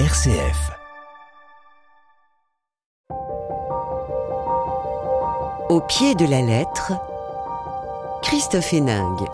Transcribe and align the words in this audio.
RCF. 0.00 0.72
Au 5.68 5.80
pied 5.82 6.16
de 6.16 6.26
la 6.26 6.42
lettre, 6.42 6.94
Christophe 8.24 8.72
Héningue. 8.72 9.28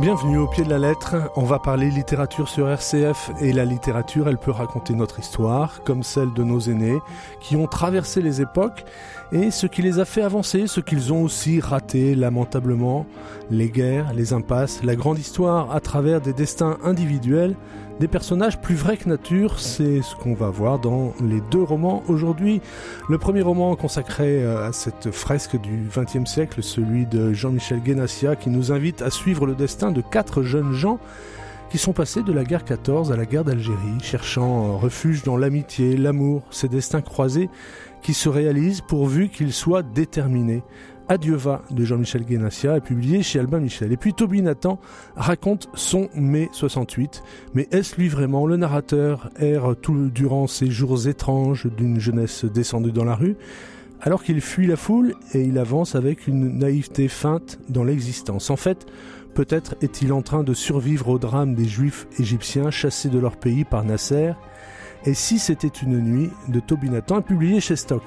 Bienvenue 0.00 0.38
au 0.38 0.46
pied 0.46 0.64
de 0.64 0.70
la 0.70 0.78
lettre. 0.78 1.30
On 1.36 1.42
va 1.42 1.58
parler 1.58 1.90
littérature 1.90 2.48
sur 2.48 2.70
RCF 2.70 3.32
et 3.42 3.52
la 3.52 3.66
littérature, 3.66 4.30
elle 4.30 4.38
peut 4.38 4.50
raconter 4.50 4.94
notre 4.94 5.18
histoire, 5.18 5.82
comme 5.84 6.02
celle 6.02 6.32
de 6.32 6.42
nos 6.42 6.58
aînés 6.58 6.98
qui 7.38 7.54
ont 7.54 7.66
traversé 7.66 8.22
les 8.22 8.40
époques 8.40 8.86
et 9.30 9.50
ce 9.50 9.66
qui 9.66 9.82
les 9.82 9.98
a 9.98 10.06
fait 10.06 10.22
avancer, 10.22 10.66
ce 10.68 10.80
qu'ils 10.80 11.12
ont 11.12 11.22
aussi 11.22 11.60
raté 11.60 12.14
lamentablement, 12.14 13.04
les 13.50 13.68
guerres, 13.68 14.14
les 14.14 14.32
impasses, 14.32 14.82
la 14.82 14.96
grande 14.96 15.18
histoire 15.18 15.70
à 15.70 15.80
travers 15.80 16.22
des 16.22 16.32
destins 16.32 16.78
individuels 16.82 17.54
des 18.00 18.08
personnages 18.08 18.58
plus 18.58 18.76
vrais 18.76 18.96
que 18.96 19.10
nature, 19.10 19.60
c'est 19.60 20.00
ce 20.00 20.16
qu'on 20.16 20.32
va 20.32 20.48
voir 20.48 20.78
dans 20.78 21.12
les 21.20 21.42
deux 21.50 21.62
romans 21.62 22.02
aujourd'hui. 22.08 22.62
Le 23.10 23.18
premier 23.18 23.42
roman 23.42 23.76
consacré 23.76 24.42
euh, 24.42 24.66
à 24.66 24.72
cette 24.72 25.10
fresque 25.10 25.60
du 25.60 25.86
XXe 25.94 26.24
siècle, 26.24 26.62
celui 26.62 27.04
de 27.04 27.34
Jean-Michel 27.34 27.80
Guénassia, 27.80 28.36
qui 28.36 28.48
nous 28.48 28.72
invite 28.72 29.02
à 29.02 29.10
suivre 29.10 29.44
le 29.44 29.54
destin 29.54 29.92
de 29.92 30.00
quatre 30.00 30.42
jeunes 30.42 30.72
gens 30.72 30.98
qui 31.70 31.76
sont 31.76 31.92
passés 31.92 32.22
de 32.22 32.32
la 32.32 32.42
guerre 32.42 32.64
14 32.64 33.12
à 33.12 33.16
la 33.16 33.26
guerre 33.26 33.44
d'Algérie, 33.44 34.00
cherchant 34.02 34.78
refuge 34.78 35.22
dans 35.22 35.36
l'amitié, 35.36 35.98
l'amour, 35.98 36.42
ces 36.50 36.68
destins 36.68 37.02
croisés 37.02 37.50
qui 38.00 38.14
se 38.14 38.30
réalisent 38.30 38.80
pourvu 38.80 39.28
qu'ils 39.28 39.52
soient 39.52 39.82
déterminés. 39.82 40.62
Adieu 41.10 41.34
va 41.34 41.62
de 41.72 41.84
Jean-Michel 41.84 42.24
Guénassia 42.24 42.76
est 42.76 42.80
publié 42.80 43.24
chez 43.24 43.40
Albin 43.40 43.58
Michel. 43.58 43.90
Et 43.90 43.96
puis 43.96 44.14
Toby 44.14 44.42
Nathan 44.42 44.78
raconte 45.16 45.68
son 45.74 46.08
mai 46.14 46.48
68. 46.52 47.24
Mais 47.52 47.66
est-ce 47.72 47.96
lui 47.96 48.06
vraiment 48.06 48.46
Le 48.46 48.56
narrateur 48.56 49.28
erre 49.36 49.74
tout 49.82 50.08
durant 50.08 50.46
ces 50.46 50.70
jours 50.70 51.08
étranges 51.08 51.66
d'une 51.66 51.98
jeunesse 51.98 52.44
descendue 52.44 52.92
dans 52.92 53.02
la 53.02 53.16
rue? 53.16 53.34
Alors 54.00 54.22
qu'il 54.22 54.40
fuit 54.40 54.68
la 54.68 54.76
foule 54.76 55.16
et 55.34 55.42
il 55.42 55.58
avance 55.58 55.96
avec 55.96 56.28
une 56.28 56.58
naïveté 56.58 57.08
feinte 57.08 57.58
dans 57.68 57.82
l'existence. 57.82 58.48
En 58.48 58.56
fait, 58.56 58.86
peut-être 59.34 59.74
est-il 59.82 60.12
en 60.12 60.22
train 60.22 60.44
de 60.44 60.54
survivre 60.54 61.08
au 61.08 61.18
drame 61.18 61.56
des 61.56 61.66
juifs 61.66 62.06
égyptiens 62.20 62.70
chassés 62.70 63.08
de 63.08 63.18
leur 63.18 63.36
pays 63.36 63.64
par 63.64 63.82
Nasser. 63.82 64.34
Et 65.04 65.14
si 65.14 65.40
c'était 65.40 65.66
une 65.66 65.98
nuit? 65.98 66.30
De 66.46 66.60
Toby 66.60 66.88
Nathan, 66.88 67.20
publié 67.20 67.58
chez 67.58 67.74
Stock. 67.74 68.04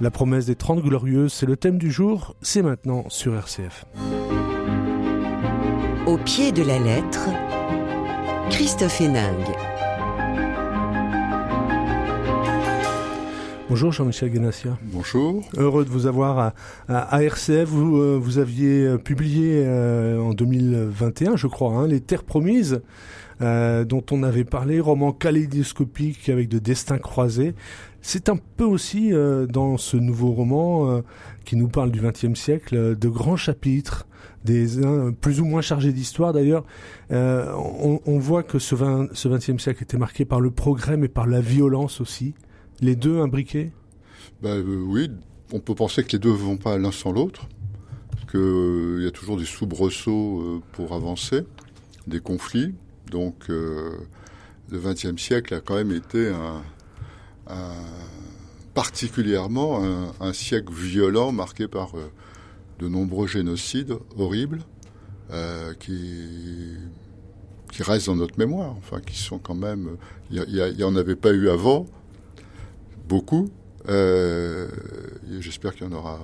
La 0.00 0.10
promesse 0.10 0.46
des 0.46 0.54
Trente 0.54 0.82
Glorieuses, 0.82 1.30
c'est 1.30 1.44
le 1.44 1.58
thème 1.58 1.76
du 1.76 1.90
jour, 1.90 2.34
c'est 2.40 2.62
maintenant 2.62 3.04
sur 3.10 3.34
RCF. 3.34 3.84
Au 6.06 6.16
pied 6.16 6.52
de 6.52 6.62
la 6.62 6.78
lettre, 6.78 7.28
Christophe 8.48 9.02
Héningue. 9.02 9.54
Bonjour 13.70 13.92
Jean-Michel 13.92 14.30
Ganassia. 14.30 14.76
Bonjour. 14.82 15.48
Heureux 15.56 15.84
de 15.84 15.90
vous 15.90 16.06
avoir 16.06 16.54
à, 16.88 17.22
RCF. 17.22 17.68
Vous, 17.68 17.98
euh, 17.98 18.18
vous 18.20 18.38
aviez 18.38 18.84
euh, 18.84 18.98
publié 18.98 19.62
euh, 19.64 20.18
en 20.18 20.34
2021, 20.34 21.36
je 21.36 21.46
crois, 21.46 21.74
hein, 21.74 21.86
Les 21.86 22.00
Terres 22.00 22.24
Promises. 22.24 22.82
dont 23.40 24.04
on 24.10 24.24
avait 24.24 24.42
parlé, 24.42 24.80
roman 24.80 25.12
kaléidoscopique 25.12 26.28
avec 26.28 26.48
de 26.48 26.58
destins 26.58 26.98
croisés. 26.98 27.54
C'est 28.02 28.28
un 28.28 28.38
peu 28.56 28.64
aussi 28.64 29.12
dans 29.48 29.78
ce 29.78 29.96
nouveau 29.96 30.32
roman 30.32 31.00
qui 31.44 31.54
nous 31.54 31.68
parle 31.68 31.92
du 31.92 32.00
XXe 32.00 32.38
siècle 32.38 32.98
de 32.98 33.08
grands 33.08 33.36
chapitres, 33.36 34.08
des 34.44 34.84
uns 34.84 35.12
plus 35.12 35.40
ou 35.40 35.44
moins 35.44 35.62
chargés 35.62 35.92
d'histoire 35.92 36.32
d'ailleurs. 36.32 36.64
On, 37.10 38.00
on, 38.04 38.18
voit 38.18 38.42
que 38.42 38.58
ce, 38.58 38.74
20, 38.74 39.10
ce 39.14 39.28
XXe 39.28 39.62
siècle 39.62 39.84
était 39.84 39.96
marqué 39.96 40.24
par 40.24 40.40
le 40.40 40.50
progrès 40.50 40.96
mais 40.96 41.08
par 41.08 41.26
la 41.26 41.40
violence 41.40 42.00
aussi. 42.00 42.34
Les 42.82 42.96
deux 42.96 43.20
imbriqués? 43.20 43.72
Ben, 44.42 44.56
euh, 44.56 44.82
Oui, 44.86 45.10
on 45.52 45.60
peut 45.60 45.74
penser 45.74 46.02
que 46.02 46.12
les 46.12 46.18
deux 46.18 46.30
ne 46.30 46.36
vont 46.36 46.56
pas 46.56 46.78
l'un 46.78 46.92
sans 46.92 47.12
l'autre, 47.12 47.46
qu'il 48.30 48.40
euh, 48.40 49.02
y 49.02 49.06
a 49.06 49.10
toujours 49.10 49.36
des 49.36 49.44
soubresauts 49.44 50.40
euh, 50.40 50.62
pour 50.72 50.94
avancer, 50.94 51.42
des 52.06 52.20
conflits. 52.20 52.74
Donc 53.10 53.48
le 53.48 53.98
XXe 54.72 55.20
siècle 55.20 55.54
a 55.54 55.60
quand 55.60 55.74
même 55.74 55.90
été 55.90 56.32
particulièrement 58.72 59.82
un, 60.20 60.32
siècle 60.32 60.72
violent 60.72 61.32
marqué 61.32 61.66
par 61.66 61.94
de 62.78 62.86
nombreux 62.86 63.26
génocides 63.26 63.96
horribles 64.16 64.60
qui 65.80 66.76
qui 67.72 67.82
restent 67.82 68.06
dans 68.06 68.14
notre 68.14 68.38
mémoire, 68.38 68.76
enfin 68.76 69.00
qui 69.00 69.18
sont 69.18 69.38
quand 69.38 69.56
même, 69.56 69.96
il 70.30 70.44
n'y 70.76 70.84
en 70.84 70.94
avait 70.94 71.16
pas 71.16 71.32
eu 71.32 71.48
avant, 71.48 71.86
beaucoup. 73.10 73.50
Euh, 73.88 74.68
j'espère 75.40 75.74
qu'il 75.74 75.86
y 75.86 75.90
en 75.90 75.92
aura, 75.92 76.20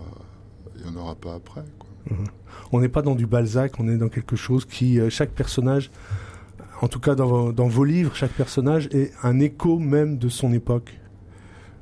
il 0.77 0.87
y 0.87 0.89
en 0.89 0.97
aura 0.97 1.17
pas 1.17 1.35
après. 1.35 1.65
Mhm. 2.09 2.27
On 2.73 2.81
n'est 2.81 2.89
pas 2.89 3.03
dans 3.03 3.17
du 3.17 3.27
Balzac, 3.27 3.73
on 3.81 3.89
est 3.89 3.97
dans 3.97 4.09
quelque 4.09 4.37
chose 4.37 4.65
qui, 4.65 5.01
euh, 5.01 5.11
chaque 5.11 5.31
personnage, 5.31 5.91
en 6.81 6.89
tout 6.89 7.01
cas 7.01 7.15
dans, 7.17 7.69
vos 7.69 7.85
livres, 7.85 8.15
chaque 8.15 8.33
personnage 8.33 8.89
est 8.93 9.11
un 9.23 9.41
écho 9.41 9.79
même 9.79 10.17
de 10.19 10.29
son 10.29 10.53
époque. 10.53 10.95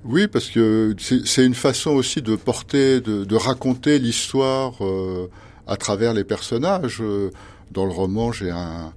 Oui, 0.04 0.26
parce 0.26 0.48
que 0.50 0.94
c'est 0.98 1.44
une 1.44 1.54
façon 1.54 1.91
aussi 1.91 2.21
de 2.22 2.36
porter, 2.36 3.00
de, 3.00 3.36
raconter 3.36 3.98
l'histoire 3.98 4.72
euh, 4.84 5.31
à 5.66 5.76
travers 5.76 6.12
les 6.15 6.25
personnages. 6.25 7.03
Dans 7.72 7.86
le 7.86 7.92
roman, 7.92 8.31
j'ai 8.31 8.50
un, 8.50 8.92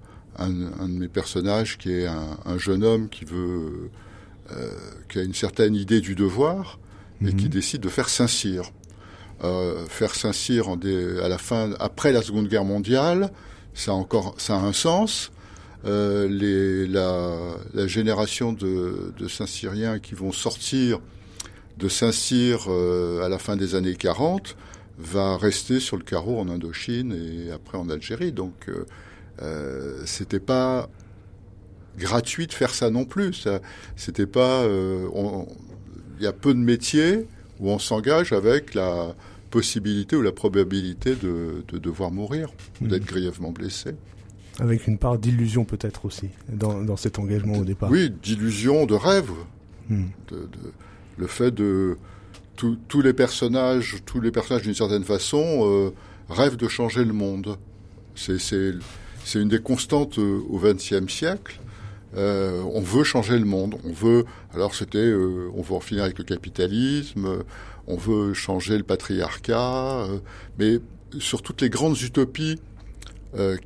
de 0.50 1.00
mes 1.00 1.08
personnages 1.08 1.78
qui 1.78 1.92
est 1.92 2.08
un 2.08 2.58
jeune 2.58 2.84
homme 2.84 3.10
qui 3.10 3.26
veut 3.26 3.90
euh, 4.52 4.70
qui 5.10 5.20
a 5.20 5.24
une 5.24 5.34
certaine 5.34 5.76
idée 5.76 6.02
du 6.02 6.16
devoir 6.16 6.80
et 7.22 7.34
qui 7.34 7.46
mhm. 7.46 7.52
décide 7.52 7.82
de 7.82 7.90
faire 7.90 8.10
Saint-Cyr. 8.10 8.72
Euh, 9.44 9.86
faire 9.88 10.14
Saint-Cyr 10.14 10.68
à 11.24 11.28
la 11.28 11.38
fin, 11.38 11.74
après 11.80 12.12
la 12.12 12.22
Seconde 12.22 12.48
Guerre 12.48 12.66
mondiale, 12.66 13.32
ça 13.74 13.92
a 13.92 13.94
encore, 13.94 14.36
ça 14.38 14.56
a 14.56 14.60
un 14.60 14.74
sens. 14.74 15.32
Euh, 15.86 16.28
les, 16.28 16.88
la, 16.88 17.38
la, 17.74 17.88
génération 17.88 18.52
de, 18.52 19.14
de 19.16 19.28
Saint-Cyriens 19.28 20.00
qui 20.00 20.16
vont 20.16 20.32
sortir 20.32 21.00
de 21.78 21.88
Saint-Cyr 21.88 22.66
euh, 22.68 23.24
à 23.24 23.30
la 23.30 23.38
fin 23.38 23.56
des 23.56 23.76
années 23.76 23.96
40 23.96 24.58
va 24.98 25.38
rester 25.38 25.80
sur 25.80 25.98
le 25.98 26.04
carreau 26.04 26.40
en 26.40 26.50
Indochine 26.50 27.14
et 27.14 27.52
après 27.52 27.78
en 27.78 27.90
Algérie. 27.90 28.32
Donc, 28.32 28.70
euh, 28.70 28.86
euh 29.42 30.02
c'était 30.06 30.40
pas 30.40 30.90
gratuit 31.98 32.48
de 32.48 32.54
faire 32.54 32.74
ça 32.74 32.90
non 32.90 33.06
plus. 33.06 33.48
C'était 33.96 34.28
pas. 34.28 34.62
Euh, 34.64 35.08
il 36.20 36.24
y 36.24 36.28
a 36.28 36.34
peu 36.34 36.54
de 36.54 36.60
métiers 36.60 37.28
où 37.60 37.70
on 37.70 37.80
s'engage 37.80 38.34
avec 38.34 38.74
la 38.74 39.16
possibilité 39.50 40.16
ou 40.16 40.22
la 40.22 40.32
probabilité 40.32 41.16
de, 41.16 41.64
devoir 41.78 42.12
mourir 42.12 42.50
ou 42.82 42.86
hmm. 42.86 42.88
d'être 42.90 43.06
grièvement 43.06 43.52
blessé. 43.52 43.92
Avec 44.60 44.88
une 44.88 44.98
part 44.98 45.20
d'illusion 45.20 45.66
peut-être 45.66 46.06
aussi 46.06 46.30
dans, 46.50 46.98
cet 46.98 47.20
engagement 47.20 47.60
au 47.60 47.64
départ. 47.64 47.92
Oui, 47.92 48.10
d'illusion, 48.10 48.86
de 48.86 48.96
rêve. 48.96 49.32
Hmm. 49.90 50.06
De, 50.30 50.50
le 51.18 51.28
fait 51.28 51.52
de 51.52 51.98
tous 52.56 53.02
les 53.02 53.14
personnages, 53.14 53.98
tous 54.06 54.20
les 54.20 54.32
personnages 54.32 54.64
d'une 54.64 54.74
certaine 54.74 55.04
façon 55.04 55.62
euh, 55.62 55.92
rêvent 56.30 56.58
de 56.58 56.68
changer 56.68 57.06
le 57.06 57.14
monde. 57.14 57.58
C'est 58.16 58.40
une 59.36 59.50
des 59.50 59.62
constantes 59.62 60.18
euh, 60.18 60.42
au 60.50 60.60
XXe 60.60 61.08
siècle. 61.08 61.60
Euh, 62.16 62.62
on 62.74 62.82
veut 62.82 63.04
changer 63.04 63.38
le 63.38 63.46
monde. 63.46 63.76
On 63.84 63.92
veut, 63.92 64.26
alors 64.54 64.74
c'était, 64.76 64.98
euh, 64.98 65.50
on 65.54 65.62
veut 65.62 65.76
en 65.76 65.80
finir 65.80 66.04
avec 66.04 66.18
le 66.18 66.24
capitalisme, 66.24 67.44
on 67.88 67.98
veut 67.98 68.34
changer 68.34 68.78
le 68.78 68.84
patriarcat, 68.84 70.06
euh, 70.06 70.20
mais 70.58 70.80
sur 71.20 71.42
toutes 71.42 71.62
les 71.62 71.70
grandes 71.70 72.00
utopies 72.02 72.60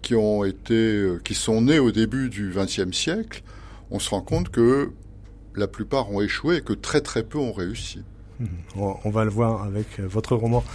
qui 0.01 0.15
ont 0.15 0.43
été, 0.43 1.07
qui 1.23 1.33
sont 1.33 1.61
nées 1.61 1.79
au 1.79 1.91
début 1.91 2.29
du 2.29 2.51
XXe 2.53 2.91
siècle, 2.91 3.41
on 3.89 3.99
se 3.99 4.09
rend 4.09 4.19
compte 4.19 4.49
que 4.49 4.91
la 5.55 5.67
plupart 5.67 6.11
ont 6.11 6.19
échoué 6.19 6.57
et 6.57 6.61
que 6.61 6.73
très 6.73 6.99
très 6.99 7.23
peu 7.23 7.37
ont 7.37 7.53
réussi. 7.53 8.03
Mmh. 8.41 8.45
On 8.75 9.09
va 9.11 9.23
le 9.23 9.29
voir 9.29 9.63
avec 9.63 10.01
votre 10.01 10.35
roman 10.35 10.65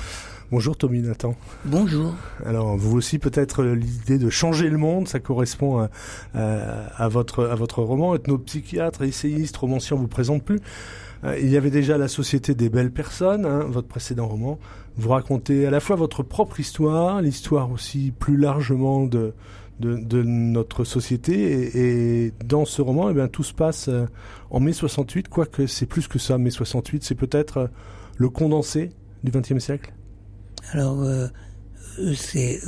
Bonjour 0.52 0.76
Tommy 0.76 1.02
Nathan. 1.02 1.34
Bonjour. 1.64 2.14
Alors 2.44 2.76
vous 2.76 2.96
aussi 2.96 3.18
peut-être 3.18 3.64
l'idée 3.64 4.18
de 4.18 4.30
changer 4.30 4.68
le 4.68 4.78
monde, 4.78 5.08
ça 5.08 5.18
correspond 5.18 5.88
à, 6.34 7.08
votre, 7.08 7.44
à 7.46 7.54
votre 7.54 7.82
roman. 7.82 8.14
Ethnopsychiatre, 8.14 9.02
essayiste, 9.02 9.56
romancier, 9.56 9.94
on 9.96 9.98
vous 10.00 10.08
présente 10.08 10.44
plus. 10.44 10.60
Euh, 11.24 11.38
il 11.40 11.48
y 11.48 11.56
avait 11.56 11.70
déjà 11.70 11.98
la 11.98 12.08
Société 12.08 12.54
des 12.54 12.68
belles 12.68 12.90
personnes, 12.90 13.46
hein, 13.46 13.64
votre 13.68 13.88
précédent 13.88 14.28
roman. 14.28 14.58
Vous 14.96 15.10
racontez 15.10 15.66
à 15.66 15.70
la 15.70 15.80
fois 15.80 15.96
votre 15.96 16.22
propre 16.22 16.60
histoire, 16.60 17.20
l'histoire 17.22 17.70
aussi 17.70 18.12
plus 18.16 18.36
largement 18.36 19.04
de, 19.04 19.32
de, 19.80 20.22
notre 20.22 20.84
société. 20.84 22.26
Et, 22.26 22.32
dans 22.44 22.64
ce 22.64 22.82
roman, 22.82 23.10
eh 23.10 23.14
bien, 23.14 23.28
tout 23.28 23.44
se 23.44 23.54
passe 23.54 23.88
euh, 23.88 24.06
en 24.50 24.60
mai 24.60 24.72
68, 24.72 25.28
quoique 25.28 25.66
c'est 25.66 25.86
plus 25.86 26.08
que 26.08 26.18
ça. 26.18 26.38
Mai 26.38 26.50
68, 26.50 27.04
c'est 27.04 27.14
peut-être 27.14 27.56
euh, 27.58 27.66
le 28.18 28.28
condensé 28.28 28.90
du 29.24 29.32
XXe 29.32 29.58
siècle 29.58 29.92
alors, 30.72 31.00
euh, 31.02 31.28
c'est 32.14 32.60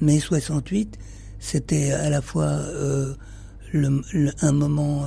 mai 0.00 0.18
68, 0.18 0.98
c'était 1.38 1.92
à 1.92 2.10
la 2.10 2.20
fois 2.20 2.60
un 3.74 4.52
moment 4.52 5.06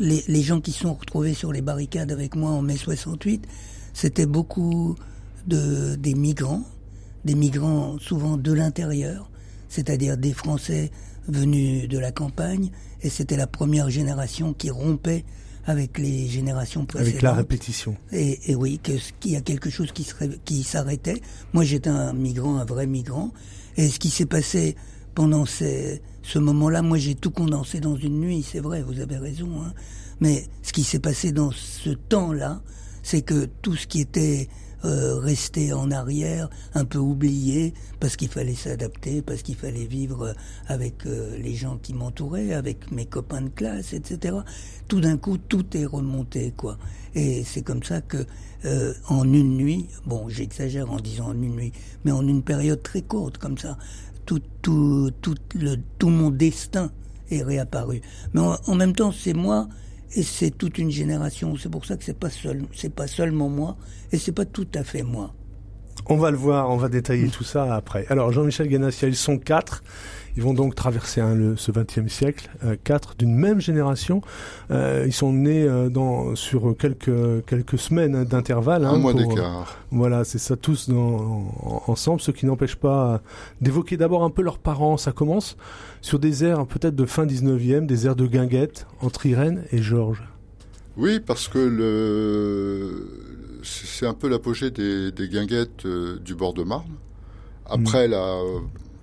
les, 0.00 0.42
gens 0.42 0.60
qui 0.60 0.72
sont 0.72 0.94
retrouvés 0.94 1.34
sur 1.34 1.52
les 1.52 1.62
barricades 1.62 2.12
avec 2.12 2.34
moi 2.34 2.50
en 2.50 2.62
mai 2.62 2.76
68, 2.76 3.46
c'était 3.92 4.26
beaucoup 4.26 4.96
de 5.46 5.96
des 5.96 6.14
migrants, 6.14 6.64
des 7.24 7.34
migrants 7.34 7.98
souvent 7.98 8.36
de 8.36 8.52
l'intérieur, 8.52 9.30
c'est-à-dire 9.68 10.16
des 10.16 10.32
Français 10.32 10.90
venus 11.28 11.88
de 11.88 11.98
la 11.98 12.12
campagne, 12.12 12.70
et 13.02 13.08
c'était 13.08 13.36
la 13.36 13.46
première 13.46 13.90
génération 13.90 14.52
qui 14.52 14.70
rompait 14.70 15.24
avec 15.64 15.98
les 15.98 16.28
générations 16.28 16.84
précédentes. 16.84 17.10
Avec 17.10 17.22
la 17.22 17.32
répétition. 17.32 17.96
Et, 18.12 18.50
et 18.50 18.54
oui, 18.54 18.80
qu'il 18.80 19.30
y 19.30 19.36
a 19.36 19.40
quelque 19.40 19.70
chose 19.70 19.92
qui, 19.92 20.04
serait, 20.04 20.30
qui 20.44 20.62
s'arrêtait. 20.62 21.20
Moi, 21.52 21.64
j'étais 21.64 21.90
un 21.90 22.12
migrant, 22.12 22.56
un 22.56 22.64
vrai 22.64 22.86
migrant. 22.86 23.32
Et 23.76 23.88
ce 23.88 23.98
qui 23.98 24.10
s'est 24.10 24.26
passé 24.26 24.76
pendant 25.14 25.46
ces, 25.46 26.02
ce 26.22 26.38
moment-là, 26.38 26.82
moi, 26.82 26.98
j'ai 26.98 27.14
tout 27.14 27.30
condensé 27.30 27.80
dans 27.80 27.96
une 27.96 28.20
nuit, 28.20 28.44
c'est 28.48 28.60
vrai, 28.60 28.82
vous 28.82 29.00
avez 29.00 29.18
raison. 29.18 29.62
Hein. 29.62 29.72
Mais 30.20 30.46
ce 30.62 30.72
qui 30.72 30.84
s'est 30.84 30.98
passé 30.98 31.32
dans 31.32 31.50
ce 31.50 31.90
temps-là, 31.90 32.62
c'est 33.02 33.22
que 33.22 33.46
tout 33.62 33.76
ce 33.76 33.86
qui 33.86 34.00
était 34.00 34.48
euh, 34.84 35.18
rester 35.18 35.72
en 35.72 35.90
arrière, 35.92 36.48
un 36.74 36.84
peu 36.84 36.98
oublié, 36.98 37.72
parce 38.00 38.16
qu'il 38.16 38.28
fallait 38.28 38.54
s'adapter, 38.54 39.22
parce 39.22 39.42
qu'il 39.42 39.54
fallait 39.54 39.84
vivre 39.84 40.34
avec 40.66 41.06
euh, 41.06 41.36
les 41.38 41.54
gens 41.54 41.78
qui 41.80 41.94
m'entouraient, 41.94 42.52
avec 42.52 42.90
mes 42.90 43.06
copains 43.06 43.42
de 43.42 43.48
classe, 43.48 43.92
etc. 43.92 44.36
Tout 44.88 45.00
d'un 45.00 45.16
coup, 45.16 45.38
tout 45.38 45.64
est 45.76 45.84
remonté, 45.84 46.52
quoi. 46.56 46.78
Et 47.14 47.44
c'est 47.44 47.62
comme 47.62 47.82
ça 47.84 48.00
que, 48.00 48.26
euh, 48.64 48.92
en 49.08 49.24
une 49.32 49.56
nuit, 49.56 49.88
bon, 50.04 50.28
j'exagère 50.28 50.90
en 50.90 50.98
disant 50.98 51.28
en 51.28 51.34
une 51.40 51.54
nuit, 51.54 51.72
mais 52.04 52.10
en 52.10 52.26
une 52.26 52.42
période 52.42 52.82
très 52.82 53.02
courte, 53.02 53.38
comme 53.38 53.58
ça, 53.58 53.78
tout, 54.26 54.42
tout, 54.62 55.10
tout, 55.20 55.36
le, 55.54 55.76
tout 55.98 56.08
mon 56.08 56.30
destin 56.30 56.90
est 57.30 57.42
réapparu. 57.42 58.00
Mais 58.34 58.40
en 58.40 58.74
même 58.74 58.94
temps, 58.94 59.12
c'est 59.12 59.32
moi 59.32 59.68
et 60.14 60.22
c'est 60.22 60.50
toute 60.50 60.78
une 60.78 60.90
génération. 60.90 61.56
C'est 61.56 61.70
pour 61.70 61.84
ça 61.84 61.96
que 61.96 62.04
c'est 62.04 62.18
pas 62.18 62.30
seul, 62.30 62.62
c'est 62.74 62.94
pas 62.94 63.06
seulement 63.06 63.48
moi, 63.48 63.76
et 64.12 64.18
c'est 64.18 64.32
pas 64.32 64.44
tout 64.44 64.68
à 64.74 64.84
fait 64.84 65.02
moi. 65.02 65.34
On 66.06 66.16
va 66.16 66.30
le 66.30 66.36
voir, 66.36 66.70
on 66.70 66.76
va 66.76 66.88
détailler 66.88 67.28
tout 67.28 67.44
ça 67.44 67.74
après. 67.74 68.06
Alors 68.08 68.32
Jean-Michel 68.32 68.68
Ganassia, 68.68 69.08
ils 69.08 69.16
sont 69.16 69.38
quatre. 69.38 69.82
Ils 70.36 70.42
vont 70.42 70.54
donc 70.54 70.74
traverser 70.74 71.20
hein, 71.20 71.34
le, 71.34 71.56
ce 71.56 71.70
XXe 71.70 72.10
siècle, 72.10 72.48
euh, 72.64 72.76
quatre 72.82 73.14
d'une 73.18 73.34
même 73.34 73.60
génération. 73.60 74.22
Euh, 74.70 75.04
ils 75.06 75.12
sont 75.12 75.32
nés 75.32 75.62
euh, 75.62 75.90
dans, 75.90 76.34
sur 76.34 76.74
quelques, 76.78 77.44
quelques 77.44 77.78
semaines 77.78 78.16
hein, 78.16 78.24
d'intervalle. 78.24 78.86
Hein, 78.86 78.94
Un 78.94 78.98
mois 78.98 79.12
d'écart. 79.12 79.76
Voilà, 79.90 80.24
c'est 80.24 80.38
ça, 80.38 80.56
tous 80.56 80.88
dans, 80.88 81.82
ensemble, 81.86 82.22
ce 82.22 82.30
qui 82.30 82.46
n'empêche 82.46 82.76
pas 82.76 83.20
d'évoquer 83.60 83.98
d'abord 83.98 84.24
un 84.24 84.30
peu 84.30 84.40
leurs 84.40 84.58
parents. 84.58 84.96
Ça 84.96 85.12
commence 85.12 85.58
sur 86.02 86.18
des 86.18 86.44
airs 86.44 86.66
peut-être 86.66 86.94
de 86.94 87.06
fin 87.06 87.24
19e, 87.24 87.86
des 87.86 88.06
airs 88.06 88.16
de 88.16 88.26
guinguette 88.26 88.86
entre 89.00 89.24
Irène 89.24 89.64
et 89.72 89.78
Georges. 89.78 90.22
Oui, 90.98 91.20
parce 91.20 91.48
que 91.48 91.58
le 91.58 93.08
c'est 93.62 94.06
un 94.06 94.14
peu 94.14 94.28
l'apogée 94.28 94.70
des, 94.70 95.12
des 95.12 95.28
guinguettes 95.28 95.86
du 95.86 96.34
bord 96.34 96.52
de 96.52 96.64
Marne. 96.64 96.92
Après 97.64 98.08
mm. 98.08 98.10
la 98.10 98.38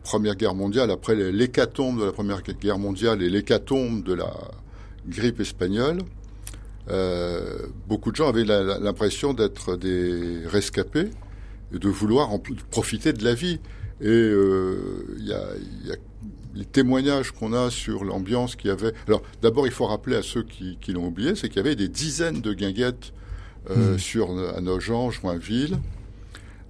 Première 0.04 0.36
Guerre 0.36 0.56
mondiale, 0.56 0.92
après 0.92 1.16
l'hécatombe 1.31 2.00
de 2.00 2.06
la 2.06 2.12
Première 2.12 2.42
Guerre 2.42 2.80
mondiale 2.80 3.22
et 3.22 3.30
l'hécatombe 3.30 4.04
de 4.04 4.13
la 4.13 4.31
grippe 5.07 5.40
espagnole, 5.40 6.00
euh, 6.90 7.68
beaucoup 7.88 8.12
de 8.12 8.16
gens 8.16 8.28
avaient 8.28 8.45
l'impression 8.45 9.34
d'être 9.34 9.75
des 9.75 10.42
rescapés 10.48 11.10
et 11.74 11.78
de 11.78 11.90
vouloir 11.90 12.31
en 12.31 12.42
profiter 12.72 13.13
de 13.13 13.24
la 13.24 13.34
vie. 13.34 13.60
Et 14.02 14.07
euh, 14.07 15.16
il 15.19 15.28
y, 15.28 15.34
a, 15.34 15.44
y, 15.86 15.92
a, 15.92 15.95
les 16.56 16.66
témoignages 16.66 17.31
qu'on 17.31 17.54
a 17.54 17.69
sur 17.69 18.04
l'ambiance 18.04 18.56
qu'il 18.56 18.69
y 18.69 18.72
avait. 18.72 18.94
Alors 19.07 19.22
d'abord, 19.42 19.68
il 19.68 19.74
faut 19.74 19.86
rappeler 19.86 20.16
à 20.16 20.22
ceux 20.22 20.44
qui, 20.44 20.78
qui 20.81 20.94
l'ont 20.94 21.07
oublié, 21.07 21.36
c'est 21.36 21.48
qu'il 21.48 21.57
y 21.57 21.60
avait 21.60 21.75
des 21.75 21.88
dizaines 21.88 22.42
de 22.42 22.54
guinguettes 22.54 23.13
euh, 23.69 23.96
mmh. 23.96 24.00
sur 24.00 24.56
à 24.56 24.62
Nogent, 24.62 25.12
Joinville. 25.12 25.78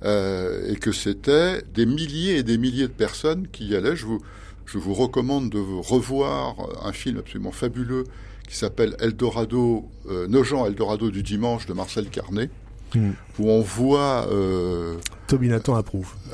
Euh, 0.06 0.72
et 0.72 0.78
que 0.78 0.94
c'était 0.94 1.62
des 1.74 1.86
milliers 1.86 2.38
et 2.38 2.44
des 2.44 2.58
milliers 2.58 2.88
de 2.88 2.94
personnes 2.94 3.48
qui 3.52 3.68
y 3.68 3.76
allaient. 3.76 3.98
Je 3.98 4.06
vous, 4.06 4.22
je 4.66 4.78
vous 4.78 4.94
recommande 4.94 5.50
de 5.50 5.60
revoir 5.60 6.56
un 6.86 6.94
film 6.94 7.18
absolument 7.18 7.52
fabuleux 7.52 8.06
qui 8.48 8.56
s'appelle 8.56 8.96
Eldorado, 9.00 9.90
euh, 10.10 10.28
Nogent 10.28 10.66
Eldorado 10.66 11.12
du 11.12 11.22
dimanche 11.22 11.66
de 11.66 11.74
Marcel 11.74 12.10
Carnet, 12.10 12.50
hmm. 12.96 13.12
où 13.40 13.50
on 13.50 13.62
voit... 13.62 14.28
Euh, 14.32 14.96
Toby 15.28 15.52
approuve. 15.52 16.14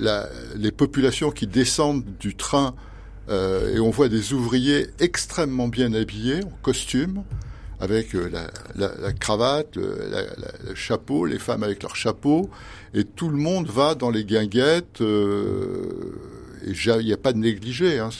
Euh, 0.00 0.26
les 0.56 0.72
populations 0.72 1.30
qui 1.30 1.46
descendent 1.46 2.04
du 2.18 2.34
train 2.34 2.74
euh, 3.28 3.74
et 3.74 3.80
on 3.80 3.90
voit 3.90 4.08
des 4.08 4.32
ouvriers 4.32 4.86
extrêmement 5.00 5.68
bien 5.68 5.92
habillés, 5.92 6.42
en 6.44 6.58
costume, 6.62 7.24
avec 7.80 8.14
euh, 8.14 8.30
la, 8.74 9.12
cravate, 9.12 9.76
le, 9.76 10.74
chapeau, 10.74 11.26
les 11.26 11.38
femmes 11.38 11.62
avec 11.62 11.82
leur 11.82 11.94
chapeau, 11.94 12.48
et 12.94 13.04
tout 13.04 13.28
le 13.28 13.36
monde 13.36 13.68
va 13.68 13.94
dans 13.94 14.10
les 14.10 14.24
guinguettes, 14.24 15.00
euh, 15.00 16.14
et 16.66 16.72
il 16.72 17.04
n'y 17.04 17.12
a 17.12 17.18
pas 17.18 17.32
de 17.32 17.38
négligé. 17.38 17.98
Hein, 17.98 18.10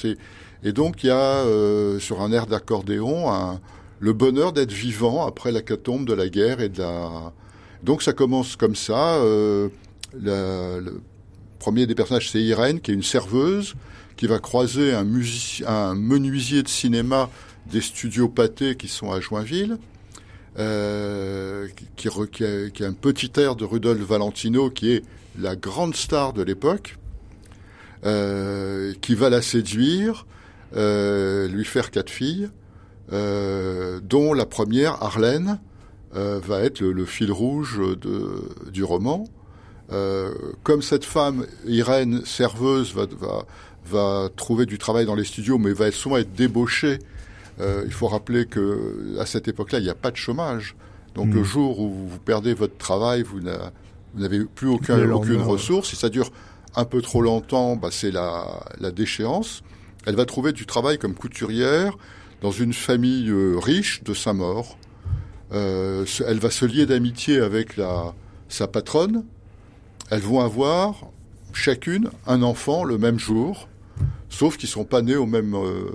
et 0.62 0.72
donc 0.72 1.02
il 1.04 1.08
y 1.08 1.10
a 1.10 1.16
euh, 1.16 1.98
sur 1.98 2.20
un 2.20 2.32
air 2.32 2.46
d'accordéon 2.46 3.58
le 4.00 4.12
bonheur 4.12 4.52
d'être 4.52 4.72
vivant 4.72 5.26
après 5.26 5.50
la 5.50 5.62
catombe 5.62 6.06
de 6.06 6.14
la 6.14 6.28
guerre 6.28 6.60
et. 6.60 6.70
Donc 7.82 8.02
ça 8.02 8.12
commence 8.12 8.56
comme 8.56 8.74
ça. 8.74 9.16
Euh, 9.16 9.68
premier 11.58 11.86
des 11.86 11.94
personnages, 11.94 12.30
c'est 12.30 12.40
Irène, 12.40 12.80
qui 12.80 12.90
est 12.90 12.94
une 12.94 13.02
serveuse, 13.02 13.74
qui 14.16 14.26
va 14.26 14.38
croiser 14.38 14.94
un, 14.94 15.04
menuisier 15.94 16.62
de 16.62 16.68
cinéma 16.68 17.30
des 17.70 17.80
studios 17.80 18.28
pâtés 18.28 18.76
qui 18.76 18.88
sont 18.88 19.12
à 19.12 19.20
Joinville, 19.20 19.78
euh, 20.58 21.68
qui, 21.96 22.08
qui, 22.32 22.44
a, 22.44 22.70
qui, 22.70 22.84
a, 22.84 22.86
un 22.86 22.92
petit 22.92 23.30
air 23.36 23.54
de 23.54 23.64
Rudolf 23.64 24.00
Valentino, 24.00 24.70
qui 24.70 24.92
est 24.92 25.04
la 25.38 25.54
grande 25.56 25.94
star 25.94 26.32
de 26.32 26.42
l'époque, 26.42 26.96
euh, 28.04 28.92
qui 29.00 29.16
va 29.16 29.28
la 29.28 29.42
séduire, 29.42 30.24
euh, 30.76 31.48
lui 31.48 31.64
faire 31.64 31.90
quatre 31.90 32.10
filles, 32.10 32.48
euh, 33.12 33.98
dont 34.02 34.34
la 34.34 34.46
première, 34.46 35.02
Arlène, 35.02 35.58
va 36.12 36.60
être 36.62 36.80
le, 36.80 37.04
fil 37.04 37.30
rouge 37.30 37.80
du 38.72 38.82
roman. 38.82 39.24
Euh, 39.90 40.34
comme 40.62 40.82
cette 40.82 41.04
femme, 41.04 41.46
Irène, 41.66 42.22
serveuse, 42.24 42.94
va, 42.94 43.06
va, 43.18 43.46
va 43.86 44.28
trouver 44.36 44.66
du 44.66 44.78
travail 44.78 45.06
dans 45.06 45.14
les 45.14 45.24
studios, 45.24 45.58
mais 45.58 45.72
va 45.72 45.90
souvent 45.90 46.18
être 46.18 46.32
débauchée 46.34 46.98
euh, 47.60 47.82
il 47.84 47.92
faut 47.92 48.06
rappeler 48.06 48.46
que 48.46 49.18
à 49.18 49.26
cette 49.26 49.48
époque-là, 49.48 49.78
il 49.78 49.84
n'y 49.84 49.90
a 49.90 49.94
pas 49.94 50.10
de 50.10 50.16
chômage. 50.16 50.76
Donc 51.14 51.32
le 51.32 51.40
hmm. 51.40 51.44
jour 51.44 51.80
où 51.80 51.90
vous 52.08 52.18
perdez 52.18 52.54
votre 52.54 52.76
travail, 52.76 53.22
vous 53.22 53.40
n'avez 54.14 54.44
plus 54.44 54.68
aucun, 54.68 55.10
aucune 55.10 55.42
ressource. 55.42 55.90
Si 55.90 55.96
ça 55.96 56.08
dure 56.08 56.30
un 56.76 56.84
peu 56.84 57.02
trop 57.02 57.22
longtemps, 57.22 57.76
bah, 57.76 57.88
c'est 57.90 58.10
la, 58.10 58.62
la, 58.78 58.90
déchéance. 58.90 59.62
Elle 60.06 60.14
va 60.14 60.24
trouver 60.24 60.52
du 60.52 60.66
travail 60.66 60.98
comme 60.98 61.14
couturière 61.14 61.96
dans 62.40 62.52
une 62.52 62.72
famille 62.72 63.30
euh, 63.30 63.58
riche 63.58 64.04
de 64.04 64.14
Saint-Maur. 64.14 64.78
Euh, 65.52 66.04
elle 66.26 66.38
va 66.38 66.50
se 66.50 66.64
lier 66.64 66.86
d'amitié 66.86 67.40
avec 67.40 67.76
la, 67.76 68.14
sa 68.48 68.68
patronne. 68.68 69.24
Elles 70.10 70.20
vont 70.20 70.40
avoir 70.40 71.10
chacune 71.52 72.10
un 72.26 72.42
enfant 72.42 72.84
le 72.84 72.98
même 72.98 73.18
jour, 73.18 73.68
sauf 74.28 74.56
qu'ils 74.56 74.68
sont 74.68 74.84
pas 74.84 75.02
nés 75.02 75.16
au 75.16 75.26
même, 75.26 75.54
euh, 75.54 75.90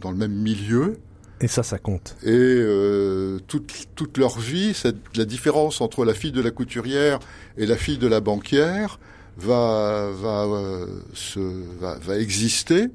dans 0.00 0.10
le 0.10 0.16
même 0.16 0.32
milieu. 0.32 0.98
Et 1.40 1.48
ça, 1.48 1.62
ça 1.62 1.78
compte. 1.78 2.16
Et 2.22 2.28
euh, 2.30 3.38
toute, 3.46 3.88
toute 3.94 4.18
leur 4.18 4.38
vie, 4.38 4.74
cette, 4.74 5.16
la 5.16 5.24
différence 5.24 5.80
entre 5.80 6.04
la 6.04 6.12
fille 6.12 6.32
de 6.32 6.42
la 6.42 6.50
couturière 6.50 7.18
et 7.56 7.66
la 7.66 7.76
fille 7.76 7.98
de 7.98 8.06
la 8.06 8.20
banquière 8.20 8.98
va 9.38 10.10
va 10.12 10.44
euh, 10.44 10.86
se, 11.14 11.40
va, 11.80 11.96
va, 11.98 12.18
exister. 12.18 12.88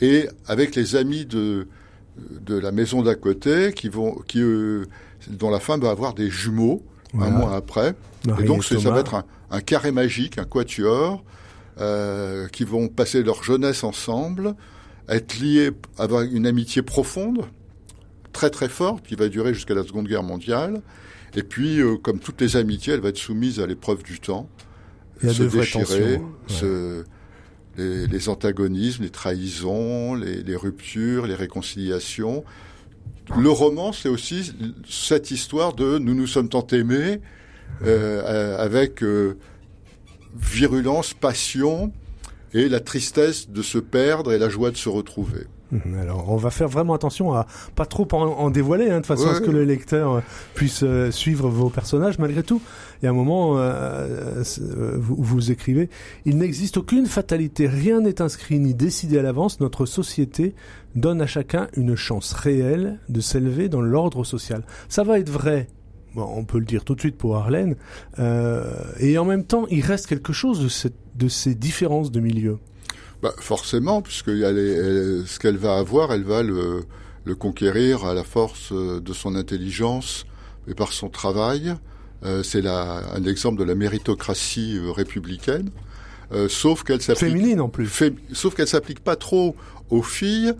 Et 0.00 0.26
avec 0.46 0.74
les 0.74 0.96
amis 0.96 1.26
de 1.26 1.68
de 2.18 2.58
la 2.58 2.72
maison 2.72 3.02
d'à 3.02 3.14
côté, 3.14 3.72
qui 3.74 3.88
vont 3.88 4.14
qui 4.26 4.40
euh, 4.40 4.86
dont 5.28 5.50
la 5.50 5.60
femme 5.60 5.80
va 5.80 5.90
avoir 5.90 6.14
des 6.14 6.30
jumeaux 6.30 6.82
un 7.18 7.28
mois 7.28 7.54
après. 7.56 7.94
et 8.40 8.44
donc 8.44 8.64
ça 8.64 8.76
va 8.76 9.00
être 9.00 9.14
un, 9.14 9.24
un, 9.52 9.60
carré 9.60 9.92
magique, 9.92 10.38
un 10.38 10.44
quatuor, 10.44 11.22
euh, 11.78 12.48
qui 12.48 12.64
vont 12.64 12.88
passer 12.88 13.22
leur 13.22 13.44
jeunesse 13.44 13.84
ensemble 13.84 14.56
être 15.08 15.38
lié, 15.38 15.70
avoir 15.98 16.22
une 16.22 16.46
amitié 16.46 16.82
profonde, 16.82 17.44
très 18.32 18.50
très 18.50 18.68
forte, 18.68 19.06
qui 19.06 19.14
va 19.14 19.28
durer 19.28 19.54
jusqu'à 19.54 19.74
la 19.74 19.82
Seconde 19.82 20.08
Guerre 20.08 20.22
mondiale. 20.22 20.82
Et 21.34 21.42
puis, 21.42 21.80
euh, 21.80 21.96
comme 21.96 22.18
toutes 22.18 22.40
les 22.40 22.56
amitiés, 22.56 22.94
elle 22.94 23.00
va 23.00 23.10
être 23.10 23.18
soumise 23.18 23.60
à 23.60 23.66
l'épreuve 23.66 24.02
du 24.02 24.20
temps, 24.20 24.48
se 25.22 25.42
déchirer, 25.44 26.20
se, 26.46 27.04
les, 27.76 28.06
les, 28.06 28.28
antagonismes, 28.28 29.04
les 29.04 29.10
trahisons, 29.10 30.14
les, 30.14 30.42
les, 30.42 30.56
ruptures, 30.56 31.26
les 31.26 31.34
réconciliations. 31.34 32.44
Le 33.38 33.50
roman, 33.50 33.92
c'est 33.92 34.08
aussi 34.08 34.52
cette 34.88 35.30
histoire 35.30 35.72
de 35.74 35.98
nous 35.98 36.14
nous 36.14 36.26
sommes 36.26 36.48
tant 36.48 36.66
aimés, 36.66 37.20
euh, 37.84 38.58
avec 38.58 39.02
euh, 39.02 39.36
virulence, 40.36 41.14
passion 41.14 41.92
et 42.54 42.68
la 42.68 42.80
tristesse 42.80 43.50
de 43.50 43.62
se 43.62 43.78
perdre 43.78 44.32
et 44.32 44.38
la 44.38 44.48
joie 44.48 44.70
de 44.70 44.76
se 44.76 44.88
retrouver. 44.88 45.46
Mhm. 45.72 45.98
Alors, 46.00 46.30
on 46.30 46.36
va 46.36 46.50
faire 46.50 46.68
vraiment 46.68 46.92
attention 46.92 47.32
à 47.32 47.46
pas 47.74 47.86
trop 47.86 48.06
en, 48.12 48.50
dévoiler, 48.50 48.90
hein, 48.90 49.00
de 49.00 49.06
façon 49.06 49.30
à 49.30 49.34
ce 49.34 49.40
que 49.40 49.50
le 49.50 49.64
lecteur 49.64 50.12
euh, 50.12 50.20
puisse 50.54 50.82
euh, 50.82 51.10
suivre 51.10 51.48
vos 51.48 51.70
personnages. 51.70 52.18
Malgré 52.18 52.42
tout, 52.42 52.60
il 53.00 53.06
y 53.06 53.08
a 53.08 53.10
un 53.10 53.14
moment 53.14 53.54
euh, 53.56 54.42
vous, 54.96 55.16
vous, 55.18 55.50
écrivez 55.50 55.88
il 56.26 56.36
n'existe 56.36 56.76
aucune 56.76 57.06
fatalité, 57.06 57.66
rien 57.66 58.00
n'est 58.00 58.20
inscrit 58.20 58.58
ni 58.58 58.74
décidé 58.74 59.18
à 59.18 59.22
l'avance. 59.22 59.60
Notre 59.60 59.86
société 59.86 60.54
donne 60.94 61.22
à 61.22 61.26
chacun 61.26 61.68
une 61.74 61.96
chance 61.96 62.34
réelle 62.34 62.98
de 63.08 63.20
s'élever 63.20 63.70
dans 63.70 63.80
l'ordre 63.80 64.24
social. 64.24 64.64
Ça 64.90 65.04
va 65.04 65.18
être 65.18 65.30
vrai 65.30 65.68
Bon, 66.14 66.28
on 66.34 66.44
peut 66.44 66.58
le 66.58 66.64
dire 66.64 66.84
tout 66.84 66.94
de 66.94 67.00
suite 67.00 67.16
pour 67.16 67.36
Arlène. 67.36 67.76
et 68.18 69.18
en 69.18 69.24
même 69.24 69.44
temps, 69.44 69.66
il 69.70 69.84
reste 69.84 70.06
quelque 70.06 70.32
chose 70.32 70.60
de, 70.60 70.68
cette, 70.68 70.96
de 71.16 71.28
ces 71.28 71.54
différences 71.54 72.10
de 72.10 72.20
milieu. 72.20 72.58
Bah, 73.22 73.32
forcément, 73.38 74.02
puisque 74.02 74.30
ce 74.30 75.38
qu'elle 75.38 75.56
va 75.56 75.78
avoir, 75.78 76.12
elle 76.12 76.24
va 76.24 76.42
le, 76.42 76.84
le, 77.24 77.34
conquérir 77.36 78.04
à 78.04 78.14
la 78.14 78.24
force 78.24 78.72
euh, 78.72 79.00
de 79.00 79.12
son 79.12 79.36
intelligence 79.36 80.26
et 80.66 80.74
par 80.74 80.92
son 80.92 81.08
travail. 81.08 81.76
Euh, 82.24 82.42
c'est 82.42 82.66
un 82.66 83.24
exemple 83.24 83.58
de 83.58 83.64
la 83.64 83.74
méritocratie 83.74 84.76
euh, 84.76 84.90
républicaine. 84.90 85.70
Euh, 86.32 86.48
sauf 86.48 86.82
qu'elle 86.82 87.02
s'applique 87.02 87.32
féminine 87.32 87.60
en 87.60 87.68
plus. 87.68 87.90
sauf 88.32 88.54
qu'elle 88.54 88.68
s'applique 88.68 89.00
pas 89.00 89.16
trop 89.16 89.54
aux 89.90 90.02
filles 90.02 90.52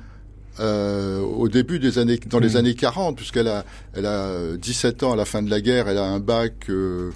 euh, 0.60 1.20
au 1.20 1.48
début 1.48 1.78
des 1.78 1.98
années, 1.98 2.18
dans 2.26 2.38
les 2.38 2.54
hmm. 2.54 2.56
années 2.56 2.74
40, 2.74 3.16
puisqu'elle 3.16 3.48
a, 3.48 3.64
elle 3.94 4.06
a 4.06 4.56
17 4.56 5.02
ans 5.02 5.12
à 5.12 5.16
la 5.16 5.24
fin 5.24 5.42
de 5.42 5.50
la 5.50 5.60
guerre, 5.60 5.88
elle 5.88 5.98
a 5.98 6.04
un 6.04 6.20
bac, 6.20 6.54
euh, 6.68 7.10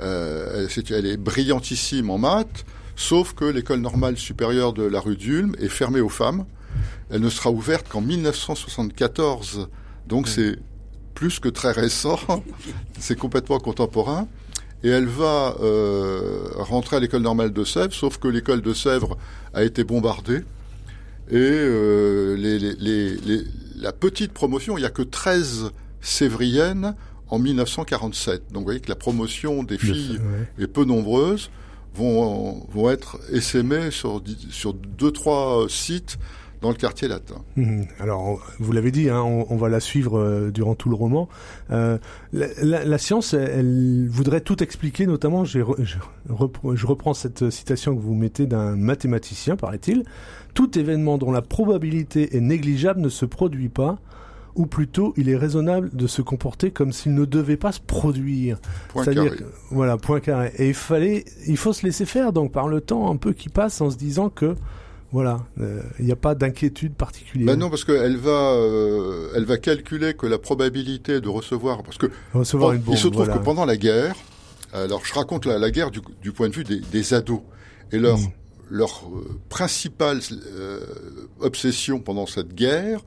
elle, 0.00 0.68
elle, 0.90 1.06
est 1.06 1.16
brillantissime 1.16 2.10
en 2.10 2.18
maths. 2.18 2.64
Sauf 2.96 3.32
que 3.34 3.44
l'école 3.44 3.80
normale 3.80 4.16
supérieure 4.16 4.72
de 4.72 4.82
la 4.82 4.98
rue 5.00 5.16
d'Ulm 5.16 5.54
est 5.60 5.68
fermée 5.68 6.00
aux 6.00 6.08
femmes. 6.08 6.44
Elle 7.10 7.20
ne 7.20 7.30
sera 7.30 7.50
ouverte 7.50 7.88
qu'en 7.88 8.00
1974. 8.00 9.68
Donc 10.08 10.26
c'est 10.26 10.56
plus 11.14 11.38
que 11.38 11.48
très 11.48 11.72
récent. 11.72 12.18
c'est 12.98 13.16
complètement 13.16 13.58
contemporain. 13.58 14.26
Et 14.84 14.88
elle 14.88 15.06
va 15.06 15.56
euh, 15.60 16.48
rentrer 16.54 16.96
à 16.96 17.00
l'école 17.00 17.22
normale 17.22 17.52
de 17.52 17.64
Sèvres, 17.64 17.92
sauf 17.92 18.18
que 18.18 18.28
l'école 18.28 18.62
de 18.62 18.72
Sèvres 18.72 19.16
a 19.52 19.64
été 19.64 19.82
bombardée. 19.84 20.42
Et 21.30 21.36
euh, 21.36 22.36
la 23.76 23.92
petite 23.92 24.32
promotion, 24.32 24.78
il 24.78 24.80
n'y 24.80 24.86
a 24.86 24.90
que 24.90 25.02
13 25.02 25.72
sévriennes 26.00 26.94
en 27.28 27.38
1947. 27.38 28.52
Donc 28.52 28.60
vous 28.60 28.64
voyez 28.64 28.80
que 28.80 28.88
la 28.88 28.96
promotion 28.96 29.62
des 29.62 29.78
filles 29.78 30.18
est 30.58 30.66
peu 30.66 30.84
nombreuse 30.84 31.50
vont, 31.94 32.66
vont 32.70 32.90
être 32.90 33.18
essaimés 33.32 33.90
sur, 33.90 34.22
sur 34.50 34.74
deux, 34.74 35.10
trois 35.10 35.66
sites 35.68 36.18
dans 36.60 36.70
le 36.70 36.74
quartier 36.74 37.08
latin. 37.08 37.36
Mhm. 37.56 37.86
Alors, 38.00 38.44
vous 38.58 38.72
l'avez 38.72 38.90
dit, 38.90 39.08
hein, 39.10 39.22
on, 39.22 39.56
va 39.56 39.68
la 39.68 39.80
suivre 39.80 40.18
euh, 40.18 40.50
durant 40.50 40.74
tout 40.74 40.88
le 40.88 40.96
roman. 40.96 41.28
Euh, 41.70 41.98
la, 42.32 42.98
science, 42.98 43.32
elle, 43.32 44.08
voudrait 44.08 44.40
tout 44.40 44.62
expliquer, 44.62 45.06
notamment, 45.06 45.44
je, 45.44 45.60
je, 46.28 46.86
reprends 46.86 47.14
cette 47.14 47.50
citation 47.50 47.94
que 47.94 48.00
vous 48.00 48.14
mettez 48.14 48.46
d'un 48.46 48.76
mathématicien, 48.76 49.56
paraît-il. 49.56 50.04
Tout 50.54 50.78
événement 50.78 51.18
dont 51.18 51.30
la 51.30 51.42
probabilité 51.42 52.36
est 52.36 52.40
négligeable 52.40 53.00
ne 53.00 53.08
se 53.08 53.24
produit 53.24 53.68
pas, 53.68 53.98
ou 54.58 54.66
plutôt 54.66 55.14
il 55.16 55.28
est 55.28 55.36
raisonnable 55.36 55.90
de 55.94 56.06
se 56.06 56.20
comporter 56.20 56.70
comme 56.70 56.92
s'il 56.92 57.14
ne 57.14 57.24
devait 57.24 57.56
pas 57.56 57.72
se 57.72 57.80
produire. 57.80 58.58
Point 58.88 59.04
carré. 59.04 59.30
voilà, 59.70 59.96
point 59.96 60.20
carré. 60.20 60.52
Et 60.58 60.68
il 60.68 60.74
fallait, 60.74 61.24
il 61.46 61.56
faut 61.56 61.72
se 61.72 61.86
laisser 61.86 62.04
faire 62.04 62.32
donc 62.32 62.52
par 62.52 62.68
le 62.68 62.80
temps 62.80 63.10
un 63.10 63.16
peu 63.16 63.32
qui 63.32 63.48
passe 63.48 63.80
en 63.80 63.90
se 63.90 63.96
disant 63.96 64.28
que 64.28 64.56
voilà, 65.10 65.38
euh, 65.58 65.80
il 65.98 66.04
n'y 66.04 66.12
a 66.12 66.16
pas 66.16 66.34
d'inquiétude 66.34 66.92
particulière. 66.92 67.46
Ben 67.46 67.58
non, 67.58 67.70
parce 67.70 67.84
qu'elle 67.84 68.18
va, 68.18 68.52
euh, 68.52 69.30
elle 69.34 69.46
va 69.46 69.56
calculer 69.56 70.12
que 70.12 70.26
la 70.26 70.38
probabilité 70.38 71.22
de 71.22 71.28
recevoir, 71.30 71.82
parce 71.82 71.96
que 71.96 72.08
recevoir 72.34 72.72
une 72.72 72.82
bombe, 72.82 72.94
il 72.94 72.98
se 72.98 73.08
trouve 73.08 73.28
que 73.28 73.38
pendant 73.38 73.64
la 73.64 73.78
guerre, 73.78 74.16
alors 74.74 75.06
je 75.06 75.14
raconte 75.14 75.46
la, 75.46 75.70
guerre 75.70 75.90
du, 75.90 76.00
du, 76.20 76.32
point 76.32 76.50
de 76.50 76.54
vue 76.54 76.64
des, 76.64 76.80
des 76.80 77.14
ados 77.14 77.40
et 77.90 77.98
leur 77.98 78.18
hmm 78.18 78.28
leur 78.70 79.06
euh, 79.06 79.38
principale 79.48 80.20
euh, 80.46 80.80
obsession 81.40 82.00
pendant 82.00 82.26
cette 82.26 82.54
guerre, 82.54 83.00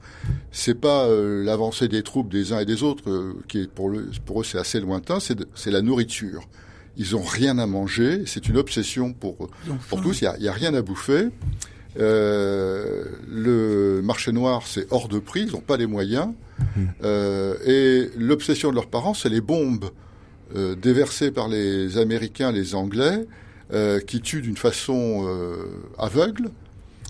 c'est 0.52 0.80
pas 0.80 1.06
euh, 1.06 1.44
l'avancée 1.44 1.88
des 1.88 2.04
troupes 2.04 2.32
des 2.32 2.54
uns 2.54 2.60
et 2.60 2.66
des 2.66 2.84
autres, 2.84 3.36
qui 3.48 3.62
est 3.62 3.70
pour, 3.70 3.90
le, 3.90 4.10
pour 4.26 4.42
eux 4.42 4.44
c'est 4.44 4.58
assez 4.58 4.80
lointain, 4.80 5.20
c'est 5.20 5.72
la 5.72 5.82
nourriture. 5.82 6.48
Ils 6.98 7.16
ont 7.16 7.24
rien 7.24 7.58
à 7.58 7.68
manger, 7.68 8.24
c'est 8.26 8.50
une 8.50 8.58
obsession 8.58 9.14
pour, 9.14 9.50
pour 9.88 10.02
tous, 10.02 10.22
il 10.22 10.30
y 10.40 10.48
a, 10.48 10.54
rien 10.54 10.74
à 10.74 10.82
bouffer. 10.82 11.30
le 11.96 13.12
marché 14.04 14.32
noir, 14.32 14.64
c'est 14.66 14.88
hors 14.92 15.08
de 15.08 15.20
prix, 15.20 15.44
ils 15.44 15.54
n'ont 15.54 15.62
pas 15.62 15.78
les 15.78 15.88
moyens. 15.88 16.34
Mmh. 16.76 17.06
et 17.66 18.12
l'obsession 18.18 18.70
de 18.70 18.76
leurs 18.76 18.90
parents, 18.90 19.16
c'est 19.16 19.30
les 19.30 19.42
bombes 19.42 19.90
déversées 20.54 21.32
par 21.32 21.48
les 21.48 21.98
Américains, 21.98 22.52
les 22.52 22.76
Anglais, 22.76 23.26
euh, 23.74 24.00
qui 24.00 24.22
tue 24.22 24.42
d'une 24.42 24.58
façon 24.58 25.26
euh, 25.28 25.66
aveugle, 25.98 26.50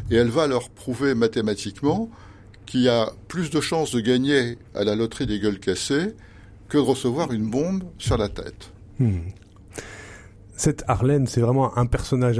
et 0.10 0.16
elle 0.16 0.30
va 0.30 0.48
leur 0.48 0.70
prouver 0.70 1.16
mathématiquement 1.16 2.10
qu'il 2.66 2.82
y 2.82 2.90
a 2.90 3.12
plus 3.28 3.50
de 3.50 3.60
chances 3.60 3.92
de 3.92 4.00
gagner 4.00 4.58
à 4.76 4.84
la 4.84 4.96
loterie 4.96 5.26
des 5.26 5.40
gueules 5.40 5.60
cassées 5.60 6.16
que 6.70 6.78
de 6.78 6.84
recevoir 6.84 7.32
une 7.32 7.50
bombe 7.50 7.84
sur 7.98 8.18
la 8.18 8.30
tête. 8.30 8.72
Hmm. 9.00 9.20
Cette 10.56 10.84
Arlène, 10.88 11.28
c'est 11.28 11.42
vraiment 11.42 11.78
un 11.78 11.88
personnage 11.88 12.40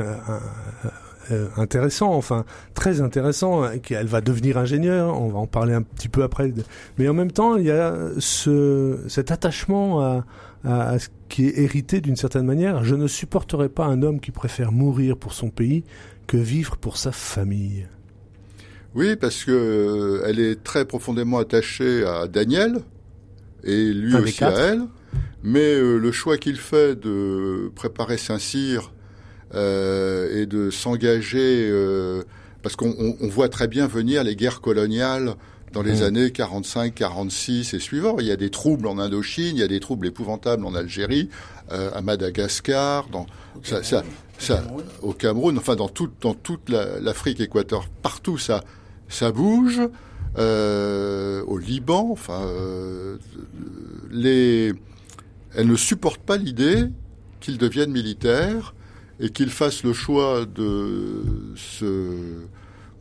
euh, 1.32 1.48
intéressant, 1.56 2.14
enfin 2.14 2.46
très 2.74 3.02
intéressant. 3.02 3.64
Elle 3.90 4.08
va 4.08 4.22
devenir 4.22 4.58
ingénieure, 4.58 5.20
on 5.22 5.30
va 5.30 5.40
en 5.40 5.48
parler 5.48 5.74
un 5.74 5.82
petit 5.82 6.10
peu 6.10 6.24
après. 6.24 6.54
Mais 6.98 7.08
en 7.08 7.14
même 7.14 7.32
temps, 7.32 7.58
il 7.58 7.66
y 7.66 7.72
a 7.72 7.96
ce, 8.20 9.00
cet 9.08 9.32
attachement 9.32 10.02
à, 10.02 10.26
à, 10.64 11.00
ce 11.00 11.10
qui 11.30 11.48
est 11.48 11.60
hérité 11.60 12.02
d'une 12.02 12.16
certaine 12.16 12.46
manière. 12.46 12.84
Je 12.84 12.96
ne 12.96 13.08
supporterai 13.08 13.70
pas 13.70 13.86
un 13.86 14.02
homme 14.04 14.20
qui 14.20 14.32
préfère 14.32 14.72
mourir 14.72 15.18
pour 15.18 15.34
son 15.34 15.50
pays 15.50 15.84
que 16.28 16.38
vivre 16.38 16.78
pour 16.78 16.98
sa 16.98 17.12
famille. 17.12 17.88
Oui, 18.94 19.16
parce 19.16 19.46
que 19.46 19.52
euh, 19.52 20.24
elle 20.26 20.40
est 20.40 20.64
très 20.64 20.86
profondément 20.86 21.40
attachée 21.40 22.06
à 22.06 22.28
Daniel 22.28 22.82
et 23.64 23.94
lui 23.94 24.16
aussi 24.16 24.44
à 24.44 24.52
elle. 24.52 24.82
Mais 25.44 25.74
euh, 25.74 25.98
le 25.98 26.12
choix 26.12 26.38
qu'il 26.38 26.58
fait 26.58 27.00
de 27.00 27.72
préparer 27.76 28.18
Saint-Cyr 28.18 28.92
euh, 29.56 30.42
et 30.42 30.46
de 30.46 30.70
s'engager, 30.70 31.68
euh, 31.70 32.24
parce 32.62 32.76
qu'on 32.76 33.18
voit 33.22 33.50
très 33.50 33.68
bien 33.68 33.88
venir 33.88 34.24
les 34.24 34.36
guerres 34.36 34.62
coloniales 34.62 35.36
dans 35.74 35.82
les 35.82 36.02
mm. 36.02 36.04
années 36.04 36.32
45, 36.32 36.94
46 36.94 37.74
et 37.74 37.80
suivants. 37.80 38.18
Il 38.20 38.26
y 38.26 38.32
a 38.32 38.36
des 38.36 38.50
troubles 38.50 38.88
en 38.88 39.00
Indochine, 39.00 39.56
il 39.56 39.60
y 39.60 39.64
a 39.64 39.68
des 39.68 39.80
troubles 39.80 40.08
épouvantables 40.08 40.66
en 40.66 40.76
Algérie, 40.76 41.30
euh, 41.72 41.92
à 41.94 42.02
Madagascar, 42.02 43.08
dans 43.10 43.26
ça, 43.64 43.84
ça, 43.84 44.04
ça, 44.38 44.64
au 45.02 45.14
Cameroun, 45.14 45.58
enfin 45.58 45.76
dans 45.76 45.90
toute 45.90 46.14
dans 46.22 46.34
toute 46.34 46.70
l'Afrique 46.70 47.40
équatoriale, 47.40 47.90
partout 48.02 48.38
ça 48.38 48.64
ça 49.08 49.32
bouge. 49.32 49.82
Euh, 50.38 51.44
au 51.46 51.58
Liban, 51.58 52.08
enfin 52.10 52.44
euh, 52.46 53.18
les, 54.10 54.72
elles 55.54 55.68
ne 55.68 55.76
supportent 55.76 56.22
pas 56.22 56.38
l'idée 56.38 56.86
qu'ils 57.42 57.58
deviennent 57.58 57.92
militaires 57.92 58.74
et 59.20 59.30
qu'ils 59.30 59.50
fassent 59.50 59.84
le 59.84 59.92
choix 59.92 60.46
de 60.46 61.54
se 61.58 62.46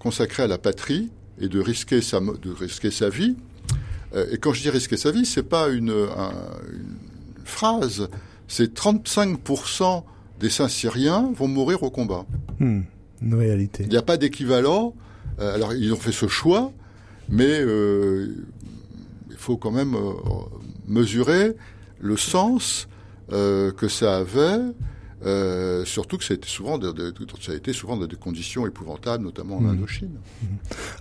consacrer 0.00 0.42
à 0.42 0.48
la 0.48 0.58
patrie 0.58 1.10
et 1.40 1.49
de 1.49 1.61
risquer 1.61 2.00
sa, 2.00 2.20
de 2.20 2.52
risquer 2.52 2.90
sa 2.90 3.09
vie. 3.09 3.37
Euh, 4.14 4.26
et 4.32 4.38
quand 4.38 4.52
je 4.52 4.62
dis 4.62 4.70
risquer 4.70 4.97
sa 4.97 5.11
vie, 5.11 5.25
c'est 5.25 5.42
pas 5.42 5.68
une, 5.68 5.90
une 5.90 6.97
phrase, 7.44 8.09
c'est 8.49 8.75
35% 8.75 10.04
des 10.40 10.50
Saint-Syriens 10.50 11.30
vont 11.35 11.49
mourir 11.49 11.82
au 11.82 11.90
combat. 11.90 12.26
Hmm, 12.59 12.82
une 13.23 13.35
réalité. 13.35 13.85
Il 13.85 13.90
n'y 13.90 13.97
a 13.97 14.02
pas 14.02 14.16
d'équivalent. 14.16 14.94
Euh, 15.38 15.54
alors 15.54 15.75
ils 15.75 15.92
ont 15.92 15.97
fait 15.97 16.12
ce 16.12 16.28
choix, 16.28 16.73
mais 17.28 17.61
euh, 17.61 18.35
il 19.30 19.37
faut 19.37 19.56
quand 19.56 19.70
même 19.70 19.97
mesurer 20.87 21.54
le 22.00 22.16
sens 22.16 22.88
euh, 23.32 23.70
que 23.73 23.88
ça 23.88 24.18
avait 24.18 24.61
euh, 25.26 25.84
surtout 25.84 26.16
que 26.16 26.24
ça 26.24 26.32
a 26.32 26.36
été 26.36 26.48
souvent, 26.48 26.78
de, 26.78 26.92
de, 26.92 27.12
ça 27.42 27.52
a 27.52 27.54
été 27.54 27.74
souvent 27.74 27.96
dans 27.96 28.06
des 28.06 28.16
conditions 28.16 28.66
épouvantables, 28.66 29.22
notamment 29.22 29.58
en 29.58 29.60
mmh. 29.60 29.68
Indochine. 29.68 30.08
Mmh. 30.08 30.46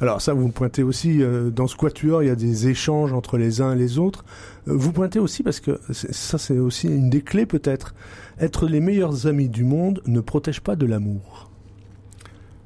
Alors 0.02 0.22
ça, 0.22 0.34
vous 0.34 0.50
pointez 0.50 0.84
aussi 0.84 1.22
euh, 1.24 1.50
dans 1.50 1.68
ce 1.68 1.78
quatuor, 1.78 2.22
il 2.22 2.28
y 2.28 2.32
a 2.32 2.36
des 2.36 2.68
échanges 2.68 3.14
entre 3.14 3.38
les 3.38 3.62
uns 3.62 3.74
et 3.74 3.78
les 3.78 3.98
autres. 3.98 4.26
Euh, 4.68 4.74
vous 4.76 4.92
pointez 4.92 5.20
aussi 5.20 5.42
parce 5.42 5.62
que 5.62 5.80
ça, 5.92 6.38
c'est 6.38 6.60
aussi 6.60 6.88
une 6.88 7.10
des 7.10 7.22
clés 7.22 7.46
peut-être. 7.46 7.94
Être 8.42 8.68
les 8.68 8.82
meilleurs 8.82 9.26
amis 9.26 9.48
du 9.48 9.64
monde 9.64 10.02
ne 10.06 10.20
protège 10.20 10.60
pas 10.60 10.76
de 10.76 10.86
l'amour. 10.86 11.50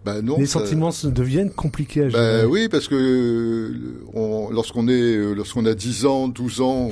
Ben 0.06 0.22
non, 0.22 0.38
les 0.38 0.48
sentiments 0.48 0.90
deviennent 1.04 1.52
compliqués 1.52 2.04
à 2.04 2.10
gérer. 2.10 2.42
Ben 2.42 2.50
oui, 2.50 2.68
parce 2.68 2.90
que 2.90 3.72
lorsqu'on 4.52 4.88
est, 4.90 5.34
lorsqu'on 5.34 5.66
a 5.66 5.74
10 5.74 6.06
ans, 6.06 6.28
12 6.28 6.62
ans, 6.62 6.90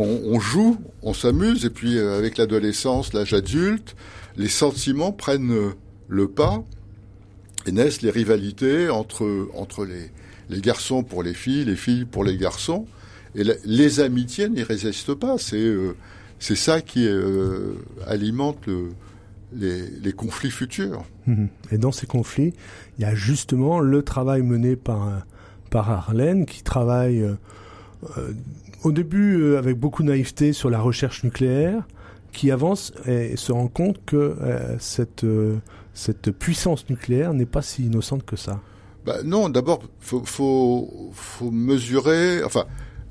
on, 0.00 0.40
joue, 0.40 0.78
on 1.02 1.14
s'amuse, 1.14 1.64
et 1.64 1.70
puis 1.70 1.98
euh, 1.98 2.18
avec 2.18 2.38
l'adolescence, 2.38 3.12
l'âge 3.12 3.34
adulte, 3.34 3.96
les 4.36 4.48
sentiments 4.48 5.12
prennent 5.12 5.72
le 6.08 6.28
pas 6.28 6.62
et 7.66 7.72
naissent 7.72 8.02
les 8.02 8.10
rivalités 8.10 8.88
entre 8.88 9.48
entre 9.54 9.84
les 9.84 10.10
les 10.50 10.60
garçons 10.60 11.02
pour 11.02 11.22
les 11.22 11.32
filles, 11.32 11.64
les 11.64 11.76
filles 11.76 12.04
pour 12.04 12.24
les 12.24 12.36
garçons. 12.36 12.86
Et 13.36 13.44
les 13.64 14.00
amitiés 14.00 14.48
n'y 14.48 14.64
résistent 14.64 15.14
pas. 15.14 15.38
C'est 15.38 15.56
euh, 15.56 15.94
ça 16.40 16.80
qui 16.80 17.06
euh, 17.06 17.74
alimente 18.06 18.66
les, 19.54 19.88
les, 19.88 20.12
conflits 20.12 20.50
futurs. 20.50 21.04
Mhm. 21.26 21.48
Et 21.70 21.78
dans 21.78 21.92
ces 21.92 22.06
conflits, 22.06 22.52
il 22.98 23.02
y 23.02 23.04
a 23.04 23.14
justement 23.14 23.78
le 23.78 24.02
travail 24.02 24.42
mené 24.42 24.74
par 24.74 25.24
par 25.70 25.88
Arlène, 25.88 26.46
qui 26.46 26.64
travaille 26.64 27.22
euh, 27.22 28.32
au 28.82 28.92
début 28.92 29.56
avec 29.56 29.76
beaucoup 29.76 30.02
de 30.02 30.08
naïveté 30.08 30.52
sur 30.52 30.70
la 30.70 30.80
recherche 30.80 31.24
nucléaire, 31.24 31.82
qui 32.32 32.50
avance 32.50 32.92
et 33.06 33.36
se 33.36 33.52
rend 33.52 33.68
compte 33.68 33.98
que 34.06 34.36
cette 34.78 35.26
cette 35.92 36.30
puissance 36.30 36.88
nucléaire 36.88 37.34
n'est 37.34 37.46
pas 37.46 37.62
si 37.62 37.84
innocente 37.86 38.24
que 38.24 38.36
ça. 38.36 38.60
Bah, 39.04 39.18
non, 39.24 39.48
d'abord, 39.48 39.82
faut, 39.98 40.22
faut, 40.24 41.10
faut 41.12 41.50
mesurer. 41.50 42.42
Enfin, 42.44 42.64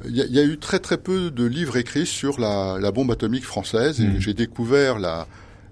il 0.06 0.16
y, 0.16 0.22
y, 0.22 0.40
a 0.40 0.44
eu 0.44 0.58
très 0.58 0.80
très 0.80 0.98
peu 0.98 1.32
de 1.32 1.44
livres 1.46 1.78
écrits 1.78 2.06
sur 2.06 2.40
la, 2.40 2.78
la 2.80 2.92
bombe 2.92 3.12
atomique 3.12 3.44
française, 3.44 4.00
et 4.00 4.08
mmh. 4.08 4.20
j'ai 4.20 4.34
découvert 4.34 5.00
la 5.00 5.28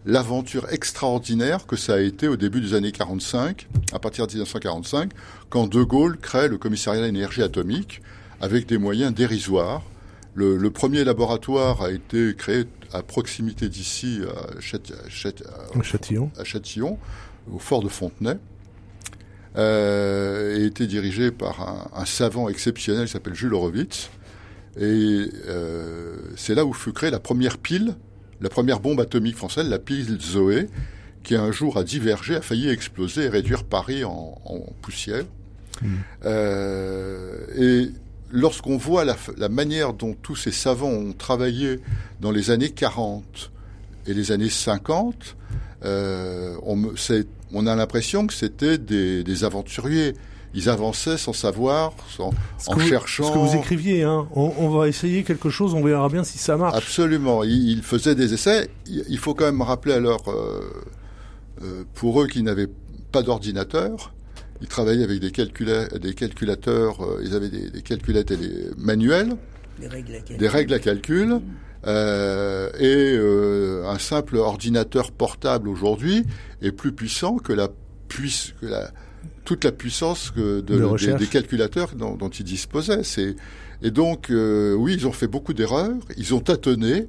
l'aventure 0.06 0.72
extraordinaire 0.72 1.68
que 1.68 1.76
ça 1.76 1.96
a 1.96 2.00
été 2.00 2.30
au 2.30 2.38
début 2.38 2.62
des 2.62 2.74
années 2.74 2.94
45, 2.94 3.68
à 3.92 4.00
partir 4.00 4.26
de 4.26 4.32
1945, 4.32 5.12
quand 5.50 5.68
De 5.68 5.84
Gaulle 5.84 6.18
crée 6.18 6.48
le 6.48 6.58
commissariat 6.58 7.04
à 7.04 7.06
l'énergie 7.06 7.44
atomique 7.44 8.02
avec 8.42 8.68
des 8.68 8.78
moyens 8.78 9.14
dérisoires. 9.14 9.84
Le, 10.36 10.58
le, 10.58 10.70
premier 10.70 11.04
laboratoire 11.04 11.82
a 11.82 11.92
été 11.92 12.36
créé 12.38 12.66
à 12.94 13.02
proximité 13.02 13.70
d'ici, 13.70 14.22
à, 14.28 14.60
Châtillon. 14.62 16.32
à 16.38 16.44
Châtillon, 16.44 17.00
au 17.52 17.60
fort 17.60 17.82
de 17.82 17.90
Fontenay 17.90 18.38
euh, 19.58 20.58
et 20.58 20.66
était 20.66 20.86
dirigé 20.88 21.32
par 21.32 21.62
un, 21.62 22.02
un 22.02 22.06
savant 22.06 22.50
exceptionnel 22.50 23.06
qui 23.06 23.14
s'appelle 23.14 23.34
Jules 23.34 23.54
Horowitz. 23.54 24.10
Et 24.80 25.30
euh, 25.48 26.18
c'est 26.36 26.54
là 26.54 26.66
où 26.66 26.74
fut 26.74 26.94
créée 26.94 27.10
la 27.10 27.20
première 27.20 27.58
pile, 27.58 27.96
la 28.42 28.50
première 28.50 28.80
bombe 28.80 29.00
atomique 29.00 29.36
française, 29.36 29.68
la 29.68 29.80
pile 29.80 30.20
Zoé, 30.22 30.68
qui 31.24 31.36
un 31.36 31.52
jour 31.52 31.78
a 31.78 31.84
divergé, 31.84 32.36
a 32.36 32.42
failli 32.42 32.70
exploser 32.70 33.24
et 33.24 33.30
réduire 33.30 33.64
Paris 33.64 34.04
en, 34.04 34.40
en 34.46 34.60
poussière. 34.82 35.26
Mmh. 35.82 35.88
Euh, 36.26 37.46
et 37.56 37.90
lorsqu'on 38.32 38.78
voit 38.78 39.06
la, 39.06 39.16
la, 39.38 39.50
manière 39.50 39.94
dont 39.94 40.16
tous 40.22 40.36
ces 40.36 40.52
savants 40.52 40.90
ont 40.90 41.14
travaillé 41.14 41.80
dans 42.20 42.32
les 42.32 42.52
années 42.52 42.70
40 42.70 43.52
et 44.08 44.14
les 44.14 44.32
années 44.32 44.50
50, 44.50 45.36
euh, 45.86 46.56
on, 46.64 46.94
on 47.54 47.68
a 47.68 47.76
l'impression 47.76 48.28
que 48.28 48.34
c'était 48.34 48.78
des, 48.78 49.24
des, 49.24 49.44
aventuriers. 49.44 50.14
Ils 50.54 50.70
avançaient 50.70 51.18
sans 51.18 51.34
savoir, 51.34 51.94
sans, 52.10 52.32
en 52.68 52.80
cherchant. 52.80 53.26
Ce 53.26 53.32
que 53.32 53.38
vous 53.38 53.56
écriviez, 53.56 54.04
hein. 54.04 54.28
on, 54.34 54.54
on, 54.58 54.70
va 54.70 54.88
essayer 54.88 55.24
quelque 55.24 55.50
chose, 55.50 55.74
on 55.74 55.84
verra 55.84 56.10
bien 56.10 56.24
si 56.24 56.38
ça 56.38 56.58
marche. 56.58 56.78
Absolument. 56.78 57.44
Ils, 57.44 57.70
ils 57.70 57.84
faisaient 57.84 58.16
des 58.16 58.34
essais. 58.34 58.70
Il 58.88 59.18
faut 59.20 59.34
quand 59.34 59.46
même 59.46 59.62
rappeler 59.62 59.94
alors, 59.94 60.24
euh, 60.30 60.62
euh, 61.62 61.84
pour 61.94 62.22
eux 62.22 62.28
qui 62.28 62.44
n'avaient 62.44 62.70
pas 63.12 63.22
d'ordinateur, 63.22 64.14
ils 64.62 64.68
travaillaient 64.68 65.04
avec 65.04 65.20
des, 65.20 65.32
calcula 65.32 65.88
des 65.88 66.14
calculateurs, 66.14 67.02
euh, 67.02 67.22
ils 67.24 67.36
avaient 67.36 67.50
des, 67.50 67.70
des 67.70 67.82
calculateurs 67.82 68.38
manuels, 68.78 69.36
des 69.80 69.88
règles 69.88 70.16
à 70.16 70.20
calcul. 70.20 70.38
Des 70.38 70.48
règles 70.48 70.74
à 70.74 70.80
calcul 70.80 71.28
mmh. 71.28 71.42
Euh, 71.86 72.70
et 72.80 73.16
euh, 73.16 73.88
un 73.88 74.00
simple 74.00 74.38
ordinateur 74.38 75.12
portable 75.12 75.70
aujourd'hui 75.70 76.26
est 76.62 76.72
plus 76.72 76.92
puissant 76.92 77.38
que 77.38 77.54
la 77.54 77.70
puisse 78.08 78.54
que 78.60 78.66
la 78.66 78.92
toute 79.46 79.64
la 79.64 79.72
puissance 79.72 80.32
que 80.32 80.60
de, 80.60 80.78
de 80.80 80.98
des, 80.98 81.14
des, 81.14 81.28
calculateurs 81.28 81.94
dont, 81.96 82.16
dont 82.16 82.30
ils 82.30 82.44
disposaient. 82.44 83.04
C'est 83.04 83.36
et 83.82 83.92
donc 83.92 84.32
euh, 84.32 84.74
oui, 84.74 84.96
ils 84.96 85.08
ont 85.08 85.12
fait 85.12 85.28
beaucoup 85.28 85.54
d'erreurs, 85.54 85.96
ils 86.18 86.34
ont 86.34 86.40
tâtonné, 86.40 87.08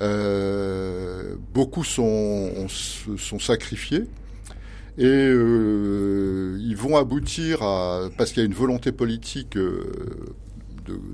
euh, 0.00 1.34
beaucoup 1.52 1.82
sont 1.82 2.68
sont 2.68 3.38
sacrifiés 3.40 4.04
et 4.98 5.04
euh, 5.06 6.58
ils 6.60 6.76
vont 6.76 6.96
aboutir 6.96 7.62
à 7.62 8.08
parce 8.16 8.32
qu'il 8.32 8.42
y 8.42 8.42
a 8.42 8.46
une 8.46 8.54
volonté 8.54 8.92
politique 8.92 9.56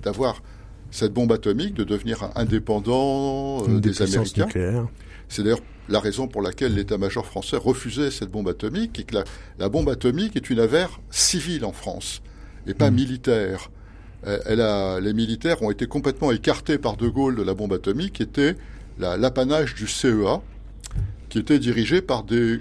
d'avoir 0.02 0.42
cette 0.90 1.12
bombe 1.12 1.32
atomique 1.32 1.74
de 1.74 1.84
devenir 1.84 2.30
indépendant 2.34 3.64
euh, 3.68 3.80
des, 3.80 3.90
des 3.90 4.02
Américains. 4.02 4.88
C'est 5.28 5.42
d'ailleurs 5.42 5.60
la 5.88 6.00
raison 6.00 6.26
pour 6.26 6.42
laquelle 6.42 6.74
l'état-major 6.74 7.26
français 7.26 7.56
refusait 7.56 8.10
cette 8.10 8.30
bombe 8.30 8.48
atomique 8.48 8.98
et 8.98 9.04
que 9.04 9.16
la, 9.16 9.24
la, 9.58 9.68
bombe 9.68 9.88
atomique 9.88 10.36
est 10.36 10.50
une 10.50 10.60
affaire 10.60 11.00
civile 11.10 11.64
en 11.64 11.72
France 11.72 12.22
et 12.66 12.74
pas 12.74 12.90
mmh. 12.90 12.94
militaire. 12.94 13.70
Euh, 14.26 14.38
elle 14.46 14.60
a, 14.60 15.00
les 15.00 15.12
militaires 15.12 15.62
ont 15.62 15.70
été 15.70 15.86
complètement 15.86 16.32
écartés 16.32 16.78
par 16.78 16.96
De 16.96 17.08
Gaulle 17.08 17.36
de 17.36 17.42
la 17.42 17.54
bombe 17.54 17.72
atomique, 17.72 18.14
qui 18.14 18.22
était 18.22 18.56
l'apanage 18.98 19.74
du 19.74 19.86
CEA, 19.86 20.40
qui 21.28 21.38
était 21.38 21.58
dirigé 21.58 22.00
par 22.00 22.24
des, 22.24 22.60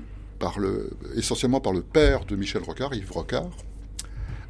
essentiellement 1.16 1.60
par 1.60 1.74
le 1.74 1.82
père 1.82 2.26
de 2.26 2.36
Michel 2.36 2.64
Rocard, 2.64 2.94
Yves 2.94 3.12
Rocard, 3.12 3.50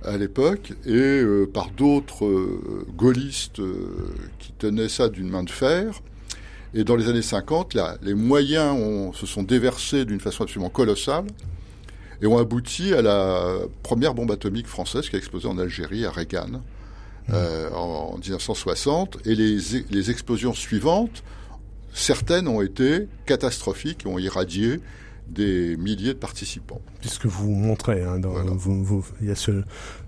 à 0.06 0.18
l'époque 0.18 0.74
et 0.86 0.92
euh, 0.92 1.50
par 1.52 1.72
d'autres 1.72 2.26
euh, 2.26 2.86
gaullistes 2.96 3.60
euh, 3.60 4.14
qui 4.40 4.52
tenaient 4.54 4.90
ça 4.90 5.10
d'une 5.10 5.30
main 5.30 5.44
de 5.44 5.50
fer. 5.50 6.02
Et 6.74 6.84
dans 6.84 6.96
les 6.96 7.08
années 7.08 7.22
50, 7.22 7.74
là, 7.74 7.98
les 8.02 8.14
moyens 8.14 9.16
se 9.16 9.26
sont 9.26 9.44
déversés 9.44 10.04
d'une 10.06 10.20
façon 10.20 10.44
absolument 10.44 10.70
colossale 10.70 11.26
et 12.22 12.28
ont 12.28 12.38
abouti 12.38 12.94
à 12.94 13.02
la 13.02 13.60
première 13.82 14.14
bombe 14.14 14.32
atomique 14.32 14.68
française 14.68 15.10
qui 15.10 15.16
a 15.16 15.20
explosé 15.20 15.48
en 15.48 15.58
Algérie, 15.58 16.06
à 16.06 16.12
en, 17.32 18.14
en 18.14 18.18
1960. 18.18 19.20
Et 19.26 19.36
les, 19.36 19.58
les 19.90 20.12
explosions 20.12 20.54
suivantes, 20.54 21.24
certaines 21.94 22.50
ont 22.50 22.62
été 22.62 23.08
catastrophiques 23.26 24.06
et 24.06 24.10
ont 24.10 24.20
irradié 24.20 24.82
des 25.28 25.78
milliers 25.78 26.14
de 26.14 26.20
participants. 26.20 26.82
Puisque 27.02 27.26
vous 27.26 27.50
montrez, 27.50 28.04
hein, 28.04 28.20
dans, 28.20 28.32
voilà. 28.32 28.52
vous, 28.52 28.84
vous, 28.84 29.06
il 29.22 29.28
y 29.28 29.32
a 29.32 29.36
ce, 29.36 29.64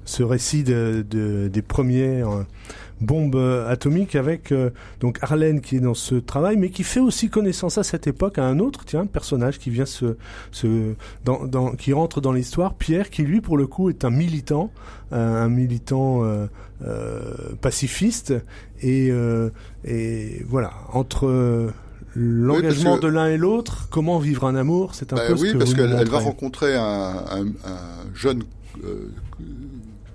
ce 0.05 0.23
récit 0.23 0.63
de, 0.63 1.05
de, 1.09 1.47
des 1.47 1.61
premières 1.61 2.29
euh, 2.29 2.43
bombes 3.01 3.35
atomiques 3.67 4.15
avec 4.15 4.51
euh, 4.51 4.71
donc 4.99 5.19
Arlène 5.21 5.61
qui 5.61 5.77
est 5.77 5.79
dans 5.79 5.93
ce 5.93 6.15
travail, 6.15 6.57
mais 6.57 6.69
qui 6.69 6.83
fait 6.83 6.99
aussi 6.99 7.29
connaissance 7.29 7.77
à 7.77 7.83
cette 7.83 8.07
époque 8.07 8.37
à 8.37 8.45
un 8.45 8.59
autre 8.59 8.85
tiens 8.85 9.05
personnage 9.05 9.59
qui 9.59 9.69
vient 9.69 9.85
se, 9.85 10.17
se 10.51 10.95
dans, 11.25 11.45
dans, 11.45 11.71
qui 11.71 11.93
rentre 11.93 12.21
dans 12.21 12.31
l'histoire, 12.31 12.75
Pierre, 12.75 13.09
qui 13.09 13.23
lui 13.23 13.41
pour 13.41 13.57
le 13.57 13.67
coup 13.67 13.89
est 13.89 14.05
un 14.05 14.09
militant, 14.09 14.71
euh, 15.13 15.45
un 15.45 15.49
militant 15.49 16.23
euh, 16.23 16.47
euh 16.83 17.55
pacifiste 17.61 18.33
et, 18.81 19.09
euh, 19.09 19.49
et 19.83 20.43
voilà 20.47 20.73
entre 20.93 21.71
l'engagement 22.17 22.95
oui, 22.95 22.99
de 23.01 23.07
l'un 23.07 23.27
et 23.27 23.37
l'autre, 23.37 23.87
comment 23.91 24.17
vivre 24.17 24.45
un 24.45 24.55
amour, 24.55 24.95
c'est 24.95 25.13
un 25.13 25.17
bah 25.17 25.27
peu 25.27 25.33
oui, 25.33 25.49
ce 25.49 25.53
que 25.53 25.57
parce 25.59 25.73
qu'elle 25.75 25.95
elle 25.99 26.09
va 26.09 26.19
rencontrer 26.19 26.75
un, 26.75 26.81
un, 27.29 27.45
un 27.45 28.15
jeune 28.15 28.43
euh, 28.83 29.11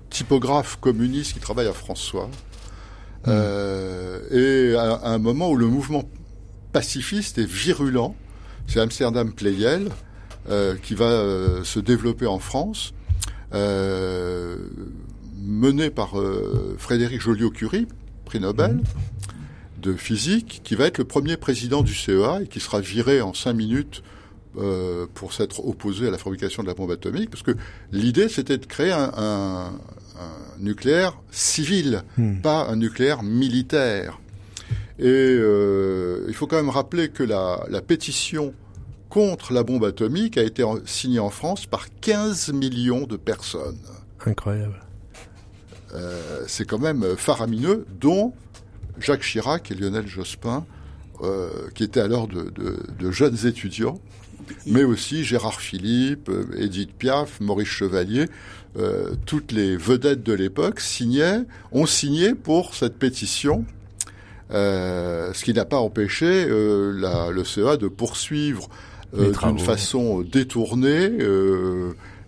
typographe 0.09 0.77
communiste 0.81 1.33
qui 1.33 1.39
travaille 1.39 1.67
à 1.67 1.73
François, 1.73 2.27
mmh. 2.27 3.29
euh, 3.29 4.19
et 4.31 4.75
à, 4.75 4.95
à, 4.95 5.09
un 5.11 5.17
moment 5.17 5.49
où 5.49 5.55
le 5.55 5.67
mouvement 5.67 6.03
pacifiste 6.73 7.37
est 7.37 7.49
virulent, 7.49 8.15
c'est 8.67 8.81
Amsterdam 8.81 9.31
Playel 9.31 9.89
euh, 10.49 10.75
qui 10.83 10.95
va 10.95 11.05
euh, 11.05 11.63
se 11.63 11.79
développer 11.79 12.25
en 12.25 12.39
France, 12.39 12.93
mené 15.45 15.89
par 15.89 16.15
Frédéric 16.79 17.21
Joliot-Curie, 17.21 17.87
prix 18.25 18.39
Nobel. 18.39 18.81
De 19.83 19.93
physique, 19.93 20.61
qui 20.63 20.75
va 20.75 20.85
être 20.85 20.97
le 20.97 21.03
premier 21.03 21.35
président 21.35 21.81
du 21.81 21.93
CEA 21.93 22.41
et 22.43 22.47
qui 22.47 22.61
sera 22.61 22.79
viré 22.79 23.19
en 23.19 23.33
cinq 23.33 23.53
minutes 23.53 24.01
euh, 24.57 25.07
pour 25.13 25.33
s'être 25.33 25.65
opposé 25.65 26.07
à 26.07 26.11
la 26.11 26.17
fabrication 26.17 26.63
de 26.63 26.67
la 26.67 26.73
bombe 26.73 26.91
atomique, 26.91 27.29
parce 27.29 27.43
que 27.43 27.51
l'idée 27.91 28.29
c'était 28.29 28.57
de 28.57 28.65
créer 28.65 28.91
un, 28.91 29.11
un, 29.17 29.65
un 30.19 30.59
nucléaire 30.59 31.19
civil, 31.31 32.03
hmm. 32.17 32.41
pas 32.41 32.67
un 32.67 32.77
nucléaire 32.77 33.23
militaire. 33.23 34.19
Et 34.99 35.07
euh, 35.07 36.25
il 36.27 36.33
faut 36.33 36.47
quand 36.47 36.55
même 36.55 36.69
rappeler 36.69 37.09
que 37.09 37.23
la, 37.23 37.65
la, 37.67 37.81
pétition 37.81 38.53
contre 39.09 39.53
la 39.53 39.63
bombe 39.63 39.83
atomique 39.83 40.37
a 40.37 40.43
été 40.43 40.63
signée 40.85 41.19
en 41.19 41.31
France 41.31 41.65
par 41.65 41.87
15 42.01 42.53
millions 42.53 43.07
de 43.07 43.17
personnes. 43.17 43.79
Incroyable. 44.25 44.79
Euh, 45.95 46.43
c'est 46.47 46.65
quand 46.65 46.79
même 46.79 47.03
faramineux, 47.17 47.85
dont 47.99 48.33
Jacques 48.99 49.23
Chirac 49.23 49.71
et 49.71 49.75
Lionel 49.75 50.07
Jospin, 50.07 50.65
euh, 51.21 51.49
qui 51.75 51.83
étaient 51.83 51.99
alors 51.99 52.27
de, 52.27 52.49
de, 52.49 52.79
de, 52.99 53.11
jeunes 53.11 53.45
étudiants, 53.45 53.99
mais 54.65 54.83
aussi 54.83 55.23
Gérard 55.23 55.61
Philippe, 55.61 56.29
euh, 56.29 56.45
Édith 56.57 56.93
Piaf, 56.93 57.39
Maurice 57.39 57.67
Chevalier, 57.67 58.27
euh, 58.77 59.13
toutes 59.25 59.51
les 59.51 59.77
vedettes 59.77 60.23
de 60.23 60.33
l'époque 60.33 60.79
signaient, 60.79 61.43
ont 61.71 61.85
signé 61.85 62.33
pour 62.33 62.75
cette 62.75 62.97
pétition 62.97 63.65
Euh, 64.51 65.33
ce 65.33 65.43
qui 65.43 65.53
n'a 65.53 65.65
pas 65.65 65.79
empêché 65.79 66.45
euh, 66.47 66.91
la, 66.95 67.31
le 67.31 67.43
CEA 67.43 67.77
de 67.77 67.87
poursuivre 67.87 68.69
d'une 69.13 69.59
façon 69.59 70.21
détournée 70.21 71.09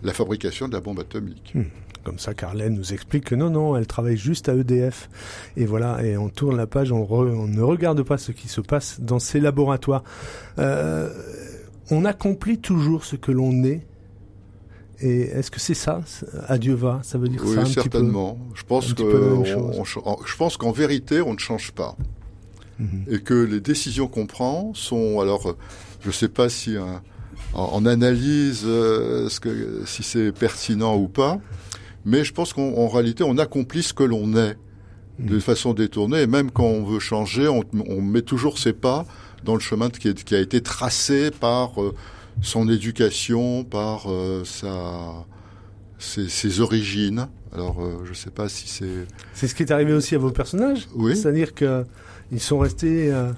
la 0.02 0.12
fabrication 0.12 0.68
de 0.68 0.72
la 0.72 0.80
bombe 0.80 1.00
atomique. 1.00 1.52
Hmm. 1.54 1.64
Comme 2.06 2.20
ça, 2.20 2.34
Carlène 2.34 2.74
nous 2.74 2.92
explique 2.92 3.24
que 3.24 3.34
non, 3.34 3.50
non, 3.50 3.76
elle 3.76 3.88
travaille 3.88 4.16
juste 4.16 4.48
à 4.48 4.54
EDF. 4.54 5.10
Et 5.56 5.64
voilà, 5.66 6.04
et 6.04 6.16
on 6.16 6.28
tourne 6.28 6.56
la 6.56 6.68
page, 6.68 6.92
on, 6.92 7.02
re- 7.02 7.34
on 7.34 7.48
ne 7.48 7.60
regarde 7.60 8.00
pas 8.04 8.16
ce 8.16 8.30
qui 8.30 8.46
se 8.46 8.60
passe 8.60 9.00
dans 9.00 9.18
ces 9.18 9.40
laboratoires. 9.40 10.04
Euh, 10.60 11.10
on 11.90 12.04
accomplit 12.04 12.58
toujours 12.58 13.04
ce 13.04 13.16
que 13.16 13.32
l'on 13.32 13.64
est. 13.64 13.84
Et 15.00 15.22
est-ce 15.22 15.50
que 15.50 15.58
c'est 15.58 15.74
ça, 15.74 16.00
adieu 16.46 16.74
va? 16.74 17.00
Ça 17.02 17.18
veut 17.18 17.26
dire 17.28 17.42
Oui, 17.44 17.54
ça 17.54 17.62
un 17.62 17.64
petit 17.64 17.74
peu? 17.74 17.80
Certainement. 17.82 18.38
Je 18.54 18.62
pense 18.62 18.94
que 18.94 19.02
on- 19.02 19.80
on 19.80 19.84
je 20.24 20.36
pense 20.36 20.56
qu'en 20.56 20.70
vérité, 20.70 21.20
on 21.20 21.34
ne 21.34 21.38
change 21.40 21.72
pas. 21.72 21.96
Mhm. 22.78 23.04
et 23.10 23.20
que 23.20 23.32
les 23.34 23.60
décisions 23.60 24.06
qu'on 24.06 24.26
prend 24.26 24.72
sont 24.74 25.18
alors 25.20 25.48
euh, 25.48 25.56
je 26.02 26.08
ne 26.08 26.12
sais 26.12 26.28
pas 26.28 26.50
si 26.50 26.76
hein, 26.76 27.00
en, 27.54 27.62
en 27.72 27.86
analyse 27.86 28.64
euh, 28.66 29.30
ce 29.30 29.40
que 29.40 29.80
si 29.86 30.02
c'est 30.02 30.30
pertinent 30.30 30.94
ou 30.94 31.08
pas 31.08 31.40
mais 32.06 32.24
je 32.24 32.32
pense 32.32 32.54
qu'en 32.54 32.62
en 32.62 32.88
réalité 32.88 33.22
on 33.24 33.36
accomplit 33.36 33.82
ce 33.82 33.92
que 33.92 34.04
l'on 34.04 34.34
est 34.36 34.56
de 35.18 35.34
Mhm. 35.34 35.40
façon 35.40 35.74
détournée 35.74 36.22
et 36.22 36.26
même 36.26 36.50
quand 36.50 36.64
on 36.64 36.84
veut 36.84 36.98
changer 37.00 37.48
on, 37.48 37.62
on 37.88 38.00
met 38.00 38.22
toujours 38.22 38.58
ses 38.58 38.72
pas 38.72 39.04
dans 39.44 39.54
le 39.54 39.60
chemin 39.60 39.90
qui, 39.90 40.08
est- 40.08 40.24
qui 40.24 40.34
a 40.34 40.40
été 40.40 40.60
tracé 40.62 41.30
par 41.30 41.82
euh, 41.82 41.94
son 42.42 42.68
éducation 42.70 43.64
par 43.64 44.10
euh, 44.10 44.44
sa 44.44 45.26
ses, 45.98 46.28
ses 46.28 46.60
origines 46.60 47.28
alors 47.52 47.76
euh, 47.82 48.02
je 48.04 48.10
ne 48.10 48.14
sais 48.14 48.30
pas 48.30 48.48
si 48.48 48.68
c'est 48.68 49.06
C'est 49.34 49.48
ce 49.48 49.54
qui 49.54 49.62
est 49.62 49.72
arrivé 49.72 49.92
aussi 49.94 50.14
à 50.14 50.18
vos 50.18 50.30
personnages 50.30 50.86
Oui. 50.94 51.16
C'est-à-dire 51.16 51.54
que 51.54 51.84
ils 52.32 52.40
sont 52.40 52.58
restés 52.58 53.10
euh, 53.12 53.32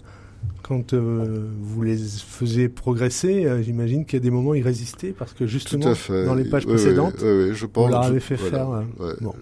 quand 0.63 0.93
euh, 0.93 1.49
vous 1.61 1.83
les 1.83 1.97
faisiez 1.97 2.69
progresser. 2.69 3.47
euh, 3.47 3.63
J'imagine 3.63 4.05
qu'il 4.05 4.19
y 4.19 4.23
a 4.23 4.23
des 4.23 4.31
moments 4.31 4.55
ils 4.55 4.63
résistaient 4.63 5.13
parce 5.13 5.33
que 5.33 5.47
justement 5.47 5.93
dans 6.09 6.35
les 6.35 6.45
pages 6.45 6.65
Oui, 6.67 6.75
précédentes, 6.75 7.15
oui, 7.23 7.49
oui, 7.49 7.55
je 7.55 7.67
pense 7.67 7.87
vous 7.87 7.91
leur 7.93 8.03
avez 8.03 8.21
fait 8.21 8.37
voilà, 8.37 8.59
faire. 8.59 8.71
euh, 8.71 8.83
ouais. 9.09 9.15
Bon, 9.21 9.35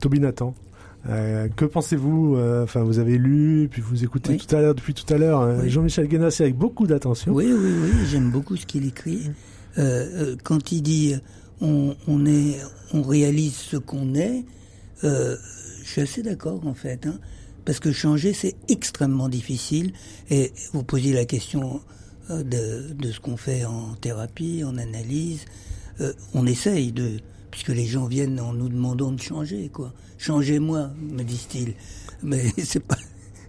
Toby 0.00 0.20
Nathan. 0.20 0.54
euh, 1.08 1.48
que 1.54 1.64
pensez-vous 1.64 2.36
euh, 2.36 2.64
Enfin, 2.64 2.82
vous 2.82 2.98
avez 2.98 3.18
lu, 3.18 3.68
puis 3.70 3.82
vous 3.82 4.04
écoutez 4.04 4.32
Oui. 4.32 4.38
tout 4.38 4.54
à 4.56 4.60
l'heure, 4.60 4.74
depuis 4.74 4.94
tout 4.94 5.12
à 5.12 5.18
l'heure, 5.18 5.40
euh, 5.40 5.60
Oui. 5.62 5.70
Jean-Michel 5.70 6.08
Guénassé 6.08 6.44
avec 6.44 6.56
beaucoup 6.56 6.86
d'attention. 6.86 7.32
Oui, 7.32 7.46
oui, 7.52 7.72
oui, 7.82 7.90
j'aime 8.10 8.30
beaucoup 8.30 8.56
ce 8.56 8.66
qu'il 8.66 8.86
écrit. 8.86 9.30
Euh, 9.78 9.82
euh, 10.32 10.36
quand 10.42 10.72
il 10.72 10.82
dit 10.82 11.14
euh, 11.14 11.18
on, 11.60 11.94
on 12.08 12.24
est, 12.26 12.56
on 12.92 13.02
réalise 13.02 13.54
ce 13.54 13.76
qu'on 13.76 14.14
est, 14.14 14.44
euh, 15.04 15.36
je 15.84 15.88
suis 15.90 16.00
assez 16.00 16.22
d'accord 16.22 16.66
en 16.66 16.74
fait, 16.74 17.06
hein, 17.06 17.18
parce 17.66 17.80
que 17.80 17.92
changer 17.92 18.32
c'est 18.32 18.54
extrêmement 18.68 19.28
difficile. 19.28 19.92
Et 20.30 20.52
vous 20.72 20.84
posiez 20.84 21.12
la 21.12 21.26
question 21.26 21.82
euh, 22.30 22.42
de, 22.42 23.12
ce 23.12 23.20
qu'on 23.20 23.36
fait 23.36 23.66
en 23.66 23.94
thérapie, 23.94 24.64
en 24.64 24.78
analyse. 24.78 25.44
Euh, 26.00 26.12
on 26.32 26.46
essaye 26.46 26.92
de, 26.92 27.18
puisque 27.50 27.68
les 27.68 27.84
gens 27.84 28.06
viennent 28.06 28.40
en 28.40 28.52
nous 28.52 28.68
demandant 28.68 29.12
de 29.12 29.20
changer, 29.20 29.68
quoi. 29.68 29.92
Changez-moi, 30.16 30.90
me 31.00 31.22
disent-ils. 31.22 31.74
Mais 32.22 32.44
c'est 32.64 32.80
pas, 32.80 32.96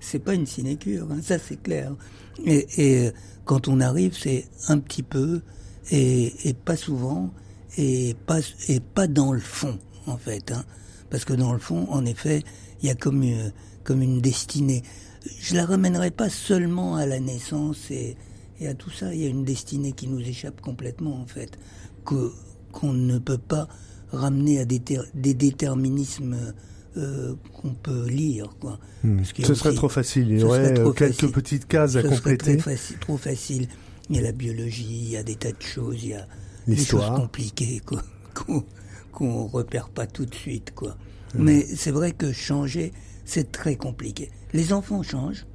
c'est 0.02 0.20
pas 0.20 0.34
une 0.34 0.48
sinécure, 0.48 1.08
hein, 1.12 1.20
ça 1.22 1.38
c'est 1.38 1.62
clair. 1.62 1.96
Et, 2.44 2.68
euh, 2.80 3.12
quand 3.46 3.68
on 3.68 3.80
arrive, 3.80 4.18
c'est 4.18 4.46
un 4.68 4.80
petit 4.80 5.04
peu 5.04 5.42
et, 5.90 6.34
pas 6.66 6.76
souvent 6.76 7.32
et 7.78 8.16
pas 8.26 8.40
et 8.68 8.82
pas 8.82 9.08
dans 9.08 9.32
le 9.32 9.40
fond 9.40 9.80
en 10.06 10.18
fait, 10.18 10.52
hein. 10.52 10.66
parce 11.10 11.24
que 11.24 11.34
dans 11.34 11.54
le 11.54 11.60
fond, 11.60 11.88
en 11.90 12.06
effet, 12.06 12.44
il 12.82 12.88
y 12.88 12.90
a 12.90 12.96
comme 12.96 13.24
comme 13.88 14.02
une 14.02 14.20
destinée. 14.22 14.84
Je 15.40 15.56
la 15.56 15.66
ramènerai 15.66 16.12
pas 16.12 16.30
seulement 16.30 16.98
à 16.98 17.06
la 17.06 17.20
naissance 17.22 17.90
et, 17.90 18.18
et 18.60 18.68
à 18.68 18.74
tout 18.74 18.90
ça. 18.92 19.14
Il 19.16 19.22
y 19.22 19.26
a 19.26 19.30
une 19.30 19.46
destinée 19.46 19.94
qui 19.94 20.08
nous 20.08 20.20
échappe 20.20 20.60
complètement 20.62 21.22
en 21.22 21.26
fait, 21.26 21.58
que 22.06 22.32
qu'on 22.74 22.92
ne 22.94 23.18
peut 23.18 23.38
pas 23.40 23.68
ramener 24.12 24.60
à 24.60 24.66
des, 24.66 24.80
ter- 24.80 25.06
des 25.16 25.34
déterminismes 25.34 26.54
euh, 26.98 27.34
qu'on 27.54 27.74
peut 27.74 28.08
lire 28.08 28.56
quoi. 28.60 28.78
Parce 29.04 29.32
a 29.32 29.44
Ce 29.48 29.54
serait 29.56 29.74
trop 29.74 29.90
facile. 29.90 30.32
Il 30.32 30.40
y 30.40 30.44
aurait 30.44 30.78
euh, 30.80 30.92
quelques 30.92 31.14
facile. 31.16 31.32
petites 31.32 31.68
cases 31.68 31.96
à 31.96 32.02
ce 32.02 32.08
serait 32.10 32.16
compléter. 32.38 32.58
facile, 32.60 32.98
trop 33.00 33.18
facile. 33.18 33.68
Il 34.10 34.16
y 34.18 34.20
a 34.20 34.22
la 34.22 34.32
biologie, 34.34 35.00
il 35.04 35.10
y 35.12 35.18
a 35.18 35.24
des 35.24 35.36
tas 35.36 35.52
de 35.52 35.62
choses, 35.62 36.04
il 36.04 36.10
y 36.10 36.14
a 36.14 36.28
des 36.68 36.76
choses 36.78 37.06
compliquées 37.16 37.82
qu'on 38.36 38.64
qu'on 39.14 39.48
repère 39.48 39.90
pas 39.90 40.06
tout 40.08 40.26
de 40.26 40.36
suite 40.36 40.74
quoi. 40.76 40.98
Mais 41.34 41.66
c'est 41.76 41.92
vrai 41.92 42.12
que 42.14 42.32
changer, 42.32 42.94
c'est 43.28 43.52
très 43.52 43.76
compliqué. 43.76 44.32
Les 44.54 44.74
enfants 44.74 45.04
changent, 45.04 45.46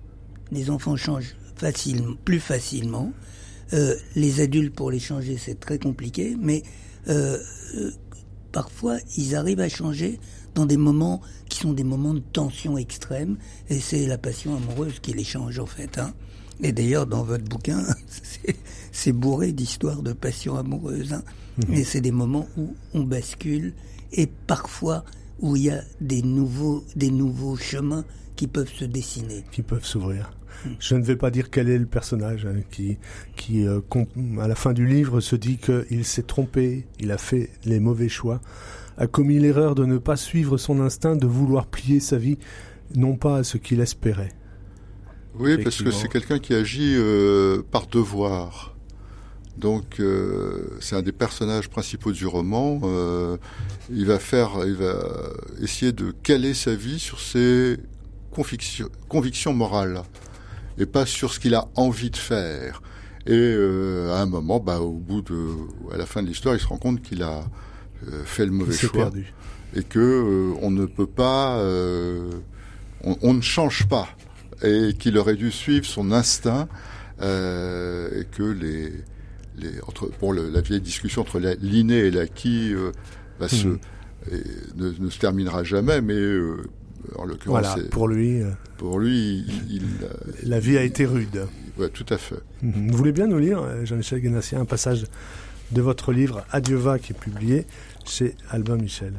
les 0.52 0.70
enfants 0.70 0.94
changent 0.96 1.34
facilement, 1.56 2.14
plus 2.24 2.38
facilement. 2.38 3.12
Euh, 3.72 3.96
les 4.14 4.40
adultes 4.40 4.74
pour 4.74 4.90
les 4.90 5.00
changer, 5.00 5.38
c'est 5.38 5.58
très 5.58 5.78
compliqué, 5.78 6.36
mais 6.38 6.62
euh, 7.08 7.38
euh, 7.76 7.90
parfois 8.52 8.98
ils 9.16 9.34
arrivent 9.34 9.60
à 9.60 9.70
changer 9.70 10.20
dans 10.54 10.66
des 10.66 10.76
moments 10.76 11.22
qui 11.48 11.58
sont 11.60 11.72
des 11.72 11.82
moments 11.82 12.12
de 12.12 12.20
tension 12.20 12.76
extrême, 12.76 13.38
et 13.70 13.80
c'est 13.80 14.06
la 14.06 14.18
passion 14.18 14.54
amoureuse 14.54 15.00
qui 15.00 15.14
les 15.14 15.24
change 15.24 15.58
en 15.58 15.66
fait. 15.66 15.96
Hein. 15.98 16.12
Et 16.62 16.72
d'ailleurs, 16.72 17.06
dans 17.06 17.22
votre 17.24 17.44
bouquin, 17.44 17.82
c'est- 18.92 19.12
bourré 19.12 19.52
d'histoires 19.52 20.02
de 20.02 20.12
passion 20.12 20.56
amoureuse. 20.56 21.14
Hein. 21.14 21.22
Et 21.72 21.84
c'est 21.84 22.02
des 22.02 22.12
moments 22.12 22.46
où 22.58 22.74
on 22.92 23.02
bascule, 23.02 23.72
et 24.12 24.26
parfois 24.26 25.04
où 25.42 25.56
il 25.56 25.64
y 25.64 25.70
a 25.70 25.82
des 26.00 26.22
nouveaux, 26.22 26.84
des 26.96 27.10
nouveaux 27.10 27.56
chemins 27.56 28.04
qui 28.36 28.46
peuvent 28.46 28.72
se 28.72 28.84
dessiner. 28.84 29.44
qui 29.52 29.62
peuvent 29.62 29.84
s'ouvrir. 29.84 30.32
Hmm. 30.64 30.70
Je 30.78 30.94
ne 30.94 31.02
vais 31.02 31.16
pas 31.16 31.30
dire 31.30 31.50
quel 31.50 31.68
est 31.68 31.78
le 31.78 31.86
personnage 31.86 32.46
hein, 32.46 32.60
qui, 32.70 32.96
qui 33.36 33.66
euh, 33.66 33.80
à 34.40 34.48
la 34.48 34.54
fin 34.54 34.72
du 34.72 34.86
livre, 34.86 35.20
se 35.20 35.36
dit 35.36 35.58
qu'il 35.58 36.04
s'est 36.04 36.22
trompé, 36.22 36.86
il 37.00 37.10
a 37.10 37.18
fait 37.18 37.50
les 37.64 37.80
mauvais 37.80 38.08
choix, 38.08 38.40
a 38.96 39.06
commis 39.06 39.38
l'erreur 39.38 39.74
de 39.74 39.84
ne 39.84 39.98
pas 39.98 40.16
suivre 40.16 40.56
son 40.56 40.80
instinct, 40.80 41.16
de 41.16 41.26
vouloir 41.26 41.66
plier 41.66 42.00
sa 42.00 42.16
vie, 42.16 42.38
non 42.94 43.16
pas 43.16 43.38
à 43.38 43.44
ce 43.44 43.58
qu'il 43.58 43.80
espérait. 43.80 44.32
Oui, 45.34 45.62
parce 45.62 45.82
que 45.82 45.90
c'est 45.90 46.08
quelqu'un 46.08 46.38
qui 46.38 46.54
agit 46.54 46.94
euh, 46.94 47.62
par 47.70 47.86
devoir. 47.86 48.71
Donc, 49.56 50.00
euh, 50.00 50.78
c'est 50.80 50.96
un 50.96 51.02
des 51.02 51.12
personnages 51.12 51.68
principaux 51.68 52.12
du 52.12 52.26
roman. 52.26 52.80
Euh, 52.84 53.36
il 53.90 54.06
va 54.06 54.18
faire, 54.18 54.50
il 54.66 54.74
va 54.74 54.96
essayer 55.60 55.92
de 55.92 56.10
caler 56.10 56.54
sa 56.54 56.74
vie 56.74 56.98
sur 56.98 57.20
ses 57.20 57.76
convictions, 58.30 58.88
convictions 59.08 59.52
morales 59.52 60.02
et 60.78 60.86
pas 60.86 61.06
sur 61.06 61.32
ce 61.32 61.38
qu'il 61.40 61.54
a 61.54 61.68
envie 61.76 62.10
de 62.10 62.16
faire. 62.16 62.82
Et 63.26 63.32
euh, 63.34 64.12
à 64.14 64.20
un 64.20 64.26
moment, 64.26 64.58
bah, 64.58 64.80
au 64.80 64.92
bout 64.92 65.22
de, 65.22 65.50
à 65.92 65.96
la 65.96 66.06
fin 66.06 66.22
de 66.22 66.28
l'histoire, 66.28 66.54
il 66.54 66.60
se 66.60 66.66
rend 66.66 66.78
compte 66.78 67.02
qu'il 67.02 67.22
a 67.22 67.44
euh, 68.08 68.24
fait 68.24 68.46
le 68.46 68.52
mauvais 68.52 68.74
choix 68.74 68.90
perdu. 69.04 69.32
et 69.76 69.84
que 69.84 69.98
euh, 69.98 70.58
on 70.60 70.70
ne 70.70 70.86
peut 70.86 71.06
pas, 71.06 71.58
euh, 71.58 72.30
on, 73.04 73.16
on 73.22 73.34
ne 73.34 73.42
change 73.42 73.86
pas, 73.86 74.08
et 74.64 74.94
qu'il 74.98 75.18
aurait 75.18 75.36
dû 75.36 75.52
suivre 75.52 75.86
son 75.86 76.10
instinct, 76.10 76.68
euh, 77.20 78.20
et 78.20 78.24
que 78.24 78.42
les, 78.42 78.92
les 79.58 79.80
entre, 79.86 80.06
pour 80.08 80.32
le, 80.32 80.50
la 80.50 80.60
vieille 80.60 80.80
discussion 80.80 81.22
entre 81.22 81.38
l'inné 81.38 81.96
et 81.96 82.10
l'acquis 82.10 82.72
euh, 82.74 82.92
se, 83.48 83.68
et 84.30 84.42
ne, 84.76 84.90
ne 84.98 85.10
se 85.10 85.18
terminera 85.18 85.64
jamais, 85.64 86.00
mais 86.00 86.14
euh, 86.14 86.62
en 87.16 87.24
l'occurrence, 87.24 87.66
Voilà, 87.66 87.88
pour 87.90 88.08
lui, 88.08 88.42
euh, 88.42 88.50
pour 88.78 88.98
lui, 89.00 89.44
il, 89.68 89.82
il, 90.42 90.48
la 90.48 90.60
vie 90.60 90.78
a 90.78 90.82
été 90.84 91.04
rude. 91.04 91.46
tout 91.92 92.06
à 92.08 92.18
fait. 92.18 92.40
Mhm. 92.62 92.90
Vous 92.90 92.96
voulez 92.96 93.12
bien 93.12 93.26
nous 93.26 93.38
lire, 93.38 93.60
euh, 93.62 93.84
Jean-Michel 93.84 94.20
Guénassier, 94.20 94.58
un 94.58 94.64
passage 94.64 95.04
de 95.72 95.82
votre 95.82 96.12
livre 96.12 96.44
Adieu 96.50 96.76
va 96.76 96.98
qui 96.98 97.12
est 97.12 97.18
publié 97.18 97.66
chez 98.04 98.36
Albin 98.50 98.76
Michel. 98.76 99.14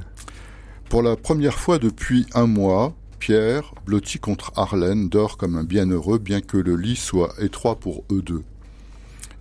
Pour 0.89 1.02
la 1.02 1.15
première 1.15 1.58
fois 1.60 1.80
depuis 1.80 2.26
un 2.36 2.46
mois, 2.46 2.96
Pierre, 3.19 3.74
blotti 3.86 4.19
contre 4.19 4.52
Arlène, 4.56 5.10
dort 5.10 5.38
comme 5.38 5.56
un 5.56 5.63
bienheureux, 5.63 6.19
bien 6.19 6.41
que 6.41 6.58
le 6.58 6.76
lit 6.76 6.96
soit 6.96 7.34
étroit 7.39 7.80
pour 7.80 8.04
eux 8.12 8.22
deux. 8.22 8.43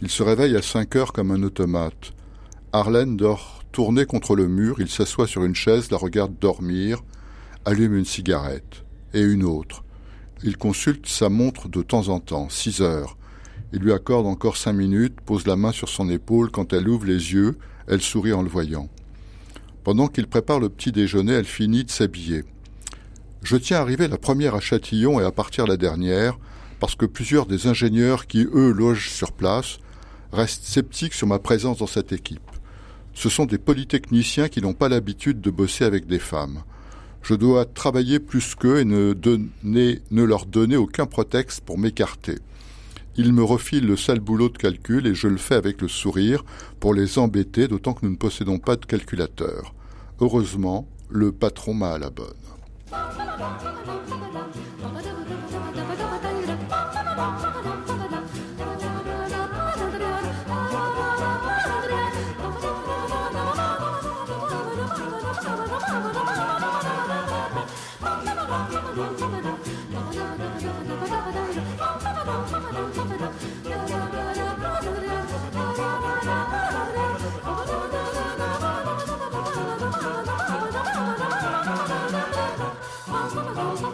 Il 0.02 0.10
se 0.10 0.24
réveille 0.24 0.56
à 0.56 0.62
cinq 0.62 0.96
heures 0.96 1.12
comme 1.12 1.30
un 1.30 1.44
automate. 1.44 2.12
Arlène 2.72 3.16
dort 3.16 3.62
tourné 3.70 4.04
contre 4.04 4.34
le 4.34 4.48
mur, 4.48 4.80
il 4.80 4.88
s'assoit 4.88 5.28
sur 5.28 5.44
une 5.44 5.54
chaise, 5.54 5.92
la 5.92 5.96
regarde 5.96 6.36
dormir, 6.40 7.02
allume 7.64 7.96
une 7.96 8.04
cigarette, 8.04 8.82
et 9.14 9.20
une 9.20 9.44
autre. 9.44 9.84
Il 10.42 10.56
consulte 10.56 11.06
sa 11.06 11.28
montre 11.28 11.68
de 11.68 11.82
temps 11.82 12.08
en 12.08 12.18
temps, 12.18 12.48
six 12.48 12.80
heures. 12.80 13.16
Il 13.72 13.78
lui 13.78 13.92
accorde 13.92 14.26
encore 14.26 14.56
cinq 14.56 14.72
minutes, 14.72 15.20
pose 15.20 15.46
la 15.46 15.54
main 15.54 15.70
sur 15.70 15.88
son 15.88 16.10
épaule, 16.10 16.50
quand 16.50 16.72
elle 16.72 16.88
ouvre 16.88 17.06
les 17.06 17.32
yeux, 17.32 17.56
elle 17.86 18.02
sourit 18.02 18.32
en 18.32 18.42
le 18.42 18.48
voyant. 18.48 18.88
Pendant 19.84 20.08
qu'il 20.08 20.26
prépare 20.26 20.58
le 20.58 20.68
petit 20.68 20.90
déjeuner, 20.90 21.34
elle 21.34 21.44
finit 21.44 21.84
de 21.84 21.90
s'habiller. 21.90 22.42
Je 23.44 23.56
tiens 23.56 23.78
à 23.78 23.82
arriver 23.82 24.08
la 24.08 24.18
première 24.18 24.56
à 24.56 24.60
Châtillon 24.60 25.20
et 25.20 25.24
à 25.24 25.30
partir 25.30 25.68
la 25.68 25.76
dernière, 25.76 26.40
parce 26.80 26.96
que 26.96 27.06
plusieurs 27.06 27.46
des 27.46 27.68
ingénieurs 27.68 28.26
qui, 28.26 28.48
eux, 28.52 28.72
logent 28.72 29.08
sur 29.08 29.30
place, 29.30 29.78
restent 30.32 30.64
sceptiques 30.64 31.14
sur 31.14 31.26
ma 31.26 31.38
présence 31.38 31.78
dans 31.78 31.86
cette 31.86 32.12
équipe. 32.12 32.40
Ce 33.14 33.28
sont 33.28 33.44
des 33.44 33.58
polytechniciens 33.58 34.48
qui 34.48 34.62
n'ont 34.62 34.72
pas 34.72 34.88
l'habitude 34.88 35.40
de 35.40 35.50
bosser 35.50 35.84
avec 35.84 36.06
des 36.06 36.18
femmes. 36.18 36.62
Je 37.22 37.34
dois 37.34 37.66
travailler 37.66 38.18
plus 38.18 38.54
qu'eux 38.54 38.80
et 38.80 38.84
ne, 38.84 39.14
ne 39.62 40.22
leur 40.22 40.46
donner 40.46 40.76
aucun 40.76 41.06
prétexte 41.06 41.60
pour 41.60 41.78
m'écarter. 41.78 42.38
Ils 43.16 43.32
me 43.32 43.44
refilent 43.44 43.86
le 43.86 43.96
sale 43.96 44.20
boulot 44.20 44.48
de 44.48 44.56
calcul 44.56 45.06
et 45.06 45.14
je 45.14 45.28
le 45.28 45.36
fais 45.36 45.54
avec 45.54 45.82
le 45.82 45.88
sourire 45.88 46.44
pour 46.80 46.94
les 46.94 47.18
embêter, 47.18 47.68
d'autant 47.68 47.92
que 47.92 48.06
nous 48.06 48.12
ne 48.12 48.16
possédons 48.16 48.58
pas 48.58 48.76
de 48.76 48.86
calculateur. 48.86 49.74
Heureusement, 50.20 50.88
le 51.10 51.30
patron 51.30 51.74
m'a 51.74 51.92
à 51.92 51.98
la 51.98 52.10
bonne. 52.10 52.32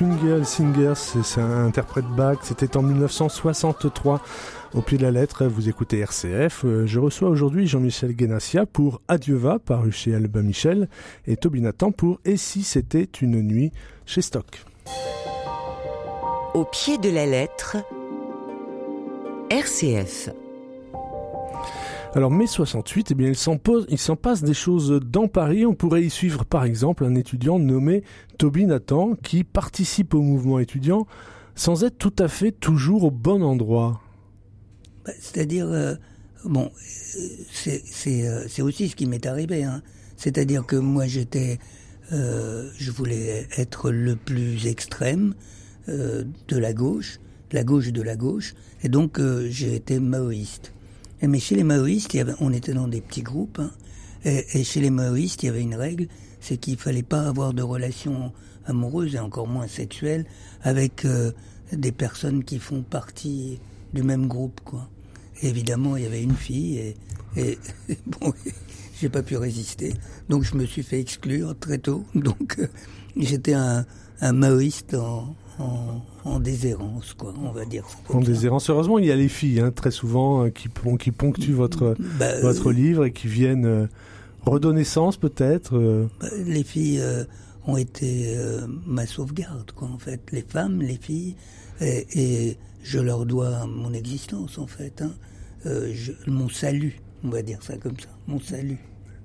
Swing 0.00 0.44
Singers, 0.44 0.94
c'est 0.94 1.42
un 1.42 1.66
interprète 1.66 2.06
Bach, 2.06 2.38
c'était 2.40 2.78
en 2.78 2.82
1963 2.82 4.22
au 4.72 4.80
pied 4.80 4.96
de 4.96 5.02
la 5.02 5.10
lettre, 5.10 5.44
vous 5.44 5.68
écoutez 5.68 5.98
RCF. 5.98 6.64
Euh, 6.64 6.86
je 6.86 6.98
reçois 6.98 7.28
aujourd'hui 7.28 7.66
Jean-Michel 7.66 8.14
Guénassia 8.14 8.64
pour 8.64 9.02
Adieu 9.08 9.36
va, 9.36 9.58
paru 9.58 9.92
chez 9.92 10.14
Albin 10.14 10.40
Michel, 10.40 10.88
et 11.26 11.36
Toby 11.36 11.60
Nathan 11.60 11.92
pour 11.92 12.18
Et 12.24 12.38
si 12.38 12.62
c'était 12.62 13.10
une 13.20 13.42
nuit 13.42 13.72
chez 14.06 14.22
Stock. 14.22 14.64
Au 16.54 16.64
pied 16.64 16.96
de 16.96 17.10
la 17.10 17.26
lettre, 17.26 17.76
RCF. 19.50 20.30
Alors 22.12 22.32
mai 22.32 22.48
68, 22.48 23.12
eh 23.12 23.14
bien, 23.14 23.28
il 23.28 23.36
s'en, 23.36 23.56
passe 24.16 24.42
des 24.42 24.54
choses 24.54 25.00
dans 25.00 25.28
Paris. 25.28 25.64
On 25.64 25.74
pourrait 25.74 26.02
y 26.02 26.10
suivre 26.10 26.44
par 26.44 26.64
exemple 26.64 27.04
un 27.04 27.14
étudiant 27.14 27.60
nommé 27.60 28.02
Toby 28.36 28.66
Nathan 28.66 29.14
qui 29.22 29.44
participe 29.44 30.14
au 30.14 30.20
mouvement 30.20 30.58
étudiant 30.58 31.06
sans 31.54 31.84
être 31.84 31.98
tout 31.98 32.14
à 32.18 32.26
fait 32.26 32.50
toujours 32.50 33.04
au 33.04 33.12
bon 33.12 33.42
endroit. 33.42 34.00
Bah, 35.04 35.12
c'est-à-dire, 35.20 35.68
euh, 35.68 35.94
bon, 36.44 36.72
euh, 37.16 37.68
euh, 37.68 38.44
c'est 38.48 38.62
aussi 38.62 38.88
ce 38.88 38.96
qui 38.96 39.06
m'est 39.06 39.26
arrivé. 39.26 39.62
Hein. 39.62 39.80
C'est-à-dire 40.16 40.66
que 40.66 40.76
moi 40.76 41.06
j'étais, 41.06 41.60
je 42.10 42.90
voulais 42.90 43.46
être 43.56 43.92
le 43.92 44.16
plus 44.16 44.66
extrême 44.66 45.34
de 45.86 46.56
la 46.58 46.72
gauche, 46.72 47.20
la 47.52 47.62
gauche 47.62 47.92
de 47.92 48.02
la 48.02 48.16
gauche, 48.16 48.54
et 48.82 48.88
donc 48.88 49.20
j'ai 49.48 49.76
été 49.76 50.00
maoïste. 50.00 50.72
Mais 51.22 51.38
chez 51.38 51.54
les 51.54 51.64
maoïstes, 51.64 52.16
on 52.40 52.52
était 52.52 52.72
dans 52.72 52.88
des 52.88 53.00
petits 53.00 53.22
groupes, 53.22 53.58
hein. 53.60 53.70
et, 54.24 54.64
chez 54.64 54.80
les 54.80 54.90
maoïstes, 54.90 55.42
il 55.42 55.46
y 55.46 55.48
avait 55.48 55.62
une 55.62 55.74
règle, 55.74 56.08
c'est 56.40 56.56
qu'il 56.56 56.76
fallait 56.76 57.02
pas 57.02 57.28
avoir 57.28 57.52
de 57.52 57.62
relations 57.62 58.32
amoureuses 58.64 59.14
et 59.14 59.18
encore 59.18 59.46
moins 59.46 59.66
sexuelles 59.66 60.24
avec 60.62 61.04
euh, 61.04 61.32
des 61.72 61.92
personnes 61.92 62.44
qui 62.44 62.58
font 62.58 62.82
partie 62.82 63.58
du 63.92 64.02
même 64.02 64.28
groupe, 64.28 64.60
quoi. 64.64 64.88
évidemment, 65.42 65.96
il 65.96 66.04
y 66.04 66.06
avait 66.06 66.22
une 66.22 66.36
fille, 66.36 66.78
et, 66.78 66.96
et, 67.36 67.58
bon, 68.06 68.32
j'ai 69.00 69.08
pas 69.08 69.22
pu 69.22 69.36
résister, 69.36 69.94
donc 70.28 70.44
je 70.44 70.54
me 70.54 70.64
suis 70.64 70.82
fait 70.82 71.00
exclure 71.00 71.54
très 71.58 71.78
tôt. 71.78 72.04
Donc 72.14 72.56
euh, 72.58 72.66
j'étais 73.16 73.54
un, 73.54 73.84
un 74.20 74.32
maoïste 74.32 74.94
en, 74.94 75.34
en, 76.24 76.40
déshérence, 76.40 77.14
quoi, 77.14 77.34
on 77.42 77.50
va 77.50 77.64
dire. 77.64 77.84
En 78.08 78.20
déshérence. 78.20 78.70
Heureusement, 78.70 78.98
il 78.98 79.06
y 79.06 79.12
a 79.12 79.16
les 79.16 79.28
filles, 79.28 79.60
hein, 79.60 79.70
très 79.70 79.90
souvent, 79.90 80.44
euh, 80.44 80.50
qui, 80.50 80.68
qui 80.98 81.10
ponctuent 81.10 81.52
votre, 81.52 81.96
bah, 82.18 82.40
votre 82.40 82.70
euh, 82.70 82.72
livre 82.72 83.04
et 83.04 83.12
qui 83.12 83.28
viennent 83.28 83.66
euh, 83.66 83.86
redonner 84.44 84.84
sens, 84.84 85.16
peut-être. 85.16 85.78
Bah, 86.20 86.28
les 86.44 86.64
filles 86.64 87.02
ont 87.66 87.76
été 87.76 88.36
ma 88.86 89.06
sauvegarde, 89.06 89.72
quoi, 89.72 89.88
en 89.88 89.98
fait. 89.98 90.20
Les 90.32 90.42
femmes, 90.42 90.80
les 90.80 90.96
filles, 90.96 91.36
et, 91.80 92.56
je 92.82 92.98
leur 92.98 93.26
dois 93.26 93.66
mon 93.66 93.92
existence, 93.92 94.58
en 94.58 94.66
fait. 94.66 95.02
Hein. 95.02 95.12
mon 96.26 96.48
salut, 96.48 97.00
on 97.22 97.28
va 97.28 97.42
dire 97.42 97.62
ça 97.62 97.76
comme 97.76 97.98
ça, 98.00 98.08
mon 98.26 98.40
salut. 98.40 98.78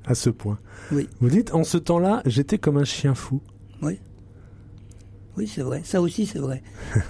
À 0.06 0.14
ce 0.14 0.30
point. 0.30 0.60
Oui. 0.92 1.08
Vous 1.22 1.30
dites, 1.30 1.54
en 1.54 1.64
ce 1.64 1.78
temps-là, 1.78 2.22
j'étais 2.26 2.58
comme 2.58 2.78
un 2.78 2.84
chien 2.84 3.16
fou. 3.16 3.42
Oui. 3.82 3.98
Oui, 5.38 5.52
c'est 5.54 5.62
vrai. 5.62 5.82
Ça 5.84 6.02
aussi, 6.02 6.26
c'est 6.26 6.40
vrai. 6.40 6.62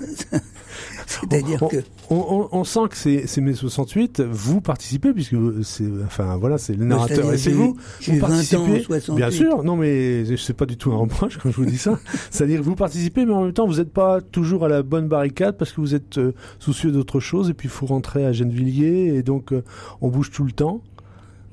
C'est-à-dire 1.05 1.59
que 1.69 1.77
on, 2.09 2.63
sent 2.63 2.79
que 2.89 2.97
c'est 2.97 3.41
mai 3.41 3.53
68. 3.53 4.21
Vous 4.21 4.61
participez 4.61 5.13
puisque 5.13 5.35
c'est 5.63 5.85
enfin 6.05 6.37
voilà, 6.37 6.57
c'est 6.57 6.73
le 6.73 6.85
narrateur 6.85 7.31
et 7.33 7.37
c'est 7.37 7.51
vous. 7.51 7.77
Vous 8.07 8.19
participez. 8.19 8.81
68. 8.81 9.15
Bien 9.15 9.31
sûr. 9.31 9.63
Non, 9.63 9.75
mais 9.75 10.25
c'est 10.37 10.53
pas 10.53 10.65
du 10.65 10.77
tout 10.77 10.91
un 10.91 10.97
reproche 10.97 11.37
quand 11.37 11.51
je 11.51 11.55
vous 11.55 11.65
dis 11.65 11.77
ça. 11.77 11.99
C'est-à-dire 12.31 12.59
que 12.59 12.65
vous 12.65 12.75
participez, 12.75 13.25
mais 13.25 13.33
en 13.33 13.43
même 13.43 13.53
temps, 13.53 13.67
vous 13.67 13.77
n'êtes 13.77 13.93
pas 13.93 14.21
toujours 14.21 14.65
à 14.65 14.69
la 14.69 14.83
bonne 14.83 15.07
barricade 15.07 15.57
parce 15.57 15.71
que 15.71 15.81
vous 15.81 15.95
êtes 15.95 16.17
euh, 16.17 16.33
soucieux 16.59 16.91
d'autre 16.91 17.19
chose 17.19 17.49
et 17.49 17.53
puis 17.53 17.67
il 17.67 17.71
faut 17.71 17.85
rentrer 17.85 18.25
à 18.25 18.31
Gennevilliers 18.31 19.15
et 19.15 19.23
donc 19.23 19.53
euh, 19.53 19.63
on 20.01 20.09
bouge 20.09 20.31
tout 20.31 20.43
le 20.43 20.51
temps. 20.51 20.81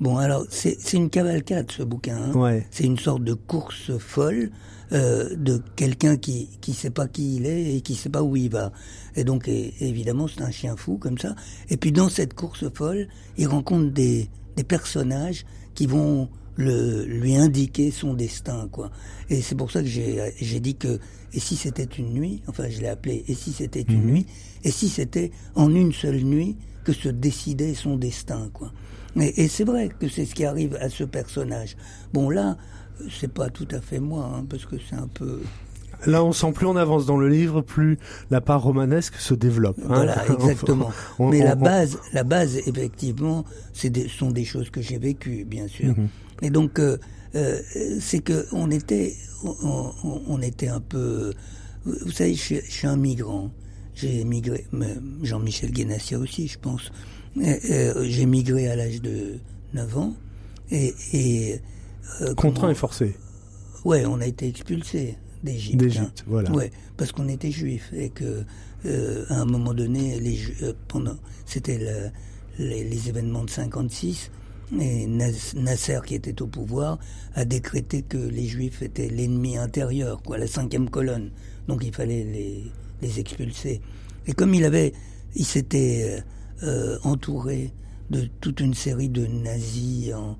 Bon, 0.02 0.16
alors 0.16 0.44
c'est 0.50 0.94
une 0.94 1.10
cavalcade 1.10 1.70
ce 1.70 1.84
bouquin. 1.84 2.16
Hein. 2.16 2.32
Ouais. 2.32 2.66
C'est 2.72 2.82
une 2.82 2.98
sorte 2.98 3.22
de 3.22 3.34
course 3.34 3.96
folle 3.98 4.50
euh, 4.90 5.36
de 5.36 5.62
quelqu'un 5.76 6.16
qui 6.16 6.48
qui 6.60 6.72
sait 6.72 6.90
pas 6.90 7.06
qui 7.06 7.36
il 7.36 7.46
est 7.46 7.76
et 7.76 7.82
qui 7.82 7.94
sait 7.94 8.08
pas 8.08 8.24
où 8.24 8.34
il 8.34 8.50
va. 8.50 8.72
Et 9.14 9.22
donc 9.22 9.46
évidemment 9.46 10.26
c'est 10.26 10.42
un 10.42 10.50
chien 10.50 10.74
fou 10.74 10.98
comme 10.98 11.18
ça. 11.18 11.36
Et 11.70 11.76
puis 11.76 11.92
dans 11.92 12.08
cette 12.08 12.34
course 12.34 12.64
folle, 12.74 13.06
il 13.36 13.46
rencontre 13.46 13.92
des 13.92 14.28
des 14.56 14.64
personnages 14.64 15.46
qui 15.76 15.86
vont 15.86 16.28
le, 16.56 17.04
lui 17.04 17.36
indiquer 17.36 17.92
son 17.92 18.14
destin, 18.14 18.68
quoi. 18.72 18.90
Et 19.30 19.40
c'est 19.40 19.54
pour 19.54 19.70
ça 19.70 19.82
que 19.82 19.88
j'ai, 19.88 20.32
j'ai 20.40 20.58
dit 20.58 20.74
que, 20.74 20.98
et 21.32 21.38
si 21.38 21.54
c'était 21.54 21.84
une 21.84 22.12
nuit, 22.12 22.42
enfin 22.48 22.68
je 22.68 22.80
l'ai 22.80 22.88
appelé, 22.88 23.24
et 23.28 23.34
si 23.34 23.52
c'était 23.52 23.82
une 23.82 24.02
mhm. 24.02 24.10
nuit, 24.10 24.26
et 24.64 24.72
si 24.72 24.88
c'était 24.88 25.30
en 25.54 25.72
une 25.72 25.92
seule 25.92 26.22
nuit 26.22 26.56
que 26.84 26.92
se 26.92 27.08
décidait 27.08 27.74
son 27.74 27.96
destin, 27.96 28.50
quoi. 28.52 28.72
Et, 29.20 29.44
et 29.44 29.48
c'est 29.48 29.64
vrai 29.64 29.88
que 29.88 30.08
c'est 30.08 30.24
ce 30.24 30.34
qui 30.34 30.44
arrive 30.44 30.76
à 30.80 30.88
ce 30.88 31.04
personnage. 31.04 31.76
Bon 32.12 32.30
là, 32.30 32.56
c'est 33.10 33.32
pas 33.32 33.50
tout 33.50 33.68
à 33.70 33.80
fait 33.80 34.00
moi, 34.00 34.30
hein, 34.34 34.44
parce 34.48 34.66
que 34.66 34.76
c'est 34.88 34.96
un 34.96 35.08
peu. 35.08 35.40
Là, 36.06 36.24
on 36.24 36.32
sent 36.32 36.52
plus 36.52 36.66
on 36.66 36.76
avance 36.76 37.06
dans 37.06 37.16
le 37.16 37.28
livre, 37.28 37.60
plus 37.60 37.98
la 38.30 38.40
part 38.40 38.62
romanesque 38.62 39.14
se 39.16 39.34
développe. 39.34 39.78
Hein. 39.82 39.88
Voilà, 39.88 40.24
exactement. 40.32 40.90
Mais 41.18 41.40
la 41.40 41.54
base, 41.54 41.98
la 42.12 42.24
base, 42.24 42.56
effectivement, 42.66 43.44
c'est 43.72 43.90
des, 43.90 44.08
sont 44.08 44.30
des 44.30 44.44
choses 44.44 44.70
que 44.70 44.80
j'ai 44.80 44.98
vécues, 44.98 45.44
bien 45.44 45.68
sûr. 45.68 45.96
Mhm. 45.96 46.08
Et 46.42 46.50
donc, 46.50 46.78
euh, 46.78 46.98
euh, 47.34 47.60
c'est 48.00 48.18
que 48.18 48.46
on 48.52 48.70
était, 48.70 49.14
on, 49.44 50.42
était 50.42 50.68
un 50.68 50.80
peu. 50.80 51.32
Vous 51.84 52.10
savez, 52.10 52.34
je, 52.34 52.60
suis 52.68 52.86
un 52.86 52.96
migrant. 52.96 53.50
J'ai 53.94 54.24
migré, 54.24 54.66
Jean-Michel 55.22 55.70
Guénassia 55.70 56.18
aussi, 56.18 56.48
je 56.48 56.58
pense. 56.58 56.90
Euh, 57.38 58.04
j'ai 58.04 58.26
migré 58.26 58.68
à 58.68 58.76
l'âge 58.76 59.00
de 59.00 59.38
9 59.74 59.98
ans. 59.98 60.14
Et, 60.70 60.94
et 61.12 61.60
euh, 62.20 62.34
Contraint 62.34 62.70
et 62.70 62.74
forcé. 62.74 63.16
Ouais, 63.84 64.04
on 64.06 64.20
a 64.20 64.26
été 64.26 64.48
expulsé 64.48 65.16
d'Égypte. 65.42 65.78
D'Égypte, 65.78 66.20
hein. 66.20 66.24
voilà. 66.26 66.50
Ouais, 66.52 66.70
parce 66.96 67.12
qu'on 67.12 67.28
était 67.28 67.50
juifs 67.50 67.90
et 67.92 68.10
que 68.10 68.44
euh, 68.84 69.24
à 69.28 69.40
un 69.40 69.44
moment 69.44 69.74
donné, 69.74 70.18
les, 70.20 70.38
euh, 70.62 70.72
pendant, 70.88 71.16
c'était 71.46 71.78
les, 72.58 72.84
les, 72.84 73.08
événements 73.08 73.44
de 73.44 73.50
56. 73.50 74.30
Et 74.80 75.06
Nasser, 75.06 76.00
qui 76.06 76.14
était 76.14 76.40
au 76.40 76.46
pouvoir, 76.46 76.98
a 77.34 77.44
décrété 77.44 78.00
que 78.02 78.16
les 78.16 78.46
Juifs 78.46 78.80
étaient 78.80 79.08
l'ennemi 79.08 79.58
intérieur, 79.58 80.22
quoi, 80.22 80.38
la 80.38 80.46
cinquième 80.46 80.88
colonne. 80.88 81.30
Donc 81.68 81.82
il 81.84 81.94
fallait 81.94 82.24
les, 82.24 82.64
les 83.02 83.20
expulser. 83.20 83.82
Et 84.26 84.32
comme 84.32 84.54
il 84.54 84.64
avait, 84.64 84.94
il 85.34 85.44
s'était 85.44 86.06
euh, 86.08 86.20
entouré 87.02 87.72
de 88.10 88.28
toute 88.40 88.60
une 88.60 88.74
série 88.74 89.08
de 89.08 89.26
nazis 89.26 90.12
en, 90.14 90.36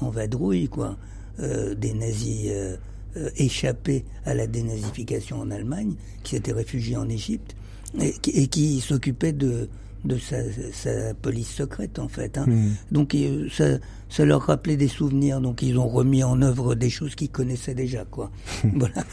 en, 0.00 0.10
vadrouille, 0.10 0.68
quoi. 0.68 0.96
Euh, 1.40 1.74
des 1.74 1.94
nazis 1.94 2.46
euh, 2.48 2.76
euh, 3.16 3.30
échappé 3.36 4.04
à 4.24 4.34
la 4.34 4.48
dénazification 4.48 5.40
en 5.40 5.50
Allemagne, 5.50 5.94
qui 6.24 6.34
s'était 6.34 6.52
réfugié 6.52 6.96
en 6.96 7.08
Égypte, 7.08 7.54
et, 8.00 8.48
qui 8.48 8.80
s'occupait 8.80 9.32
de, 9.32 9.68
de 10.04 10.18
sa, 10.18 11.14
police 11.22 11.48
secrète 11.48 12.00
en 12.00 12.08
fait. 12.08 12.36
Hein. 12.36 12.46
Hmm. 12.48 12.72
Donc 12.90 13.16
ça, 13.52 13.78
ça 14.08 14.24
leur 14.24 14.42
rappelait 14.42 14.76
des 14.76 14.88
souvenirs, 14.88 15.40
donc 15.40 15.62
ils 15.62 15.78
ont 15.78 15.86
remis 15.86 16.24
en 16.24 16.42
œuvre 16.42 16.74
des 16.74 16.90
choses 16.90 17.14
qu'ils 17.14 17.30
connaissaient 17.30 17.74
déjà, 17.74 18.04
quoi. 18.04 18.32
voilà. 18.74 19.04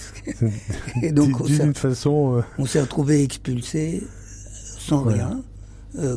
Et 1.04 1.12
donc 1.12 1.45
d'une 1.45 1.76
façon, 1.76 2.43
on 2.58 2.65
s'est 2.65 2.82
retrouvé 2.82 3.24
expulsés 3.24 4.04
sans 4.80 5.04
rien, 5.04 5.43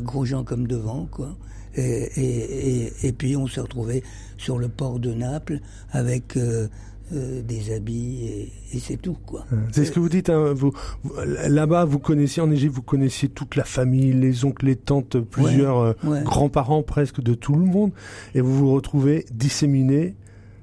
gros 0.01 0.25
gens 0.25 0.45
comme 0.45 0.67
devant, 0.67 1.07
quoi. 1.11 1.37
Et, 1.75 2.11
et, 2.17 2.93
et, 3.07 3.13
puis 3.13 3.37
on 3.37 3.47
s'est 3.47 3.61
retrouvé 3.61 4.03
sur 4.37 4.59
le 4.59 4.69
port 4.69 4.99
de 4.99 5.13
Naples 5.13 5.61
avec 5.91 6.37
euh, 6.37 6.67
euh, 7.13 7.43
des 7.43 7.75
habits 7.75 8.51
et, 8.73 8.79
c'est 8.81 9.01
tout 9.01 9.17
quoi. 9.27 9.47
C'est 9.73 9.85
ce 9.85 9.93
que 9.93 10.01
vous 10.01 10.09
dites. 10.09 10.31
Hein, 10.31 10.53
vous, 10.55 10.73
là-bas, 11.25 11.85
vous 11.85 11.99
connaissiez 11.99 12.43
en 12.43 12.51
Égypte, 12.51 12.75
vous 12.75 12.83
connaissiez 12.83 13.29
toute 13.29 13.55
la 13.55 13.65
famille, 13.65 14.13
les 14.13 14.45
oncles, 14.45 14.67
les 14.67 14.77
tantes, 14.77 15.19
plusieurs 15.19 15.79
euh, 15.79 15.95
grands-parents 16.23 16.83
presque 16.83 17.21
de 17.21 17.35
tout 17.35 17.55
le 17.55 17.65
monde, 17.65 17.93
et 18.35 18.41
vous 18.41 18.57
vous 18.57 18.73
retrouvez 18.73 19.27
disséminés, 19.31 20.17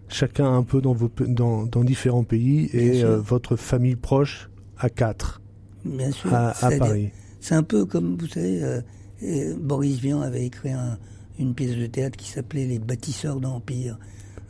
chacun 0.08 0.54
un 0.54 0.64
peu 0.64 0.82
dans, 0.82 0.94
vos, 0.94 1.10
dans, 1.28 1.66
dans 1.66 1.84
différents 1.84 2.24
pays, 2.24 2.70
et 2.74 3.04
votre 3.04 3.56
famille 3.56 3.96
proche 3.96 4.50
à 4.78 4.90
quatre. 4.90 5.42
Bien 5.84 6.12
sûr. 6.12 6.34
À, 6.34 6.54
Paris. 6.78 7.12
C'est 7.40 7.56
un 7.56 7.64
peu 7.64 7.86
comme 7.86 8.18
vous 8.18 8.28
savez 8.28 8.82
Boris 9.58 10.00
Vian 10.00 10.22
avait 10.22 10.46
écrit 10.46 10.72
une 11.40 11.54
pièce 11.54 11.76
de 11.76 11.86
théâtre 11.86 12.18
qui 12.18 12.30
s'appelait 12.30 12.66
Les 12.66 12.80
bâtisseurs 12.80 13.40
d'empire. 13.40 13.98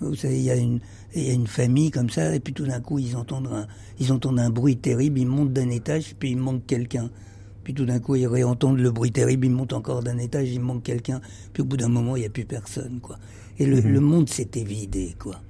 Vous 0.01 0.15
savez, 0.15 0.38
il 0.38 0.43
y, 0.43 0.51
a 0.51 0.56
une, 0.56 0.80
y 1.15 1.30
a 1.30 1.34
une 1.34 1.47
famille 1.47 1.89
comme 1.89 2.10
ça, 2.10 2.36
et 2.36 2.39
puis 2.39 2.54
tout 2.54 2.65
d'un 2.65 2.82
coup, 2.82 2.99
ils 2.99 3.15
entendent, 3.15 3.47
un, 3.47 3.67
ils 3.99 4.12
entendent 4.12 4.39
un 4.39 4.49
bruit 4.49 4.78
terrible, 4.78 5.19
ils 5.19 5.28
montent 5.28 5.54
d'un 5.54 5.69
étage, 5.69 6.15
puis 6.19 6.32
il 6.32 6.38
manque 6.38 6.65
quelqu'un. 6.65 7.10
Puis 7.63 7.73
tout 7.73 7.86
d'un 7.86 7.99
coup, 7.99 8.15
ils 8.15 8.28
réentendent 8.28 8.80
le 8.80 8.91
bruit 8.91 9.12
terrible, 9.12 9.47
ils 9.47 9.51
montent 9.51 9.73
encore 9.73 10.04
d'un 10.04 10.17
étage, 10.17 10.51
il 10.51 10.60
manque 10.60 10.84
quelqu'un. 10.84 11.21
Puis 11.54 11.63
au 11.63 11.65
bout 11.65 11.78
d'un 11.78 11.88
moment, 11.88 12.15
il 12.15 12.19
n'y 12.19 12.25
a 12.25 12.30
plus 12.30 12.45
personne, 12.45 12.99
quoi. 13.01 13.17
Et 13.58 13.65
le, 13.65 13.82
mhm. 13.82 13.99
monde 14.01 14.30
s'était 14.30 14.63
vidé, 14.63 15.15
quoi. 15.17 15.41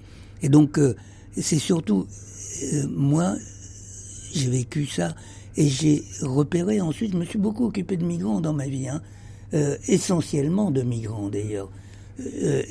Et 0.41 0.49
donc, 0.49 0.78
euh, 0.78 0.95
c'est 1.36 1.60
surtout, 1.60 2.08
euh, 2.73 2.88
moi, 2.88 3.36
j'ai 4.32 4.49
vécu 4.49 4.86
ça 4.86 5.15
et 5.58 5.68
j'ai 5.68 6.04
repéré 6.22 6.82
ensuite, 6.82 7.13
je 7.13 7.18
me 7.18 7.26
suis 7.26 7.39
beaucoup 7.39 7.65
occupé 7.65 7.98
de 7.98 8.06
migrants 8.06 8.41
dans 8.41 8.54
ma 8.54 8.68
vie, 8.68 8.88
hein, 8.88 9.02
euh, 9.54 9.78
essentiellement 9.88 10.72
de 10.72 10.82
migrants 10.82 11.30
d'ailleurs, 11.30 11.70
euh, 12.20 12.63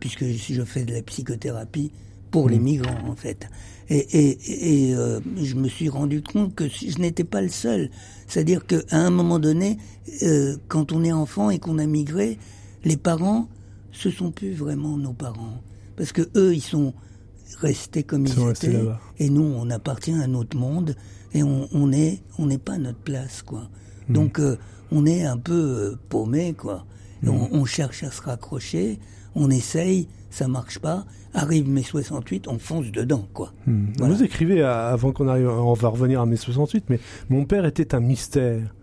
puisque 0.00 0.24
je 0.24 0.62
fais 0.62 0.84
de 0.84 0.94
la 0.94 1.02
psychothérapie 1.02 1.92
pour 2.30 2.48
les 2.48 2.58
mmh. 2.58 2.62
migrants 2.62 3.08
en 3.08 3.16
fait. 3.16 3.48
Et, 3.90 3.96
et, 3.96 4.88
et 4.90 4.94
euh, 4.94 5.20
je 5.42 5.54
me 5.54 5.68
suis 5.68 5.88
rendu 5.88 6.22
compte 6.22 6.54
que 6.54 6.68
je 6.68 6.98
n'étais 6.98 7.24
pas 7.24 7.40
le 7.40 7.48
seul. 7.48 7.90
C'est-à-dire 8.26 8.66
qu'à 8.66 8.82
un 8.90 9.10
moment 9.10 9.38
donné, 9.38 9.78
euh, 10.22 10.56
quand 10.68 10.92
on 10.92 11.04
est 11.04 11.12
enfant 11.12 11.48
et 11.48 11.58
qu'on 11.58 11.78
a 11.78 11.86
migré, 11.86 12.38
les 12.84 12.98
parents, 12.98 13.48
ce 13.92 14.10
sont 14.10 14.30
plus 14.30 14.52
vraiment 14.52 14.98
nos 14.98 15.14
parents. 15.14 15.62
Parce 15.96 16.12
que 16.12 16.28
eux, 16.36 16.54
ils 16.54 16.60
sont 16.62 16.92
restés 17.60 18.02
comme 18.02 18.26
ils, 18.26 18.34
ils 18.38 18.50
étaient. 18.50 18.78
Et 19.18 19.30
nous, 19.30 19.42
on 19.42 19.70
appartient 19.70 20.12
à 20.12 20.18
un 20.18 20.34
autre 20.34 20.56
monde 20.56 20.94
et 21.34 21.42
on, 21.42 21.68
on 21.72 21.92
est 21.92 22.20
on 22.38 22.46
n'est 22.46 22.58
pas 22.58 22.74
à 22.74 22.78
notre 22.78 22.98
place 22.98 23.42
quoi. 23.42 23.68
Hmm. 24.08 24.12
Donc 24.12 24.38
euh, 24.38 24.56
on 24.90 25.06
est 25.06 25.24
un 25.24 25.36
peu 25.36 25.52
euh, 25.52 25.98
paumé 26.08 26.54
quoi. 26.54 26.84
Hmm. 27.22 27.30
On, 27.52 27.64
cherche 27.64 28.04
à 28.04 28.12
se 28.12 28.22
raccrocher, 28.22 29.00
on 29.34 29.50
essaye, 29.50 30.08
ça 30.30 30.46
marche 30.46 30.78
pas. 30.78 31.04
Arrive 31.34 31.68
mai 31.68 31.82
68, 31.82 32.46
on 32.48 32.58
fonce 32.58 32.90
dedans 32.92 33.26
quoi. 33.32 33.52
Hmm. 33.66 33.86
Vous 33.98 34.22
écrivez 34.22 34.62
avant 34.62 35.12
qu'on 35.12 35.28
arrive, 35.28 35.48
on 35.48 35.74
va 35.74 35.88
revenir 35.88 36.20
à 36.20 36.26
mai 36.26 36.36
68, 36.36 36.84
mais 36.88 37.00
mon 37.28 37.44
père 37.44 37.64
était 37.66 37.94
un 37.94 38.00
mystère 38.00 38.74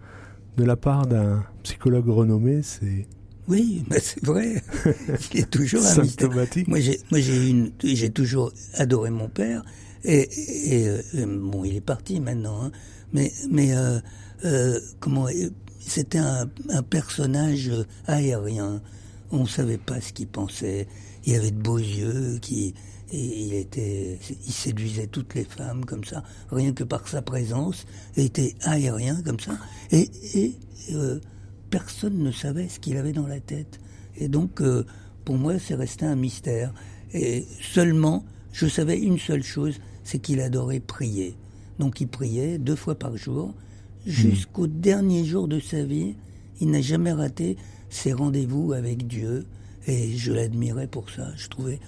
de 0.57 0.63
la 0.63 0.75
part 0.75 1.05
d'un 1.07 1.43
psychologue 1.63 2.09
renommé. 2.09 2.61
C'est 2.61 3.07
oui, 3.47 3.83
c'est 3.99 4.23
vrai. 4.25 4.61
Il 5.33 5.41
est 5.41 5.49
toujours 5.49 5.85
un 5.85 6.01
mystère. 6.01 6.29
Moi, 6.67 6.79
j'ai, 6.79 6.99
moi, 7.11 7.19
j'ai 7.19 7.49
une, 7.49 7.71
j'ai 7.83 8.09
toujours 8.09 8.51
adoré 8.73 9.11
mon 9.11 9.29
père. 9.29 9.63
Et, 10.07 10.87
euh, 10.87 11.01
bon, 11.25 11.63
il 11.63 11.75
est 11.75 11.81
parti 11.81 12.19
maintenant, 12.19 12.63
hein. 12.63 12.71
mais, 13.11 13.33
mais 13.49 13.75
euh, 13.75 13.99
euh, 14.45 14.79
comment 14.99 15.27
C'était 15.79 16.19
un, 16.19 16.47
personnage 16.89 17.71
aérien. 18.05 18.81
On 19.31 19.41
ne 19.41 19.47
savait 19.47 19.79
pas 19.79 19.99
ce 20.01 20.13
qu'il 20.13 20.27
pensait. 20.27 20.87
Il 21.25 21.35
avait 21.35 21.51
de 21.51 21.59
beaux 21.59 21.79
yeux, 21.79 22.37
qui, 22.39 22.75
il 23.11 23.55
était, 23.55 24.19
il 24.29 24.53
séduisait 24.53 25.07
toutes 25.07 25.33
les 25.33 25.43
femmes 25.43 25.83
comme 25.85 26.03
ça, 26.03 26.23
rien 26.51 26.71
que 26.71 26.83
par 26.83 27.07
sa 27.07 27.23
présence. 27.23 27.87
Il 28.15 28.25
était 28.25 28.53
aérien 28.61 29.21
comme 29.23 29.39
ça, 29.39 29.57
et, 29.91 30.09
et 30.35 30.53
personne 31.71 32.19
ne 32.19 32.31
savait 32.31 32.69
ce 32.69 32.79
qu'il 32.79 32.97
avait 32.97 33.13
dans 33.13 33.25
la 33.25 33.39
tête. 33.39 33.79
Et 34.17 34.27
donc, 34.27 34.61
pour 35.23 35.37
moi, 35.37 35.57
c'est 35.57 35.73
resté 35.73 36.05
un 36.05 36.15
mystère. 36.15 36.71
Et 37.11 37.45
seulement, 37.59 38.23
je 38.55 38.67
savais 38.67 38.97
une 38.97 39.19
seule 39.19 39.43
chose, 39.43 39.79
c'est 40.05 40.19
qu'il 40.19 40.39
adorait 40.39 40.79
prier. 40.79 41.35
Donc 41.77 41.99
il 41.99 42.07
priait 42.07 42.57
deux 42.57 42.77
fois 42.77 42.95
par 42.95 43.17
jour, 43.17 43.53
jusqu'au 44.05 44.67
dernier 44.67 45.25
jour 45.25 45.49
de 45.49 45.59
sa 45.59 45.83
vie. 45.83 46.15
Il 46.61 46.71
n'a 46.71 46.81
jamais 46.81 47.11
raté 47.11 47.57
ses 47.89 48.13
rendez-vous 48.13 48.71
avec 48.71 49.07
Dieu, 49.07 49.45
et 49.87 50.15
je 50.15 50.31
l'admirais 50.31 50.87
pour 50.87 51.09
ça. 51.09 51.33
Je 51.35 51.49
trouvais 51.49 51.79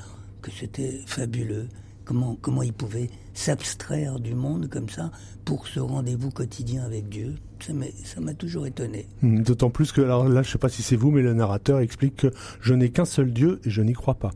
que 0.41 0.51
c'était 0.51 0.99
fabuleux. 1.05 1.67
Comment, 2.03 2.37
comment 2.41 2.63
il 2.63 2.73
pouvait 2.73 3.09
s'abstraire 3.33 4.19
du 4.19 4.33
monde 4.33 4.67
comme 4.69 4.89
ça 4.89 5.11
pour 5.45 5.67
ce 5.67 5.79
rendez-vous 5.79 6.31
quotidien 6.31 6.83
avec 6.83 7.09
Dieu. 7.09 7.35
Ça 7.59 8.21
m'a 8.21 8.33
toujours 8.33 8.65
étonné. 8.65 9.07
Hmm, 9.21 9.41
d'autant 9.41 9.69
plus 9.69 9.91
que, 9.91 10.01
alors 10.01 10.27
là, 10.27 10.41
je 10.41 10.49
ne 10.49 10.51
sais 10.53 10.57
pas 10.57 10.69
si 10.69 10.81
c'est 10.83 10.95
vous, 10.95 11.11
mais 11.11 11.21
le 11.21 11.33
narrateur 11.33 11.79
explique 11.79 12.15
que 12.15 12.31
je 12.61 12.73
n'ai 12.73 12.89
qu'un 12.89 13.05
seul 13.05 13.31
Dieu 13.31 13.59
et 13.65 13.69
je 13.69 13.81
n'y 13.81 13.93
crois 13.93 14.15
pas. 14.15 14.31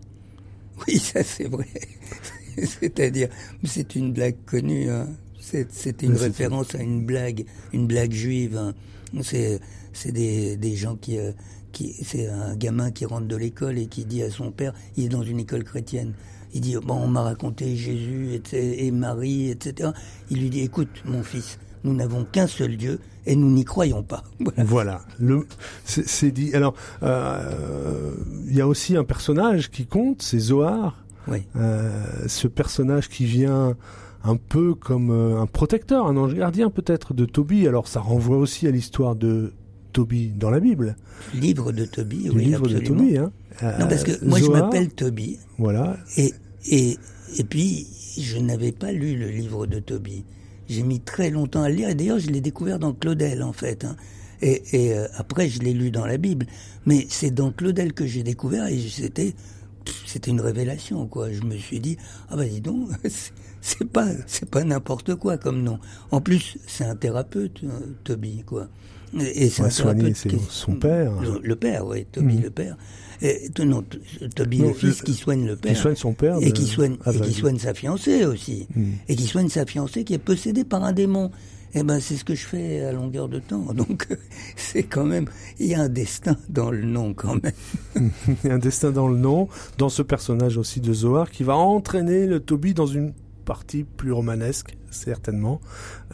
Oui, 0.88 0.98
ça 0.98 1.24
c'est 1.24 1.48
vrai. 1.48 1.68
C'est-à-dire, 2.64 3.30
c'est 3.64 3.96
une 3.96 4.14
blague 4.14 4.36
connue. 4.46 4.90
Hein. 4.90 5.08
C'était 5.40 6.06
une 6.06 6.16
référence 6.16 6.76
à 6.76 6.82
une 6.82 7.06
blague, 7.06 7.46
une 7.74 7.88
blague 7.88 8.14
juive. 8.14 8.58
Hein. 8.58 8.74
C'est 9.24 10.12
des, 10.12 10.56
des 10.56 10.76
gens 10.76 10.96
qui, 10.96 11.18
euh, 11.18 11.32
qui 11.72 11.94
c'est 12.04 12.28
un 12.28 12.56
gamin 12.56 12.92
qui 12.92 13.06
rentre 13.06 13.28
de 13.28 13.36
l'école 13.36 13.78
et 13.78 13.88
qui 13.88 14.06
dit 14.06 14.24
à 14.24 14.30
son 14.30 14.52
père, 14.52 14.74
il 14.96 15.06
est 15.06 15.10
dans 15.10 15.24
une 15.24 15.40
école 15.40 15.64
chrétienne. 15.64 16.14
Il 16.54 16.62
dit 16.62 16.76
bon, 16.76 16.96
on 16.96 17.08
m'a 17.08 17.22
raconté 17.22 17.76
Jésus 17.76 18.42
et, 18.54 18.86
et 18.86 18.92
Marie, 18.92 19.50
etc. 19.50 19.92
Il 20.30 20.40
lui 20.40 20.50
dit 20.50 20.62
écoute, 20.62 20.90
mon 21.06 21.24
fils, 21.24 21.58
nous 21.84 21.94
n'avons 21.94 22.26
qu'un 22.26 22.48
seul 22.48 22.78
Dieu 22.78 23.00
et 23.26 23.36
nous 23.36 23.50
n'y 23.50 23.66
croyons 23.66 24.04
pas. 24.04 24.24
Voilà. 24.58 25.02
Le, 25.20 25.48
c'est 25.86 26.32
dit. 26.32 26.54
Alors, 26.54 26.76
euh, 27.04 28.14
il 28.48 28.56
y 28.56 28.62
a 28.62 28.68
aussi 28.68 28.96
un 28.96 29.04
personnage 29.04 29.72
qui 29.72 29.86
compte, 29.86 30.22
c'est 30.22 30.40
Zohar. 30.40 30.98
Oui. 31.28 31.44
Euh, 31.56 32.04
ce 32.28 32.48
personnage 32.48 33.10
qui 33.10 33.26
vient 33.26 33.76
un 34.24 34.36
peu 34.36 34.76
comme 34.76 35.12
euh, 35.12 35.42
un 35.42 35.48
protecteur, 35.48 36.08
un 36.08 36.18
ange 36.18 36.36
gardien 36.36 36.70
peut-être 36.70 37.14
de 37.14 37.26
Toby. 37.26 37.68
Alors 37.68 37.88
ça 37.88 38.00
renvoie 38.00 38.38
aussi 38.38 38.68
à 38.68 38.72
l'histoire 38.72 39.16
de 39.16 39.54
Toby 39.94 40.32
dans 40.36 40.50
la 40.50 40.60
Bible. 40.60 40.96
Livre 41.34 41.72
de 41.72 41.86
Toby, 41.86 42.30
oui, 42.34 42.46
livre 42.46 42.68
de 42.68 42.80
Toby, 42.80 43.18
hein. 43.18 43.32
non, 43.62 43.88
parce 43.88 44.04
que 44.04 44.24
moi 44.26 44.40
je 44.40 44.50
m'appelle 44.50 44.90
Toby. 44.90 45.38
Voilà. 45.58 45.98
Et, 46.18 46.34
et, 46.70 46.98
et 47.38 47.44
puis, 47.44 47.88
je 48.18 48.38
n'avais 48.38 48.72
pas 48.72 48.92
lu 48.92 49.18
le 49.18 49.28
livre 49.28 49.68
de 49.68 49.80
Toby. 49.80 50.24
J'ai 50.70 50.84
mis 50.84 51.02
très 51.02 51.30
longtemps 51.30 51.64
à 51.64 51.70
le 51.70 51.76
lire, 51.76 51.90
et 51.90 51.96
d'ailleurs 51.96 52.20
je 52.20 52.30
l'ai 52.30 52.42
découvert 52.42 52.80
dans 52.80 52.94
Claudel 52.94 53.44
en 53.44 53.52
fait. 53.54 53.84
Hein. 53.84 53.98
Et, 54.42 54.64
et 54.72 54.94
euh, 54.96 55.08
après 55.18 55.50
je 55.50 55.60
l'ai 55.60 55.74
lu 55.74 55.92
dans 55.92 56.06
la 56.06 56.18
Bible. 56.18 56.46
Mais 56.86 57.06
c'est 57.10 57.32
dans 57.32 57.52
Claudel 57.52 57.94
que 57.94 58.08
j'ai 58.08 58.24
découvert, 58.24 58.68
et 58.68 58.80
c'était 58.80 59.34
c'était 60.06 60.32
une 60.32 60.42
révélation, 60.42 61.08
quoi. 61.08 61.32
Je 61.32 61.42
me 61.42 61.58
suis 61.58 61.80
dit, 61.80 61.98
ah 62.30 62.36
bah 62.36 62.46
dis 62.46 62.62
donc, 62.62 62.90
c'est 63.62 63.86
pas, 63.86 64.08
c'est 64.28 64.50
pas 64.50 64.64
n'importe 64.64 65.16
quoi 65.16 65.38
comme 65.38 65.64
nom. 65.64 65.80
En 66.12 66.22
plus, 66.22 66.58
c'est 66.68 66.86
un 66.86 66.96
thérapeute, 66.96 67.64
euh, 67.64 67.80
Toby, 68.04 68.44
quoi. 68.46 68.68
Et 69.20 69.50
c'est 69.50 69.64
un 69.64 69.70
thérapeute 69.70 70.16
c'est 70.16 70.32
son 70.50 70.76
père. 70.76 71.12
Le, 71.22 71.56
père, 71.56 71.86
oui, 71.86 72.06
Toby 72.12 72.38
mmh. 72.38 72.42
le 72.42 72.50
père. 72.50 72.78
Et, 73.22 73.50
non, 73.64 73.84
Toby 74.36 74.60
le 74.60 74.74
fils 74.74 75.02
qui 75.02 75.14
soigne 75.14 75.46
le 75.46 75.56
père. 75.56 75.74
Qui 75.74 75.80
soigne 75.80 75.96
son 75.96 76.14
père. 76.14 76.38
Et 76.42 76.52
qui 76.54 76.66
soigne, 76.66 76.96
et 77.06 77.20
qui 77.20 77.34
soigne 77.34 77.60
sa 77.60 77.74
fiancée 77.74 78.26
aussi. 78.26 78.68
Mmh. 78.74 78.84
Et 79.10 79.16
qui 79.16 79.28
soigne 79.28 79.50
sa 79.50 79.66
fiancée 79.66 80.06
qui 80.06 80.14
est 80.14 80.18
possédée 80.18 80.64
par 80.64 80.84
un 80.84 80.94
démon. 80.94 81.30
Eh 81.74 81.84
ben, 81.84 82.00
c'est 82.00 82.16
ce 82.16 82.26
que 82.26 82.36
je 82.36 82.46
fais 82.46 82.82
à 82.82 82.92
longueur 82.92 83.30
de 83.30 83.40
temps. 83.40 83.74
Donc, 83.74 84.08
c'est 84.56 84.84
quand 84.84 85.06
même, 85.06 85.26
il 85.60 85.68
y 85.68 85.76
a 85.76 85.82
un 85.82 85.90
destin 85.90 86.38
dans 86.50 86.72
le 86.72 86.84
nom 86.84 87.14
quand 87.14 87.36
même. 87.42 87.54
il 88.44 88.50
y 88.50 88.50
a 88.50 88.56
un 88.56 88.60
destin 88.60 88.92
dans 88.92 89.08
le 89.08 89.18
nom, 89.18 89.48
dans 89.78 89.90
ce 89.90 90.02
personnage 90.02 90.58
aussi 90.58 90.82
de 90.82 90.94
Zohar 90.94 91.32
qui 91.32 91.44
va 91.44 91.56
entraîner 91.56 92.28
le 92.28 92.40
Toby 92.40 92.74
dans 92.74 92.88
une 92.88 93.14
partie 93.42 93.84
plus 93.84 94.12
romanesque, 94.12 94.78
certainement, 94.92 95.60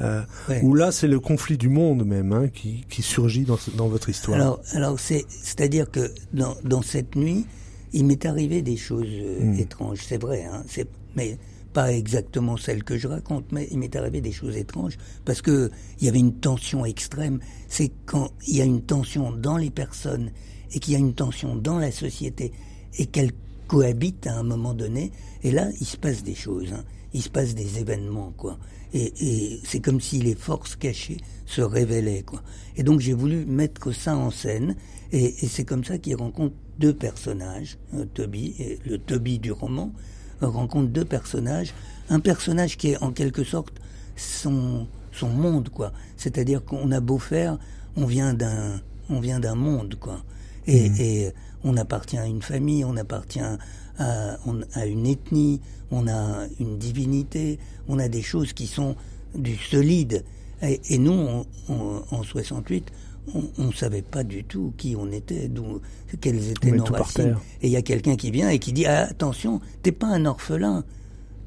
euh, 0.01 0.21
où 0.63 0.73
là 0.73 0.91
c'est 0.91 1.07
le 1.07 1.19
conflit 1.19 1.57
du 1.57 1.69
monde 1.69 2.05
même 2.05 2.31
hein, 2.31 2.47
qui, 2.47 2.85
qui, 2.89 3.01
surgit 3.01 3.43
dans, 3.43 3.57
dans, 3.75 3.87
votre 3.87 4.09
histoire. 4.09 4.39
Alors, 4.39 4.61
alors 4.71 4.99
c'est, 4.99 5.25
c'est-à-dire 5.29 5.91
que 5.91 6.11
dans, 6.33 6.55
dans, 6.63 6.81
cette 6.81 7.15
nuit, 7.15 7.45
il 7.93 8.05
m'est 8.05 8.25
arrivé 8.25 8.61
des 8.61 8.77
choses 8.77 9.07
euh, 9.07 9.43
hmm. 9.43 9.59
étranges, 9.59 9.99
c'est 10.07 10.21
vrai, 10.21 10.45
hein, 10.45 10.63
c'est, 10.67 10.87
mais 11.15 11.37
pas 11.77 11.93
exactement 11.93 12.57
celle 12.57 12.83
que 12.83 12.97
je 12.97 13.07
raconte, 13.07 13.51
mais 13.51 13.67
il 13.69 13.77
m'est 13.77 13.95
arrivé 13.95 14.19
des 14.19 14.31
choses 14.31 14.57
étranges 14.57 14.97
parce 15.25 15.43
que 15.43 15.69
il 15.99 16.07
y 16.07 16.09
avait 16.09 16.17
une 16.17 16.33
tension 16.33 16.85
extrême. 16.85 17.39
C'est 17.67 17.91
quand 18.07 18.31
il 18.47 18.55
y 18.55 18.61
a 18.63 18.65
une 18.65 18.81
tension 18.81 19.31
dans 19.31 19.57
les 19.57 19.69
personnes 19.69 20.31
et 20.71 20.79
qu'il 20.79 20.93
y 20.93 20.95
a 20.95 20.99
une 20.99 21.13
tension 21.13 21.55
dans 21.55 21.77
la 21.77 21.91
société 21.91 22.51
et 22.97 23.05
qu'elles 23.05 23.31
cohabitent 23.67 24.25
à 24.25 24.33
un 24.33 24.41
moment 24.41 24.73
donné. 24.73 25.11
Et 25.43 25.51
là, 25.51 25.67
il 25.79 25.85
se 25.85 25.97
passe 25.97 26.23
des 26.23 26.33
choses. 26.33 26.73
Hein. 26.73 26.83
Il 27.13 27.21
se 27.21 27.29
passe 27.29 27.53
des 27.53 27.77
événements, 27.77 28.33
quoi. 28.35 28.57
Et, 28.95 29.59
c'est 29.63 29.79
comme 29.79 30.01
si 30.01 30.19
les 30.19 30.33
forces 30.33 30.75
cachées 30.75 31.17
se 31.45 31.61
révélaient, 31.61 32.23
quoi. 32.23 32.41
Et 32.75 32.81
donc 32.81 33.01
j'ai 33.01 33.13
voulu 33.13 33.45
mettre 33.45 33.91
ça 33.91 34.17
en 34.17 34.31
scène. 34.31 34.75
Et, 35.11 35.45
et 35.45 35.47
c'est 35.47 35.63
comme 35.63 35.83
ça 35.83 35.99
qu'il 35.99 36.15
rencontre 36.15 36.55
deux 36.79 36.95
personnages, 36.95 37.77
euh, 37.93 38.05
Toby, 38.15 38.55
le 38.83 38.97
Toby 38.97 39.37
du 39.37 39.51
roman, 39.51 39.93
rencontre 40.41 40.89
deux 40.89 41.05
personnages. 41.05 41.73
Un 42.09 42.19
personnage 42.19 42.77
qui 42.77 42.91
est 42.91 43.03
en 43.03 43.11
quelque 43.11 43.43
sorte 43.43 43.73
son, 44.15 44.87
son 45.11 45.29
monde, 45.29 45.69
quoi. 45.69 45.91
C'est-à-dire 46.15 46.63
qu'on 46.63 46.91
a 46.91 46.99
beau 46.99 47.17
faire, 47.17 47.57
on 47.95 48.05
vient 48.05 48.33
d'un, 48.33 48.81
on 49.09 49.19
vient 49.19 49.39
d'un 49.39 49.55
monde, 49.55 49.95
quoi. 49.99 50.23
Et, 50.67 50.89
mmh. 50.89 50.95
et, 50.99 51.33
on 51.63 51.75
appartient 51.75 52.17
à 52.17 52.27
une 52.27 52.41
famille, 52.41 52.85
on 52.85 52.95
appartient 52.97 53.41
à, 53.41 53.57
à, 53.97 54.85
une 54.85 55.07
ethnie, 55.07 55.59
on 55.91 56.07
a 56.07 56.45
une 56.59 56.77
divinité, 56.77 57.57
on 57.87 57.97
a 57.97 58.07
des 58.07 58.21
choses 58.21 58.53
qui 58.53 58.67
sont 58.67 58.95
du 59.35 59.57
solide. 59.57 60.23
Et, 60.61 60.79
et 60.89 60.97
nous, 60.97 61.11
on, 61.11 61.45
on, 61.67 62.03
en 62.11 62.23
68, 62.23 62.91
on 63.33 63.65
ne 63.65 63.73
savait 63.73 64.01
pas 64.01 64.23
du 64.23 64.43
tout 64.43 64.73
qui 64.77 64.95
on 64.97 65.11
était, 65.11 65.47
d'où, 65.47 65.81
quelles 66.21 66.49
étaient 66.49 66.71
nos 66.71 66.85
racines. 66.85 67.37
Et 67.61 67.67
il 67.67 67.71
y 67.71 67.75
a 67.75 67.81
quelqu'un 67.81 68.15
qui 68.15 68.31
vient 68.31 68.49
et 68.49 68.59
qui 68.59 68.73
dit 68.73 68.85
ah, 68.85 69.07
attention, 69.09 69.59
t'es 69.83 69.91
pas 69.91 70.07
un 70.07 70.25
orphelin, 70.25 70.83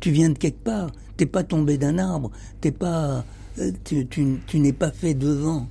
tu 0.01 0.11
viens 0.11 0.31
de 0.31 0.39
quelque 0.39 0.63
part, 0.63 0.91
t'es 1.17 1.27
pas 1.27 1.43
tombé 1.43 1.79
d'un 1.79 1.99
arbre, 1.99 2.31
t'es 2.61 2.73
pas, 2.73 3.25
euh, 3.59 3.73
tu, 3.85 4.07
tu, 4.07 4.41
tu 4.47 4.59
n'es 4.59 4.73
pas 4.73 4.91
fait 4.91 5.15
devant. 5.15 5.69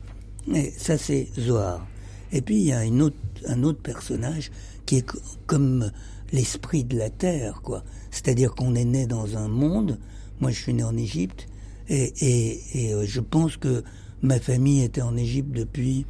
Et 0.53 0.71
ça 0.77 0.97
c'est 0.97 1.27
Zohar. 1.37 1.85
Et 2.31 2.41
puis 2.41 2.57
il 2.57 2.65
y 2.65 2.73
a 2.73 2.83
une 2.83 3.01
autre, 3.01 3.17
un 3.47 3.63
autre 3.63 3.81
personnage 3.81 4.51
qui 4.85 4.97
est 4.97 5.05
comme 5.45 5.91
l'esprit 6.31 6.83
de 6.83 6.97
la 6.97 7.09
terre, 7.09 7.61
quoi. 7.63 7.83
C'est-à-dire 8.11 8.55
qu'on 8.55 8.75
est 8.75 8.85
né 8.85 9.05
dans 9.05 9.37
un 9.37 9.47
monde. 9.47 9.99
Moi, 10.39 10.51
je 10.51 10.61
suis 10.61 10.73
né 10.73 10.83
en 10.83 10.95
Égypte, 10.95 11.47
et, 11.89 12.13
et, 12.21 12.61
et 12.73 12.93
euh, 12.93 13.05
je 13.05 13.19
pense 13.19 13.57
que 13.57 13.83
ma 14.21 14.39
famille 14.39 14.83
était 14.83 15.01
en 15.01 15.15
Égypte 15.15 15.51
depuis 15.51 16.05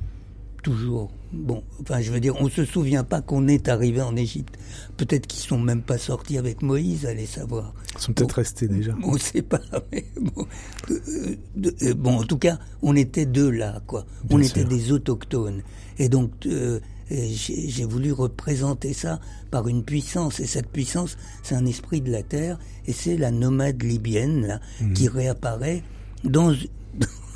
toujours. 0.61 1.11
Bon, 1.31 1.63
enfin, 1.81 2.01
je 2.01 2.11
veux 2.11 2.19
dire, 2.19 2.35
on 2.39 2.49
se 2.49 2.65
souvient 2.65 3.03
pas 3.03 3.21
qu'on 3.21 3.47
est 3.47 3.69
arrivé 3.69 4.01
en 4.01 4.15
Égypte. 4.15 4.57
Peut-être 4.97 5.27
qu'ils 5.27 5.41
sont 5.41 5.59
même 5.59 5.81
pas 5.81 5.97
sortis 5.97 6.37
avec 6.37 6.61
Moïse, 6.61 7.05
allez 7.05 7.27
savoir. 7.27 7.73
Ils 7.95 8.01
sont 8.01 8.13
peut-être 8.13 8.33
restés 8.33 8.67
déjà. 8.67 8.95
On 9.03 9.17
sait 9.17 9.41
pas, 9.41 9.61
mais 9.91 10.05
bon. 10.19 10.47
Euh, 10.89 11.35
euh, 11.83 11.93
bon, 11.93 12.19
en 12.19 12.23
tout 12.23 12.37
cas, 12.37 12.57
on 12.81 12.95
était 12.95 13.25
deux 13.25 13.49
là, 13.49 13.81
quoi. 13.85 14.05
on 14.29 14.41
était 14.41 14.63
des 14.63 14.91
autochtones. 14.91 15.61
Et 15.99 16.09
donc, 16.09 16.31
euh, 16.45 16.79
j'ai 17.11 17.85
voulu 17.85 18.11
représenter 18.11 18.93
ça 18.93 19.19
par 19.51 19.67
une 19.67 19.83
puissance. 19.83 20.39
Et 20.39 20.47
cette 20.47 20.69
puissance, 20.69 21.17
c'est 21.43 21.55
un 21.55 21.65
esprit 21.65 22.01
de 22.01 22.11
la 22.11 22.23
terre. 22.23 22.57
Et 22.87 22.93
c'est 22.93 23.17
la 23.17 23.31
nomade 23.31 23.81
libyenne, 23.83 24.47
là, 24.47 24.59
mmh. 24.81 24.93
qui 24.93 25.07
réapparaît 25.07 25.83
dans 26.23 26.53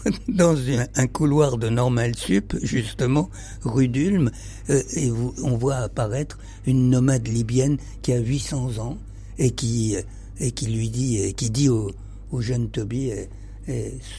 dans 0.28 0.56
un 0.96 1.08
couloir 1.08 1.58
de 1.58 1.70
Normal 1.70 2.16
Sup, 2.16 2.56
justement, 2.62 3.30
rue 3.64 3.88
d'Ulm, 3.88 4.32
euh, 4.70 4.82
et 4.96 5.12
on 5.12 5.58
voit 5.58 5.78
apparaître 5.78 6.38
une 6.66 6.90
nomade 6.90 7.28
libyenne 7.28 7.78
qui 8.02 8.14
a 8.14 8.20
800 8.20 8.80
ans 8.80 8.98
et 9.38 9.52
qui 9.52 9.96
et 10.40 10.52
qui 10.52 10.68
lui 10.68 10.90
dit 10.90 11.18
et 11.18 11.34
qui 11.34 11.50
dit 11.50 11.70
au, 11.70 11.92
au 12.32 12.42
jeune 12.42 12.70
Toby 12.70 13.12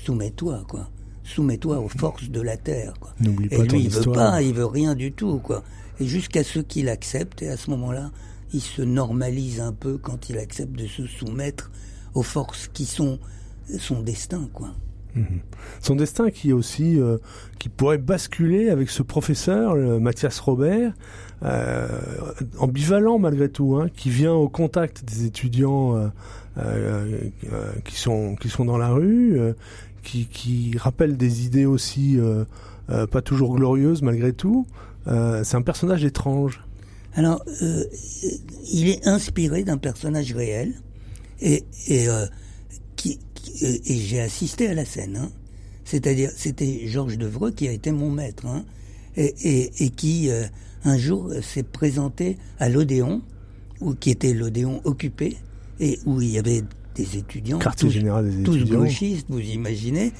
soumets-toi 0.05 0.65
quoi. 0.69 0.91
Soumets-toi 1.25 1.79
aux 1.79 1.89
forces 1.89 2.29
de 2.29 2.41
la 2.41 2.57
terre 2.57 2.95
quoi. 3.01 3.15
Et 3.51 3.57
pas 3.57 3.65
lui 3.65 3.85
il 3.85 3.91
veut 3.91 4.13
pas 4.13 4.43
il 4.43 4.55
veut 4.55 4.67
rien 4.67 4.95
du 4.95 5.13
tout 5.13 5.39
quoi. 5.39 5.63
Et 6.01 6.07
jusqu'à 6.07 6.45
ce 6.45 6.59
qu'il 6.61 6.89
accepte 6.89 7.43
et 7.43 7.49
à 7.49 7.57
ce 7.57 7.71
moment-là 7.71 8.11
il 8.53 8.61
se 8.61 8.83
normalise 8.83 9.61
un 9.61 9.73
peu 9.73 9.99
quand 9.99 10.29
il 10.29 10.39
accepte 10.39 10.73
de 10.73 10.87
se 10.87 11.07
soumettre 11.07 11.71
aux 12.15 12.23
forces 12.23 12.69
qui 12.73 12.87
sont 12.87 13.19
son 13.79 14.03
destin 14.03 14.49
quoi 14.53 14.75
Mhm. 15.15 15.41
Son 15.81 15.97
destin 15.97 16.31
qui 16.31 16.51
est 16.51 16.53
aussi 16.53 16.99
euh, 16.99 17.19
qui 17.59 17.69
pourrait 17.69 17.99
basculer 17.99 18.71
avec 18.71 18.91
ce 18.91 19.03
professeur 19.03 19.77
Mathias 20.01 20.39
Robert, 20.41 20.93
euh, 21.45 21.87
ambivalent 22.59 23.19
malgré 23.19 23.49
tout, 23.49 23.77
hein, 23.77 23.89
qui 23.95 24.11
vient 24.11 24.33
au 24.33 24.49
contact 24.49 25.05
des 25.05 25.25
étudiants 25.25 25.97
euh, 25.97 26.09
euh 26.59 27.21
qui 27.85 27.97
sont 27.97 28.37
qui 28.37 28.49
sont 28.49 28.65
dans 28.65 28.79
la 28.79 28.89
rue, 28.89 29.39
qui, 30.03 30.27
qui 30.27 30.77
rappelle 30.79 31.17
des 31.17 31.45
idées 31.45 31.67
aussi 31.67 32.19
pas 32.89 33.23
toujours 33.23 33.57
glorieuses 33.57 34.03
malgré 34.03 34.33
tout. 34.33 34.67
C'est 35.07 35.57
un 35.57 35.63
personnage 35.63 36.05
étrange. 36.05 36.63
Alors, 37.17 37.45
il 38.73 38.89
est 38.89 39.07
inspiré 39.07 39.63
d'un 39.63 39.79
personnage 39.79 40.33
réel 40.33 40.75
et, 41.41 41.65
et 41.87 42.09
et 43.63 43.97
j'ai 43.97 44.21
assisté 44.21 44.69
à 44.69 44.75
la 44.75 44.85
scène. 44.85 45.17
Hein. 45.17 45.31
C'est-à-dire, 45.85 46.31
c'était 46.37 46.87
Georges 46.87 47.19
Devreux 47.19 47.51
qui 47.51 47.69
a 47.69 47.73
été 47.73 47.93
mon 47.93 48.11
maître, 48.11 48.47
hein, 48.47 48.65
et, 49.17 49.35
et, 49.43 49.85
et, 49.85 49.91
qui 49.91 50.31
euh, 50.31 50.45
un 50.85 50.97
jour 50.97 51.31
s'est 51.43 51.63
présenté 51.63 52.39
à 52.59 52.69
l'Odéon, 52.69 53.23
qui 54.01 54.11
était 54.11 54.33
l'Odéon 54.33 54.81
occupé, 54.85 55.37
et 55.81 55.99
où 56.07 56.21
il 56.21 56.31
y 56.31 56.39
avait 56.39 56.63
des 56.95 57.17
étudiants, 57.17 57.59
Quartier 57.59 57.89
tous, 57.89 57.95
général 57.95 58.31
des 58.31 58.43
tous 58.43 58.57
étudiants. 58.57 58.81
gauchistes, 58.81 59.27
vous 59.29 59.41
imaginez, 59.41 60.13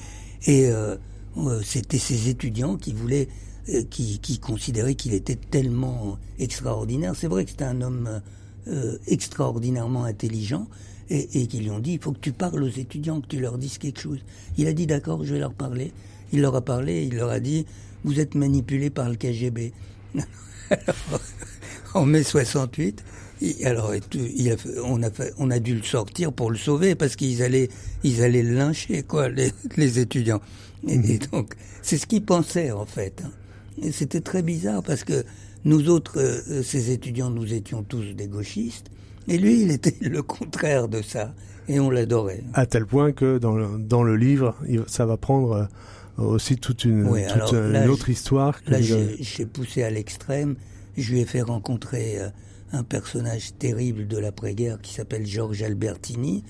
et 0.45 0.67
euh, 0.67 0.95
euh 1.37 1.61
c'était 1.63 1.97
ces 1.97 2.29
étudiants 2.29 2.77
qui 2.77 2.93
voulaient, 2.93 3.27
euh, 3.69 3.83
qui, 3.89 4.19
qui 4.19 4.39
considéraient 4.39 4.95
qu'il 4.95 5.13
était 5.13 5.35
tellement 5.37 6.17
extraordinaire. 6.37 7.13
C'est 7.15 7.27
vrai 7.27 7.45
que 7.45 7.51
c'était 7.51 7.63
un 7.63 7.81
homme 7.81 8.21
euh, 8.67 8.97
extraordinairement 9.07 10.03
intelligent, 10.03 10.67
et, 11.09 11.41
et 11.41 11.47
qui 11.47 11.59
lui 11.59 11.69
ont 11.69 11.79
dit 11.79 11.93
il 11.93 11.99
faut 12.01 12.11
que 12.11 12.19
tu 12.19 12.31
parles 12.31 12.63
aux 12.63 12.67
étudiants, 12.67 13.21
que 13.21 13.27
tu 13.27 13.39
leur 13.39 13.57
dises 13.57 13.77
quelque 13.77 13.99
chose. 13.99 14.19
Il 14.57 14.67
a 14.67 14.73
dit 14.73 14.87
d'accord, 14.87 15.23
je 15.23 15.33
vais 15.33 15.39
leur 15.39 15.53
parler. 15.53 15.91
Il 16.33 16.41
leur 16.41 16.55
a 16.55 16.61
parlé, 16.61 17.03
il 17.03 17.15
leur 17.15 17.29
a 17.29 17.39
dit 17.39 17.65
vous 18.03 18.19
êtes 18.19 18.35
manipulés 18.35 18.89
par 18.89 19.09
le 19.09 19.15
KGB. 19.15 19.73
en 21.93 22.05
mai 22.05 22.23
68, 22.23 23.03
alors 23.63 23.93
il 24.13 24.51
a, 24.51 24.55
on, 24.83 25.01
a 25.03 25.09
fait, 25.09 25.33
on 25.37 25.51
a 25.51 25.59
dû 25.59 25.75
le 25.75 25.83
sortir 25.83 26.31
pour 26.31 26.51
le 26.51 26.57
sauver 26.57 26.95
parce 26.95 27.15
qu'ils 27.15 27.41
allaient, 27.41 27.69
ils 28.03 28.21
allaient 28.21 28.43
le 28.43 28.55
lyncher 28.55 29.03
quoi, 29.03 29.29
les, 29.29 29.51
les 29.77 29.99
étudiants. 29.99 30.41
Et, 30.87 30.95
et 30.95 31.19
donc 31.31 31.55
c'est 31.81 31.97
ce 31.97 32.05
qu'ils 32.05 32.23
pensaient 32.23 32.71
en 32.71 32.85
fait. 32.85 33.23
Hein. 33.25 33.31
Et 33.81 33.91
c'était 33.91 34.21
très 34.21 34.41
bizarre 34.41 34.83
parce 34.83 35.03
que 35.03 35.25
nous 35.65 35.89
autres, 35.89 36.19
euh, 36.19 36.63
ces 36.63 36.91
étudiants, 36.91 37.31
nous 37.31 37.53
étions 37.53 37.83
tous 37.83 38.13
des 38.13 38.27
gauchistes. 38.27 38.91
Et 39.27 39.37
lui, 39.37 39.61
il 39.63 39.71
était 39.71 39.95
le 40.01 40.21
contraire 40.23 40.87
de 40.87 41.01
ça. 41.01 41.33
Et 41.67 41.79
on 41.79 41.89
l'adorait. 41.89 42.43
À 42.53 42.65
tel 42.67 42.85
point 42.85 43.11
que 43.11 43.39
dans 43.39 43.55
le, 43.55 43.67
dans 43.79 44.03
le 44.03 44.15
livre, 44.15 44.55
ça 44.87 45.05
va 45.07 45.17
prendre 45.17 45.67
euh, 46.19 46.23
aussi 46.23 46.57
toute 46.57 46.85
une, 46.85 47.07
Oui, 47.07 47.23
toute 47.23 47.53
alors 47.53 47.53
une 47.55 47.89
autre 47.89 48.09
histoire. 48.09 48.63
que 48.63 48.69
Là, 48.71 48.79
le- 48.79 49.15
j'ai 49.19 49.45
poussé 49.47 49.81
à 49.81 49.89
l'extrême. 49.89 50.55
Je 50.95 51.11
lui 51.11 51.21
ai 51.21 51.25
fait 51.25 51.41
rencontrer 51.41 52.19
euh, 52.21 52.29
un 52.71 52.83
personnage 52.83 53.53
terrible 53.57 54.07
de 54.07 54.17
l'après-guerre 54.19 54.79
qui 54.79 54.93
s'appelle 54.93 55.25
Georges 55.25 55.63
Albertini, 55.63 56.43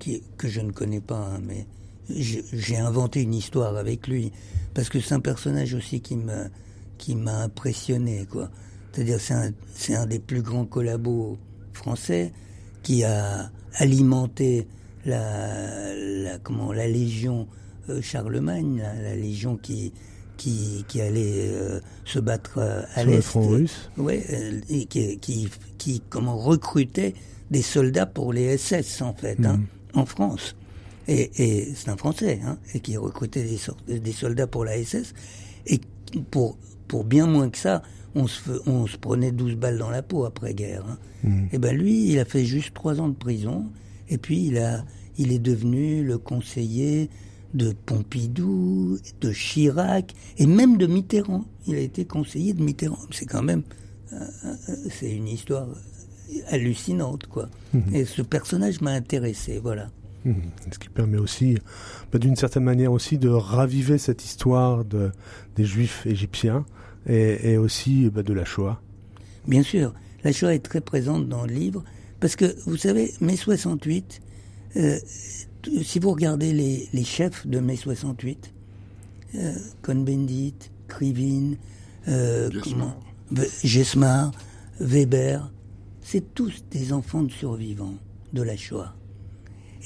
qui, 0.00 0.22
que 0.36 0.48
je 0.48 0.60
ne 0.60 0.72
connais 0.72 1.00
pas, 1.00 1.18
hein, 1.34 1.40
mais 1.46 1.66
j'ai 2.12 2.44
j'ai 2.52 2.76
inventé 2.76 3.22
une 3.22 3.34
histoire 3.34 3.76
avec 3.76 4.08
lui 4.08 4.32
parce 4.74 4.88
que 4.88 5.00
c'est 5.00 5.14
un 5.14 5.20
personnage 5.20 5.74
aussi 5.74 6.00
qui 6.00 6.16
me 6.16 6.46
qui 6.98 7.14
m'a 7.14 7.42
impressionné, 7.44 8.26
quoi. 8.28 8.50
C'est-à-dire, 8.92 9.20
c'est 9.20 9.34
un, 9.34 9.50
c'est 9.74 9.94
un 9.94 10.06
des 10.06 10.18
plus 10.18 10.42
grands 10.42 10.64
collabos 10.66 11.38
français 11.84 12.32
qui 12.82 13.04
a 13.04 13.50
alimenté 13.74 14.66
la, 15.06 15.94
la 15.96 16.38
comment 16.38 16.72
la 16.72 16.86
légion 16.86 17.46
euh, 17.88 18.02
Charlemagne, 18.02 18.78
la, 18.82 18.94
la 19.02 19.16
légion 19.16 19.56
qui 19.56 19.92
qui, 20.36 20.84
qui 20.88 21.00
allait 21.02 21.48
euh, 21.52 21.80
se 22.06 22.18
battre 22.18 22.58
euh, 22.58 22.82
à 22.94 23.00
Sur 23.00 23.10
le 23.10 23.16
l'est, 23.16 23.22
front 23.22 23.46
russe. 23.48 23.90
ouais, 23.98 24.24
euh, 24.30 24.60
et 24.70 24.86
qui, 24.86 25.18
qui 25.18 25.48
qui 25.78 26.02
comment 26.08 26.36
recrutait 26.38 27.14
des 27.50 27.62
soldats 27.62 28.06
pour 28.06 28.32
les 28.32 28.56
SS 28.56 29.02
en 29.02 29.12
fait, 29.14 29.38
hein, 29.44 29.60
en 29.94 30.06
France. 30.06 30.54
Et, 31.08 31.30
et 31.42 31.74
c'est 31.74 31.88
un 31.90 31.96
Français, 31.96 32.40
hein, 32.44 32.58
et 32.74 32.80
qui 32.80 32.96
recrutait 32.96 33.42
des, 33.44 33.98
des 33.98 34.12
soldats 34.12 34.46
pour 34.46 34.64
la 34.64 34.82
SS. 34.82 35.12
Et 35.66 35.80
pour 36.30 36.56
pour 36.88 37.04
bien 37.04 37.26
moins 37.26 37.50
que 37.50 37.58
ça, 37.58 37.82
on 38.14 38.26
se, 38.26 38.50
on 38.66 38.86
se 38.86 38.96
prenait 38.96 39.32
12 39.32 39.56
balles 39.56 39.78
dans 39.78 39.90
la 39.90 40.02
peau 40.02 40.24
après-guerre. 40.24 40.84
Hein. 40.88 40.98
Et 41.52 41.58
ben 41.58 41.76
lui, 41.76 42.10
il 42.10 42.18
a 42.18 42.24
fait 42.24 42.44
juste 42.44 42.74
trois 42.74 43.00
ans 43.00 43.08
de 43.08 43.14
prison, 43.14 43.66
et 44.08 44.18
puis 44.18 44.46
il 44.46 44.58
a, 44.58 44.84
il 45.18 45.32
est 45.32 45.38
devenu 45.38 46.02
le 46.04 46.18
conseiller 46.18 47.10
de 47.54 47.72
Pompidou, 47.72 48.98
de 49.20 49.32
Chirac, 49.32 50.14
et 50.38 50.46
même 50.46 50.76
de 50.76 50.86
Mitterrand. 50.86 51.44
Il 51.66 51.74
a 51.74 51.80
été 51.80 52.04
conseiller 52.04 52.52
de 52.52 52.62
Mitterrand. 52.62 52.98
C'est 53.10 53.26
quand 53.26 53.42
même, 53.42 53.62
euh, 54.12 54.18
euh, 54.44 54.76
c'est 54.88 55.10
une 55.10 55.28
histoire 55.28 55.68
hallucinante, 56.48 57.26
quoi. 57.26 57.48
Mhm. 57.74 57.94
Et 57.94 58.04
ce 58.04 58.22
personnage 58.22 58.80
m'a 58.80 58.92
intéressé, 58.92 59.58
voilà. 59.62 59.90
Mhm. 60.24 60.42
Ce 60.72 60.78
qui 60.78 60.88
permet 60.88 61.18
aussi, 61.18 61.58
bah, 62.12 62.18
d'une 62.18 62.36
certaine 62.36 62.64
manière 62.64 62.92
aussi, 62.92 63.18
de 63.18 63.28
raviver 63.28 63.98
cette 63.98 64.24
histoire 64.24 64.84
de, 64.84 65.10
des 65.56 65.64
Juifs 65.64 66.06
égyptiens 66.06 66.64
et, 67.06 67.52
et 67.52 67.56
aussi 67.56 68.08
bah, 68.10 68.22
de 68.22 68.32
la 68.32 68.44
Shoah. 68.44 68.80
Bien 69.46 69.62
sûr, 69.62 69.94
la 70.24 70.32
Shoah 70.32 70.54
est 70.54 70.60
très 70.60 70.80
présente 70.80 71.28
dans 71.28 71.44
le 71.44 71.52
livre 71.52 71.84
parce 72.20 72.36
que 72.36 72.54
vous 72.66 72.76
savez, 72.76 73.14
mai 73.20 73.36
68, 73.36 74.20
euh, 74.76 74.98
si 75.82 75.98
vous 75.98 76.10
regardez 76.10 76.52
les, 76.52 76.88
les 76.92 77.04
chefs 77.04 77.46
de 77.46 77.58
mai 77.58 77.76
68, 77.76 78.52
euh, 79.36 79.54
Cohn-Bendit, 79.82 80.54
Krivine, 80.88 81.56
euh, 82.08 82.50
Gesmar, 83.64 84.32
Weber, 84.80 85.50
c'est 86.02 86.34
tous 86.34 86.64
des 86.70 86.92
enfants 86.92 87.22
de 87.22 87.30
survivants 87.30 87.94
de 88.32 88.42
la 88.42 88.56
Shoah. 88.56 88.94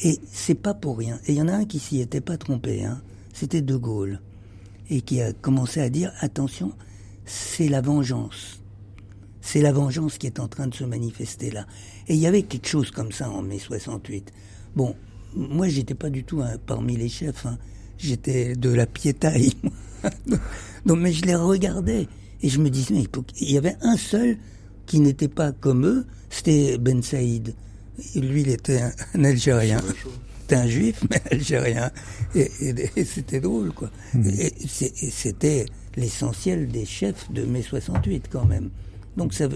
Et 0.02 0.18
c'est 0.30 0.54
pas 0.54 0.74
pour 0.74 0.98
rien. 0.98 1.20
Et 1.26 1.32
il 1.32 1.38
y 1.38 1.42
en 1.42 1.48
a 1.48 1.52
un 1.54 1.64
qui 1.64 1.78
s'y 1.78 2.00
était 2.00 2.20
pas 2.20 2.36
trompé, 2.36 2.84
hein. 2.84 3.00
C'était 3.32 3.62
De 3.62 3.76
Gaulle. 3.76 4.20
Et 4.90 5.00
qui 5.00 5.20
a 5.20 5.32
commencé 5.32 5.80
à 5.80 5.88
dire, 5.88 6.12
attention, 6.20 6.72
c'est 7.24 7.68
la 7.68 7.80
vengeance. 7.80 8.60
C'est 9.40 9.60
la 9.60 9.72
vengeance 9.72 10.16
qui 10.18 10.26
est 10.26 10.40
en 10.40 10.48
train 10.48 10.66
de 10.68 10.74
se 10.74 10.84
manifester 10.84 11.50
là. 11.50 11.66
Et 12.08 12.14
il 12.14 12.20
y 12.20 12.26
avait 12.26 12.42
quelque 12.42 12.68
chose 12.68 12.90
comme 12.90 13.12
ça 13.12 13.30
en 13.30 13.42
mai 13.42 13.58
68. 13.58 14.32
Bon, 14.74 14.94
moi 15.34 15.68
j'étais 15.68 15.94
pas 15.94 16.10
du 16.10 16.24
tout 16.24 16.40
hein, 16.40 16.56
parmi 16.66 16.96
les 16.96 17.08
chefs. 17.08 17.44
hein. 17.46 17.58
J'étais 17.98 18.54
de 18.56 18.70
la 18.70 18.86
piétaille. 18.86 19.52
Donc, 20.86 20.98
mais 20.98 21.12
je 21.12 21.24
les 21.24 21.34
regardais 21.36 22.08
et 22.42 22.48
je 22.48 22.58
me 22.60 22.68
disais, 22.70 22.92
mais 22.94 23.00
il 23.02 23.08
faut- 23.14 23.24
il 23.40 23.50
y 23.52 23.56
avait 23.58 23.76
un 23.82 23.96
seul 23.96 24.36
qui 24.86 25.00
n'était 25.00 25.28
pas 25.28 25.52
comme 25.52 25.86
eux, 25.86 26.06
c'était 26.28 26.76
Ben 26.78 27.02
Saïd. 27.02 27.54
Et 28.14 28.20
Lui, 28.20 28.42
il 28.42 28.48
était 28.50 28.80
un, 28.82 28.92
un 29.14 29.24
Algérien. 29.24 29.80
C'était 30.42 30.56
un 30.56 30.66
juif, 30.66 31.02
mais 31.08 31.22
algérien. 31.30 31.90
Et, 32.34 32.50
et- 32.60 32.90
et 32.96 33.04
c'était 33.06 33.40
drôle, 33.40 33.72
quoi. 33.72 33.90
C'est- 34.68 34.92
et 35.02 35.10
c'était 35.10 35.64
l'essentiel 35.96 36.68
des 36.68 36.84
chefs 36.84 37.30
de 37.32 37.42
mai 37.44 37.62
68, 37.62 38.24
quand 38.30 38.44
même. 38.44 38.70
Donc, 39.16 39.32
ça, 39.34 39.46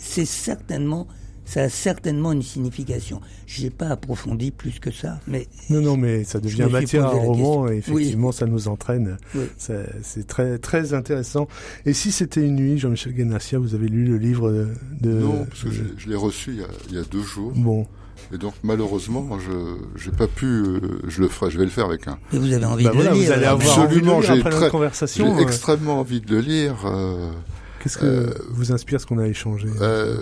c'est 0.00 0.24
certainement, 0.26 1.06
ça 1.44 1.62
a 1.62 1.68
certainement 1.68 2.32
une 2.32 2.42
signification. 2.42 3.20
Je 3.46 3.62
n'ai 3.62 3.70
pas 3.70 3.88
approfondi 3.88 4.50
plus 4.50 4.78
que 4.80 4.90
ça, 4.90 5.18
mais 5.26 5.46
Non, 5.70 5.80
non, 5.80 5.96
mais 5.96 6.24
ça 6.24 6.40
devient 6.40 6.68
matière 6.70 7.06
à 7.06 7.14
la 7.14 7.20
roman 7.20 7.66
question. 7.66 7.68
et 7.68 7.76
effectivement, 7.78 8.32
ça 8.32 8.46
nous 8.46 8.68
entraîne. 8.68 9.16
Oui. 9.34 9.44
C'est 9.56 9.86
c'est 10.02 10.26
très, 10.26 10.58
très 10.58 10.92
intéressant. 10.92 11.48
Et 11.86 11.92
si 11.94 12.12
c'était 12.12 12.44
une 12.44 12.56
nuit, 12.56 12.78
Jean-Michel 12.78 13.14
Guénassia, 13.14 13.58
vous 13.58 13.74
avez 13.74 13.88
lu 13.88 14.04
le 14.04 14.18
livre 14.18 14.68
de... 15.00 15.10
Non, 15.10 15.46
parce 15.46 15.64
que 15.64 15.70
je 15.96 16.08
l'ai 16.08 16.16
reçu 16.16 16.50
il 16.52 16.60
y, 16.60 16.62
a, 16.64 16.68
il 16.90 16.94
y 16.96 16.98
a 16.98 17.04
deux 17.04 17.22
jours. 17.22 17.52
Bon, 17.56 17.86
Et 18.32 18.38
donc, 18.38 18.54
malheureusement, 18.62 19.38
je 19.38 19.76
j'ai 19.96 20.10
pas 20.10 20.26
pu. 20.26 20.46
euh, 20.46 20.80
je 21.08 21.20
le 21.22 21.28
ferai. 21.28 21.50
Je 21.50 21.58
vais 21.58 21.64
le 21.64 21.70
faire 21.70 21.86
avec 21.86 22.06
un. 22.08 22.18
mais 22.32 22.38
vous 22.38 22.52
avez 22.52 22.64
envie 22.64 22.84
bah 22.84 22.90
de 22.90 22.94
voilà, 22.96 23.10
le 23.12 23.16
lire. 23.16 23.26
vous 23.26 23.32
allez 23.32 23.44
avoir 23.46 23.78
envie 23.78 24.00
de 24.00 24.06
le 24.06 24.12
Absolument, 24.12 24.20
lire 24.20 24.52
j'ai 24.62 24.70
conversation. 24.70 25.34
J'ai 25.36 25.42
euh, 25.42 25.46
extrêmement 25.46 26.00
envie 26.00 26.20
de 26.20 26.30
le 26.34 26.40
lire. 26.40 26.84
euh, 26.86 27.30
Qu'est-ce 27.82 27.98
que 27.98 28.04
euh, 28.06 28.30
vous 28.50 28.72
inspire 28.72 29.00
ce 29.00 29.06
qu'on 29.06 29.18
a 29.18 29.26
échangé? 29.26 29.68
Euh, 29.80 30.16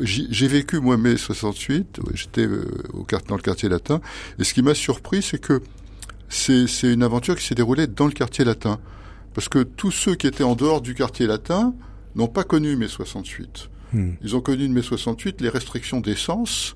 J'ai 0.00 0.48
vécu 0.48 0.80
moi 0.80 0.96
mai 0.98 1.16
68, 1.16 1.98
ouais, 2.00 2.04
j'étais 2.14 2.46
au 2.92 3.06
dans 3.28 3.36
le 3.36 3.40
quartier 3.42 3.68
latin, 3.68 4.00
et 4.38 4.44
ce 4.44 4.52
qui 4.52 4.60
m'a 4.62 4.74
surpris, 4.74 5.22
c'est 5.22 5.38
que 5.38 5.62
c'est 6.28 6.66
c'est 6.66 6.92
une 6.92 7.02
aventure 7.02 7.36
qui 7.36 7.46
s'est 7.46 7.54
déroulée 7.54 7.86
dans 7.86 8.06
le 8.06 8.12
quartier 8.12 8.44
latin, 8.44 8.78
parce 9.32 9.48
que 9.48 9.62
tous 9.62 9.90
ceux 9.92 10.14
qui 10.16 10.26
étaient 10.26 10.44
en 10.44 10.54
dehors 10.54 10.82
du 10.82 10.94
quartier 10.94 11.26
latin 11.26 11.72
n'ont 12.14 12.28
pas 12.28 12.44
connu 12.44 12.76
mai 12.76 12.88
68. 12.88 13.70
Hmm. 13.94 14.10
Ils 14.22 14.34
ont 14.36 14.40
connu 14.40 14.68
mai 14.68 14.82
68 14.82 15.40
les 15.40 15.48
restrictions 15.48 16.00
d'essence 16.00 16.74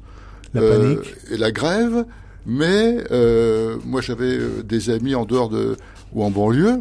La 0.55 0.63
euh, 0.63 0.95
panique 0.95 1.15
et 1.31 1.37
la 1.37 1.53
grève, 1.53 2.05
mais 2.47 3.05
euh, 3.11 3.77
moi 3.85 4.01
j'avais 4.01 4.37
euh, 4.39 4.63
des 4.63 4.91
amis 4.91 5.15
en 5.15 5.25
dehors 5.25 5.49
de 5.49 5.77
ou 6.13 6.25
en 6.25 6.31
banlieue, 6.31 6.79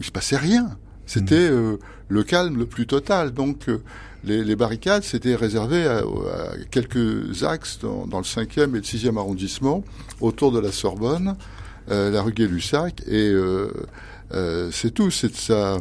il 0.00 0.06
se 0.06 0.10
passait 0.10 0.36
rien. 0.36 0.76
C'était 1.06 1.36
euh, 1.36 1.78
le 2.08 2.22
calme 2.22 2.58
le 2.58 2.66
plus 2.66 2.86
total. 2.86 3.30
Donc 3.32 3.66
les, 4.24 4.44
les 4.44 4.56
barricades 4.56 5.04
c'était 5.04 5.34
réservé 5.34 5.86
à, 5.86 5.98
à 5.98 6.02
quelques 6.70 7.44
axes 7.44 7.78
dans, 7.80 8.06
dans 8.06 8.18
le 8.18 8.24
5e 8.24 8.64
et 8.64 8.66
le 8.66 8.80
6e 8.80 9.16
arrondissement, 9.16 9.84
autour 10.20 10.52
de 10.52 10.58
la 10.58 10.72
Sorbonne, 10.72 11.36
euh, 11.90 12.10
la 12.10 12.20
rue 12.20 12.32
Gay-Lussac, 12.32 13.02
et 13.06 13.30
euh, 13.30 13.72
euh, 14.34 14.68
c'est 14.70 14.90
tout. 14.90 15.10
C'est 15.10 15.34
ça. 15.34 15.78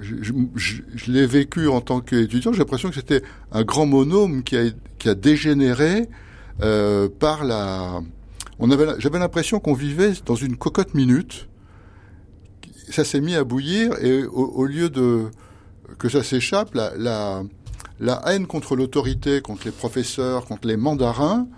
Je, 0.00 0.16
je- 0.22 0.32
je- 0.54 0.82
je 0.94 1.12
l'ai 1.12 1.26
vécu 1.26 1.68
en 1.68 1.80
tant 1.80 2.00
qu'étudiant. 2.00 2.52
J'ai 2.52 2.58
l'impression 2.60 2.88
que 2.88 2.94
c'était 2.94 3.22
un 3.52 3.64
grand 3.64 3.86
monôme 3.86 4.42
qui 4.42 4.56
a, 4.56 4.64
qui 4.98 5.08
a 5.08 5.14
dégénéré 5.14 6.08
euh, 6.62 7.08
par 7.08 7.44
la. 7.44 8.00
On 8.58 8.70
avait, 8.70 8.86
j'avais 8.98 9.18
l'impression 9.18 9.60
qu'on 9.60 9.74
vivait 9.74 10.12
dans 10.26 10.34
une 10.34 10.56
cocotte 10.56 10.94
minute. 10.94 11.48
Ça 12.90 13.04
s'est 13.04 13.20
mis 13.20 13.34
à 13.34 13.44
bouillir 13.44 13.92
et 14.02 14.24
au, 14.24 14.46
au 14.46 14.64
lieu 14.66 14.88
de 14.90 15.26
que 15.98 16.08
ça 16.08 16.22
s'échappe, 16.22 16.74
la, 16.74 16.92
la, 16.96 17.42
la 17.98 18.22
haine 18.26 18.46
contre 18.46 18.76
l'autorité, 18.76 19.40
contre 19.40 19.62
les 19.64 19.72
professeurs, 19.72 20.44
contre 20.46 20.68
les 20.68 20.76
mandarins, 20.76 21.48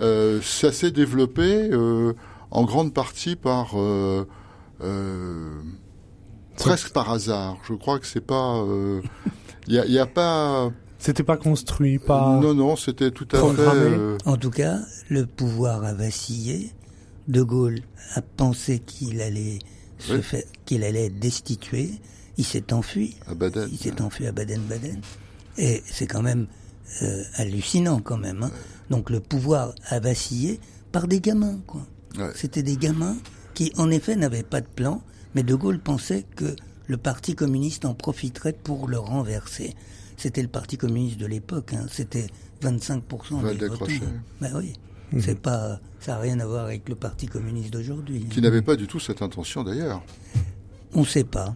euh, 0.00 0.40
ça 0.42 0.72
s'est 0.72 0.90
développé 0.90 1.70
euh, 1.72 2.12
en 2.50 2.64
grande 2.64 2.92
partie 2.92 3.36
par 3.36 3.72
euh, 3.76 4.26
euh, 4.82 5.50
presque 6.58 6.90
par 6.90 7.10
hasard. 7.10 7.58
Je 7.68 7.74
crois 7.74 7.98
que 7.98 8.06
c'est 8.06 8.20
pas. 8.20 8.64
Il 9.66 9.74
y, 9.74 9.78
a, 9.78 9.86
y 9.86 9.98
a 9.98 10.06
pas. 10.06 10.70
C'était 11.00 11.22
pas 11.22 11.36
construit, 11.36 11.98
pas... 12.00 12.40
Non, 12.42 12.54
non, 12.54 12.74
c'était 12.74 13.12
tout 13.12 13.28
à 13.32 13.38
Programmé. 13.38 13.80
fait. 13.90 13.96
euh, 13.98 14.18
En 14.24 14.36
tout 14.36 14.50
cas, 14.50 14.78
le 15.08 15.26
pouvoir 15.26 15.84
a 15.84 15.94
vacillé. 15.94 16.72
De 17.28 17.42
Gaulle 17.42 17.80
a 18.14 18.22
pensé 18.22 18.78
qu'il 18.80 19.20
allait 19.20 19.58
se 19.98 20.14
Oui. 20.14 20.22
faire, 20.22 20.42
qu'il 20.64 20.82
allait 20.82 21.06
être 21.06 21.18
destitué. 21.20 21.90
Il 22.38 22.44
s'est 22.44 22.72
enfui. 22.72 23.16
à 23.28 23.34
Baden. 23.34 23.68
Il 23.70 23.78
s'est 23.78 24.00
enfui 24.00 24.26
à 24.26 24.32
Baden-Baden. 24.32 25.00
Et 25.58 25.82
c'est 25.86 26.06
quand 26.06 26.22
même 26.22 26.46
euh, 27.02 27.22
hallucinant 27.36 28.00
quand 28.00 28.16
même. 28.16 28.42
hein. 28.44 28.50
Donc 28.90 29.10
le 29.10 29.20
pouvoir 29.20 29.74
a 29.90 30.00
vacillé 30.00 30.58
par 30.90 31.06
des 31.06 31.20
gamins, 31.20 31.60
quoi. 31.66 31.82
Ouais. 32.16 32.30
C'était 32.34 32.62
des 32.62 32.76
gamins 32.76 33.16
qui, 33.54 33.72
en 33.76 33.90
effet, 33.90 34.16
n'avaient 34.16 34.42
pas 34.42 34.62
de 34.62 34.66
plan, 34.66 35.02
mais 35.34 35.42
De 35.42 35.54
Gaulle 35.54 35.78
pensait 35.78 36.24
que 36.36 36.54
le 36.86 36.96
Parti 36.96 37.34
communiste 37.34 37.84
en 37.84 37.94
profiterait 37.94 38.52
pour 38.54 38.88
le 38.88 38.98
renverser. 38.98 39.74
C'était 40.16 40.42
le 40.42 40.48
Parti 40.48 40.76
communiste 40.76 41.18
de 41.18 41.26
l'époque, 41.26 41.72
hein. 41.74 41.86
c'était 41.90 42.26
25% 42.62 43.40
Val 43.40 43.56
des 43.58 43.68
votants. 43.68 43.86
Ben 44.40 44.50
oui, 44.56 44.72
c'est 45.20 45.38
pas, 45.38 45.78
ça 46.00 46.12
n'a 46.12 46.18
rien 46.18 46.40
à 46.40 46.46
voir 46.46 46.64
avec 46.64 46.88
le 46.88 46.94
Parti 46.94 47.26
communiste 47.26 47.72
d'aujourd'hui. 47.72 48.26
Qui 48.30 48.40
n'avait 48.40 48.62
pas 48.62 48.74
du 48.76 48.86
tout 48.86 48.98
cette 49.00 49.22
intention 49.22 49.62
d'ailleurs. 49.64 50.02
On 50.94 51.00
ne 51.00 51.06
sait 51.06 51.24
pas. 51.24 51.54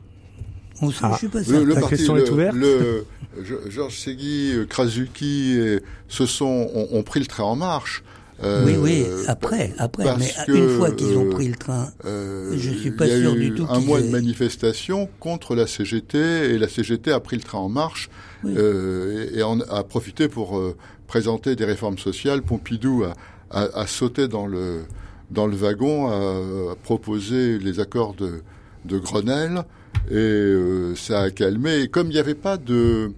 On 0.80 0.90
sait, 0.90 0.98
Ah. 1.02 1.10
je 1.12 1.18
suis 1.18 1.28
pas 1.28 1.40
Le, 1.42 1.64
La 1.64 1.74
parti, 1.80 1.88
question 1.90 2.14
le, 2.14 2.24
est 2.26 2.30
ouverte. 2.30 2.54
le- 2.54 3.06
Ge- 3.42 3.70
Georges 3.70 3.98
Segui, 3.98 4.52
euh, 4.52 4.66
Krasuki, 4.66 5.52
et 5.58 5.80
se 6.08 6.26
sont 6.26 6.68
ont, 6.74 6.88
ont 6.92 7.02
pris 7.02 7.18
le 7.20 7.26
train 7.26 7.44
en 7.44 7.56
marche. 7.56 8.02
Euh, 8.44 8.64
Oui, 8.64 8.76
oui, 8.76 9.06
après, 9.28 9.72
après. 9.78 10.04
Mais 10.18 10.32
que, 10.46 10.52
une 10.52 10.68
fois 10.76 10.90
qu'ils 10.90 11.16
ont 11.16 11.26
euh, 11.26 11.30
pris 11.30 11.48
le 11.48 11.54
train, 11.54 11.88
euh, 12.04 12.52
Je 12.56 12.70
suis 12.70 12.90
pas 12.90 13.06
y 13.06 13.12
a 13.12 13.18
sûr 13.20 13.34
eu 13.34 13.50
du 13.50 13.54
tout 13.54 13.66
un 13.68 13.78
mois 13.80 14.00
de 14.00 14.08
manifestation 14.08 15.08
contre 15.20 15.54
la 15.54 15.66
CGT 15.66 16.18
et 16.18 16.58
la 16.58 16.68
CGT 16.68 17.12
a 17.12 17.20
pris 17.20 17.36
le 17.36 17.42
train 17.42 17.58
en 17.58 17.68
marche 17.68 18.10
Oui. 18.44 18.54
euh, 18.56 19.28
et, 19.32 19.38
et 19.38 19.42
en 19.42 19.60
a 19.60 19.84
profité 19.84 20.28
pour 20.28 20.58
euh, 20.58 20.74
présenter 21.06 21.54
des 21.56 21.64
réformes 21.64 21.98
sociales. 21.98 22.42
Pompidou 22.42 23.04
a, 23.04 23.14
a, 23.50 23.80
a 23.80 23.86
sauté 23.86 24.28
dans 24.28 24.46
le 24.46 24.82
dans 25.30 25.46
le 25.46 25.56
wagon, 25.56 26.08
a, 26.08 26.72
a 26.72 26.74
proposé 26.82 27.58
les 27.58 27.80
accords 27.80 28.14
de, 28.14 28.42
de 28.84 28.98
Grenelle 28.98 29.62
et 30.10 30.54
ça 30.96 31.20
a 31.20 31.30
calmé. 31.30 31.82
Et 31.82 31.88
comme 31.88 32.08
il 32.08 32.14
n'y 32.14 32.18
avait 32.18 32.34
pas 32.34 32.56
de 32.56 33.12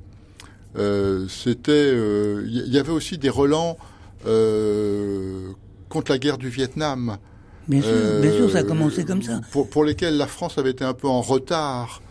euh, 0.77 1.27
c'était 1.29 1.93
il 2.47 2.72
y, 2.75 2.79
avait 2.79 2.93
aussi 2.93 3.16
des 3.16 3.31
relents 3.31 3.79
contre 5.89 6.12
la 6.12 6.18
guerre 6.18 6.39
du 6.39 6.49
Vietnam. 6.49 7.18
bien 7.68 7.81
sûr, 7.83 8.20
bien 8.20 8.33
sûr, 8.33 8.51
ça 8.51 8.59
a 8.59 8.62
Euh, 8.62 8.64
commencé 8.64 9.05
comme 9.05 9.22
ça. 9.22 9.41
Pour, 9.53 9.68
pour 9.70 9.85
lesquels 9.85 10.16
la 10.16 10.27
France 10.27 10.59
avait 10.59 10.70
été 10.70 10.85
un 10.85 10.95
peu 10.95 11.09
en 11.09 11.20
retard, 11.22 12.03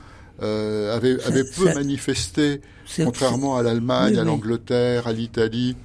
euh, 0.41 0.95
avait, 0.95 1.19
Ça- 1.19 1.27
avait 1.27 1.43
peu 1.43 1.65
ça- 1.67 1.73
manifesté, 1.75 2.61
contrairement 2.97 3.55
à 3.57 3.63
l'Allemagne, 3.63 4.13
Oui, 4.13 4.19
à 4.19 4.23
l'Angleterre, 4.23 5.07
à 5.07 5.13
l'Italie. 5.13 5.75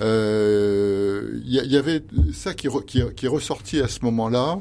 Euh, 0.00 1.40
Il 1.44 1.52
y, 1.54 1.58
a- 1.60 1.64
il 1.64 1.72
y 1.72 1.76
avait 1.76 2.02
ça 2.32 2.54
qui, 2.54 2.68
re- 2.68 2.84
qui, 2.84 3.02
qui 3.16 3.26
est 3.26 3.28
ressorti 3.28 3.80
à 3.80 3.88
ce 3.88 4.00
moment-là, 4.04 4.60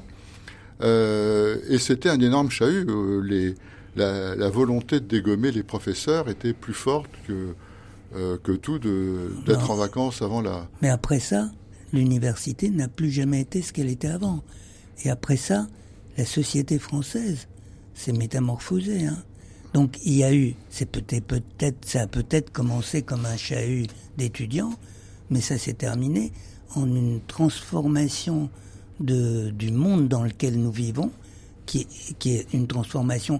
euh, 0.82 1.57
et 1.70 1.78
c'était 1.78 2.09
un 2.09 2.20
énorme 2.20 2.49
chahut. 2.49 2.86
Euh, 2.89 3.22
les, 3.24 3.55
la, 3.95 4.36
la 4.36 4.49
volonté 4.49 4.99
de 4.99 5.05
dégommer 5.05 5.51
les 5.51 5.63
professeurs 5.63 6.30
était 6.30 6.53
plus 6.53 6.74
forte 6.74 7.09
que, 7.28 7.53
euh, 8.16 8.38
que 8.38 8.51
tout 8.51 8.80
d'être 8.80 9.70
en 9.72 9.76
vacances 9.76 10.22
avant 10.22 10.41
la. 10.41 10.68
Mais 10.82 10.89
après 10.89 11.20
ça, 11.20 11.51
l'université 11.93 12.70
n'a 12.70 12.88
plus 12.88 13.12
jamais 13.12 13.41
été 13.41 13.62
ce 13.62 13.74
qu'elle 13.74 13.89
était 13.89 14.07
avant. 14.07 14.43
Et 15.03 15.10
après 15.10 15.38
ça, 15.38 15.68
la 16.18 16.26
société 16.26 16.80
française 16.80 17.47
s'est 17.93 18.12
métamorphosée. 18.12 19.05
Hein. 19.05 19.18
Donc 19.74 19.99
il 20.03 20.14
y 20.14 20.24
a 20.24 20.34
eu, 20.34 20.55
c'est 20.70 20.89
peut-être, 20.89 21.26
peut-être, 21.26 21.86
ça 21.86 22.01
a 22.01 22.07
peut-être 22.07 22.51
commencé 22.51 23.01
comme 23.01 23.26
un 23.26 23.38
chahut 23.38 23.88
d'étudiants, 24.18 24.74
mais 25.30 25.41
ça 25.41 25.57
s'est 25.57 25.74
terminé 25.74 26.32
en 26.76 26.88
une 26.88 27.20
transformation 27.28 28.49
de, 28.99 29.49
du 29.51 29.72
monde 29.72 30.07
dans 30.07 30.24
lequel 30.24 30.60
nous 30.60 30.72
vivons, 30.72 31.12
qui, 31.66 31.88
qui 32.18 32.32
est 32.32 32.53
une 32.53 32.68
transformation. 32.68 33.39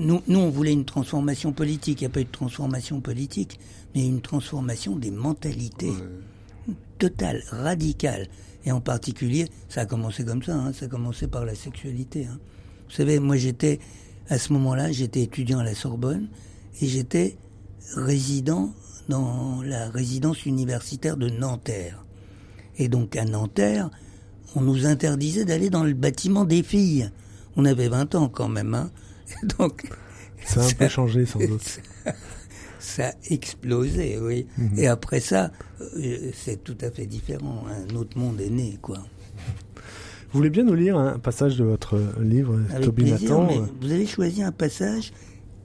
Nous, 0.00 0.22
nous, 0.28 0.38
on 0.38 0.48
voulait 0.48 0.72
une 0.72 0.86
transformation 0.86 1.52
politique. 1.52 2.00
Il 2.00 2.04
n'y 2.04 2.10
a 2.10 2.10
pas 2.10 2.22
eu 2.22 2.24
de 2.24 2.30
transformation 2.30 3.02
politique, 3.02 3.60
mais 3.94 4.06
une 4.06 4.22
transformation 4.22 4.96
des 4.96 5.10
mentalités 5.10 5.92
totale, 6.98 7.42
radicale. 7.50 8.26
Et 8.64 8.72
en 8.72 8.80
particulier, 8.80 9.46
ça 9.68 9.82
a 9.82 9.86
commencé 9.86 10.24
comme 10.24 10.42
ça. 10.42 10.54
Hein, 10.54 10.72
ça 10.72 10.86
a 10.86 10.88
commencé 10.88 11.26
par 11.26 11.44
la 11.44 11.54
sexualité. 11.54 12.24
Hein. 12.24 12.38
Vous 12.88 12.94
savez, 12.94 13.18
moi, 13.18 13.36
j'étais 13.36 13.78
à 14.30 14.38
ce 14.38 14.54
moment-là, 14.54 14.90
j'étais 14.90 15.20
étudiant 15.22 15.58
à 15.58 15.64
la 15.64 15.74
Sorbonne 15.74 16.28
et 16.80 16.86
j'étais 16.86 17.36
résident 17.94 18.72
dans 19.10 19.60
la 19.62 19.90
résidence 19.90 20.46
universitaire 20.46 21.18
de 21.18 21.28
Nanterre. 21.28 22.06
Et 22.78 22.88
donc 22.88 23.16
à 23.16 23.26
Nanterre, 23.26 23.90
on 24.54 24.62
nous 24.62 24.86
interdisait 24.86 25.44
d'aller 25.44 25.68
dans 25.68 25.84
le 25.84 25.92
bâtiment 25.92 26.46
des 26.46 26.62
filles. 26.62 27.10
On 27.56 27.66
avait 27.66 27.88
20 27.88 28.14
ans 28.14 28.28
quand 28.30 28.48
même. 28.48 28.74
Hein. 28.74 28.90
Donc, 29.58 29.86
ça 30.44 30.62
a 30.62 30.66
un 30.66 30.72
peu 30.72 30.88
changé 30.88 31.26
sans 31.26 31.38
doute. 31.40 31.80
Ça, 32.78 33.08
a 33.08 33.12
explosé, 33.28 34.18
oui. 34.18 34.46
Mhm. 34.56 34.78
Et 34.78 34.86
après 34.86 35.20
ça, 35.20 35.52
euh, 35.82 36.30
c'est 36.32 36.64
tout 36.64 36.78
à 36.80 36.90
fait 36.90 37.04
différent. 37.04 37.66
Un 37.68 37.94
autre 37.94 38.16
monde 38.16 38.40
est 38.40 38.48
né, 38.48 38.78
quoi. 38.80 38.96
Vous 40.32 40.38
voulez 40.38 40.48
bien 40.48 40.64
nous 40.64 40.74
lire 40.74 40.96
un 40.96 41.18
passage 41.18 41.58
de 41.58 41.64
votre 41.64 42.00
livre, 42.22 42.58
Toby 42.80 43.10
Nathan 43.10 43.48
Vous 43.82 43.92
avez 43.92 44.06
choisi 44.06 44.42
un 44.42 44.50
passage 44.50 45.12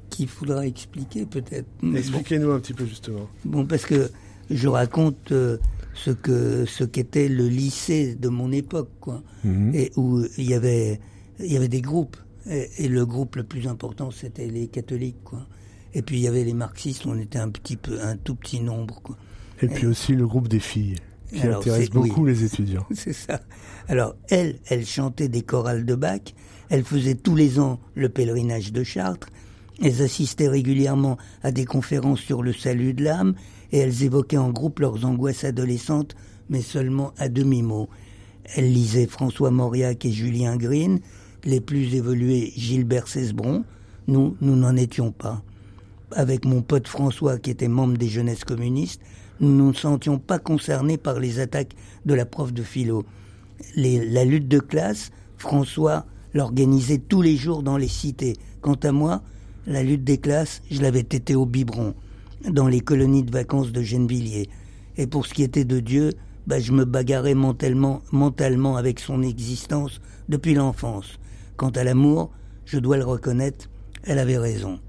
qu'il 0.09 0.27
faudra 0.27 0.65
expliquer 0.65 1.25
peut-être. 1.25 1.67
Expliquez-nous 1.95 2.51
un 2.51 2.59
petit 2.59 2.73
peu 2.73 2.85
justement. 2.85 3.29
Bon, 3.45 3.65
parce 3.65 3.85
que 3.85 4.09
je 4.49 4.67
raconte 4.67 5.31
euh, 5.31 5.57
ce 5.93 6.11
que 6.11 6.65
ce 6.65 6.83
qu'était 6.83 7.27
le 7.27 7.47
lycée 7.47 8.15
de 8.15 8.29
mon 8.29 8.51
époque, 8.51 8.89
quoi, 8.99 9.23
mhm. 9.43 9.73
et 9.73 9.91
où 9.95 10.23
il 10.37 10.49
y 10.49 10.53
avait 10.53 10.99
il 11.39 11.51
y 11.51 11.57
avait 11.57 11.67
des 11.67 11.81
groupes, 11.81 12.17
et, 12.47 12.87
le 12.87 13.05
groupe 13.05 13.35
le 13.35 13.43
plus 13.43 13.67
important 13.67 14.11
c'était 14.11 14.47
les 14.47 14.67
catholiques, 14.67 15.23
quoi. 15.23 15.47
Et 15.93 16.01
puis 16.01 16.17
il 16.17 16.21
y 16.21 16.27
avait 16.27 16.43
les 16.43 16.53
marxistes, 16.53 17.05
on 17.05 17.17
était 17.17 17.39
un 17.39 17.49
petit 17.49 17.77
peu, 17.77 18.01
un 18.01 18.17
tout 18.17 18.35
petit 18.35 18.59
nombre, 18.59 19.01
quoi. 19.01 19.17
Et, 19.61 19.67
puis 19.67 19.87
aussi 19.87 20.13
le 20.13 20.27
groupe 20.27 20.47
des 20.47 20.59
filles 20.59 20.95
qui 21.31 21.47
intéresse 21.47 21.89
beaucoup 21.89 22.25
les 22.25 22.43
étudiants. 22.43 22.85
C'est 22.93 23.13
ça. 23.13 23.41
Alors 23.87 24.15
elle, 24.29 24.59
elle 24.67 24.85
chantait 24.85 25.29
des 25.29 25.41
chorales 25.41 25.85
de 25.85 25.95
Bach. 25.95 26.21
Elle 26.69 26.83
faisait 26.83 27.15
tous 27.15 27.35
les 27.35 27.59
ans 27.59 27.79
le 27.93 28.09
pèlerinage 28.09 28.73
de 28.73 28.83
Chartres. 28.83 29.29
Elles 29.81 30.01
assistaient 30.01 30.47
régulièrement 30.47 31.17
à 31.43 31.51
des 31.51 31.65
conférences 31.65 32.21
sur 32.21 32.41
le 32.41 32.53
salut 32.53 32.93
de 32.93 33.03
l'âme 33.03 33.35
et 33.71 33.79
elles 33.79 34.03
évoquaient 34.03 34.37
en 34.37 34.51
groupe 34.51 34.79
leurs 34.79 35.05
angoisses 35.05 35.43
adolescentes, 35.43 36.15
mais 36.49 36.61
seulement 36.61 37.13
à 37.17 37.29
demi-mot. 37.29 37.89
Elles 38.55 38.71
lisaient 38.71 39.07
François 39.07 39.51
Mauriac 39.51 40.05
et 40.05 40.11
Julien 40.11 40.55
Green, 40.55 40.99
les 41.45 41.61
plus 41.61 41.95
évolués 41.95 42.51
Gilbert 42.55 43.07
Cesbron. 43.07 43.63
Nous, 44.07 44.35
nous 44.41 44.55
n'en 44.55 44.75
étions 44.75 45.11
pas. 45.11 45.43
Avec 46.11 46.45
mon 46.45 46.61
pote 46.61 46.87
François, 46.87 47.37
qui 47.37 47.51
était 47.51 47.67
membre 47.67 47.97
des 47.97 48.07
jeunesses 48.07 48.43
communistes, 48.43 49.01
nous 49.39 49.51
ne 49.51 49.63
nous 49.63 49.73
sentions 49.73 50.17
pas 50.17 50.39
concernés 50.39 50.97
par 50.97 51.19
les 51.19 51.39
attaques 51.39 51.75
de 52.05 52.13
la 52.13 52.25
prof 52.25 52.53
de 52.53 52.63
philo. 52.63 53.05
la 53.75 54.25
lutte 54.25 54.47
de 54.47 54.59
classe, 54.59 55.11
François 55.37 56.05
l'organisait 56.33 56.97
tous 56.97 57.21
les 57.21 57.35
jours 57.35 57.63
dans 57.63 57.77
les 57.77 57.87
cités. 57.87 58.35
Quant 58.61 58.77
à 58.83 58.91
moi, 58.91 59.21
la 59.67 59.83
lutte 59.83 60.03
des 60.03 60.17
classes, 60.17 60.61
je 60.69 60.81
l'avais 60.81 61.03
tété 61.03 61.35
au 61.35 61.45
biberon 61.45 61.95
dans 62.49 62.67
les 62.67 62.81
colonies 62.81 63.23
de 63.23 63.31
vacances 63.31 63.71
de 63.71 63.81
Gennevilliers. 63.81 64.49
Et 64.97 65.07
pour 65.07 65.25
ce 65.25 65.33
qui 65.33 65.43
était 65.43 65.65
de 65.65 65.79
Dieu, 65.79 66.11
bah, 66.47 66.59
je 66.59 66.71
me 66.71 66.85
bagarrais 66.85 67.33
mentalement, 67.33 68.01
mentalement 68.11 68.77
avec 68.77 68.99
son 68.99 69.23
existence 69.23 69.99
depuis 70.29 70.53
l'enfance. 70.53 71.17
Quant 71.57 71.69
à 71.69 71.83
l'amour, 71.83 72.31
je 72.65 72.79
dois 72.79 72.97
le 72.97 73.05
reconnaître, 73.05 73.69
elle 74.03 74.19
avait 74.19 74.37
raison. 74.37 74.79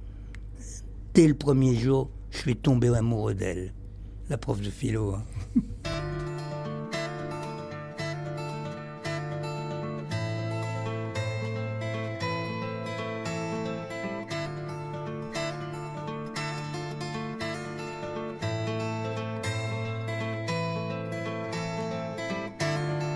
Dès 1.15 1.29
le 1.29 1.35
premier 1.35 1.77
jour, 1.77 2.11
je 2.31 2.39
suis 2.39 2.57
tombé 2.57 2.89
amoureux 2.89 3.35
d'elle. 3.35 3.73
La 4.29 4.37
prof 4.37 4.61
de 4.61 4.71
philo. 4.71 5.15
Hein. 5.15 5.25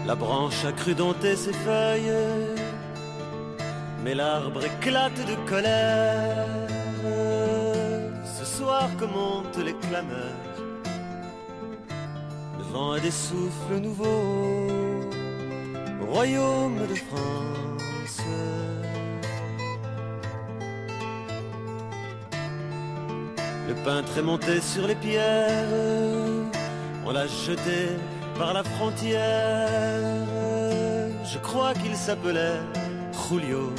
La 0.07 0.17
branche 0.17 0.65
a 0.65 0.73
cru 0.73 0.95
dompter 0.95 1.37
ses 1.37 1.53
feuilles, 1.53 2.11
mais 4.03 4.15
l'arbre 4.15 4.65
éclate 4.65 5.21
de 5.27 5.35
colère. 5.49 6.47
Ce 8.25 8.45
soir 8.45 8.89
que 8.99 9.05
montent 9.05 9.59
les 9.65 9.75
clameurs, 9.75 10.57
le 12.59 12.65
vent 12.73 12.93
a 12.93 13.01
des 13.01 13.11
souffles 13.11 13.81
nouveaux 13.81 14.67
au 16.01 16.07
royaume 16.13 16.81
de 16.89 16.95
France. 16.95 18.23
Le 23.69 23.75
peintre 23.85 24.19
est 24.19 24.23
monté 24.23 24.61
sur 24.61 24.87
les 24.87 24.97
pierres, 24.97 25.69
on 27.07 27.13
l'a 27.13 27.27
jeté 27.27 27.81
par 28.37 28.53
la 28.53 28.65
frontière. 28.65 29.69
Je 31.25 31.39
crois 31.39 31.73
qu'il 31.75 31.95
s'appelait 31.95 32.59
Julio. 33.31 33.73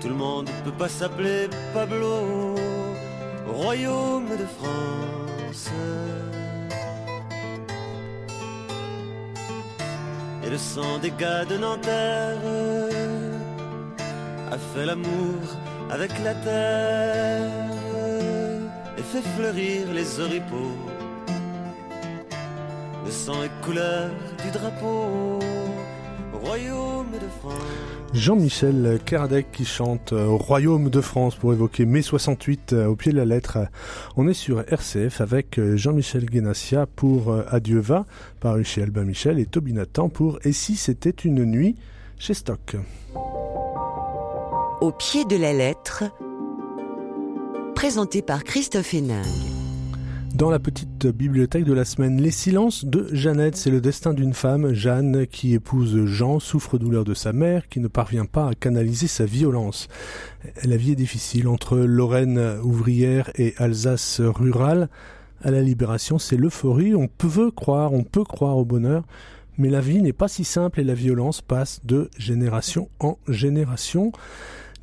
Tout 0.00 0.08
le 0.08 0.14
monde 0.14 0.48
ne 0.48 0.70
peut 0.70 0.76
pas 0.76 0.88
s'appeler 0.88 1.48
Pablo. 1.74 2.54
Royaume 3.46 4.30
de 4.42 4.46
France. 4.58 5.70
Et 10.44 10.50
le 10.50 10.58
sang 10.58 10.98
des 10.98 11.10
gars 11.10 11.44
de 11.44 11.56
Nanterre 11.56 12.38
a 14.50 14.58
fait 14.58 14.86
l'amour 14.86 15.40
avec 15.90 16.12
la 16.24 16.34
terre 16.34 17.50
et 18.96 19.02
fait 19.02 19.22
fleurir 19.36 19.92
les 19.92 20.20
oripeaux 20.20 20.76
couleur 23.62 24.10
du 24.42 24.50
drapeau, 24.50 25.38
royaume 26.32 27.10
de 27.12 27.28
France. 27.40 27.97
Jean-Michel 28.14 28.98
Kardec 29.04 29.52
qui 29.52 29.64
chante 29.64 30.12
euh, 30.12 30.26
Royaume 30.28 30.88
de 30.88 31.00
France 31.00 31.36
pour 31.36 31.52
évoquer 31.52 31.84
mai 31.84 32.00
68 32.00 32.72
euh, 32.72 32.86
au 32.86 32.96
pied 32.96 33.12
de 33.12 33.16
la 33.18 33.26
lettre. 33.26 33.58
On 34.16 34.26
est 34.28 34.34
sur 34.34 34.60
RCF 34.60 35.20
avec 35.20 35.58
euh, 35.58 35.76
Jean-Michel 35.76 36.24
Guénassia 36.24 36.86
pour 36.86 37.34
Adieu 37.48 37.80
va, 37.80 38.06
paru 38.40 38.64
chez 38.64 38.82
Albin 38.82 39.04
Michel, 39.04 39.38
et 39.38 39.46
Toby 39.46 39.74
Nathan 39.74 40.08
pour 40.08 40.38
Et 40.44 40.52
si 40.52 40.76
c'était 40.76 41.10
une 41.10 41.44
nuit 41.44 41.76
chez 42.18 42.34
Stock. 42.34 42.76
Au 44.80 44.92
pied 44.92 45.24
de 45.24 45.36
la 45.36 45.52
lettre, 45.52 46.04
présenté 47.74 48.22
par 48.22 48.42
Christophe 48.42 48.94
Hénin. 48.94 49.22
Dans 50.38 50.50
la 50.50 50.60
petite 50.60 51.08
bibliothèque 51.08 51.64
de 51.64 51.72
la 51.72 51.84
semaine, 51.84 52.22
Les 52.22 52.30
silences 52.30 52.84
de 52.84 53.08
Jeannette, 53.10 53.56
c'est 53.56 53.72
le 53.72 53.80
destin 53.80 54.14
d'une 54.14 54.34
femme, 54.34 54.72
Jeanne, 54.72 55.26
qui 55.26 55.52
épouse 55.52 56.04
Jean, 56.04 56.38
souffre 56.38 56.78
douleur 56.78 57.02
de 57.02 57.12
sa 57.12 57.32
mère, 57.32 57.68
qui 57.68 57.80
ne 57.80 57.88
parvient 57.88 58.24
pas 58.24 58.50
à 58.50 58.54
canaliser 58.54 59.08
sa 59.08 59.24
violence. 59.24 59.88
La 60.62 60.76
vie 60.76 60.92
est 60.92 60.94
difficile 60.94 61.48
entre 61.48 61.78
Lorraine 61.78 62.38
ouvrière 62.62 63.32
et 63.34 63.54
Alsace 63.56 64.20
rurale. 64.20 64.88
À 65.42 65.50
la 65.50 65.60
libération, 65.60 66.20
c'est 66.20 66.36
l'euphorie, 66.36 66.94
on 66.94 67.08
peut 67.08 67.50
croire, 67.50 67.92
on 67.92 68.04
peut 68.04 68.22
croire 68.22 68.58
au 68.58 68.64
bonheur, 68.64 69.02
mais 69.56 69.70
la 69.70 69.80
vie 69.80 70.00
n'est 70.00 70.12
pas 70.12 70.28
si 70.28 70.44
simple 70.44 70.78
et 70.78 70.84
la 70.84 70.94
violence 70.94 71.42
passe 71.42 71.80
de 71.82 72.10
génération 72.16 72.88
en 73.00 73.18
génération. 73.26 74.12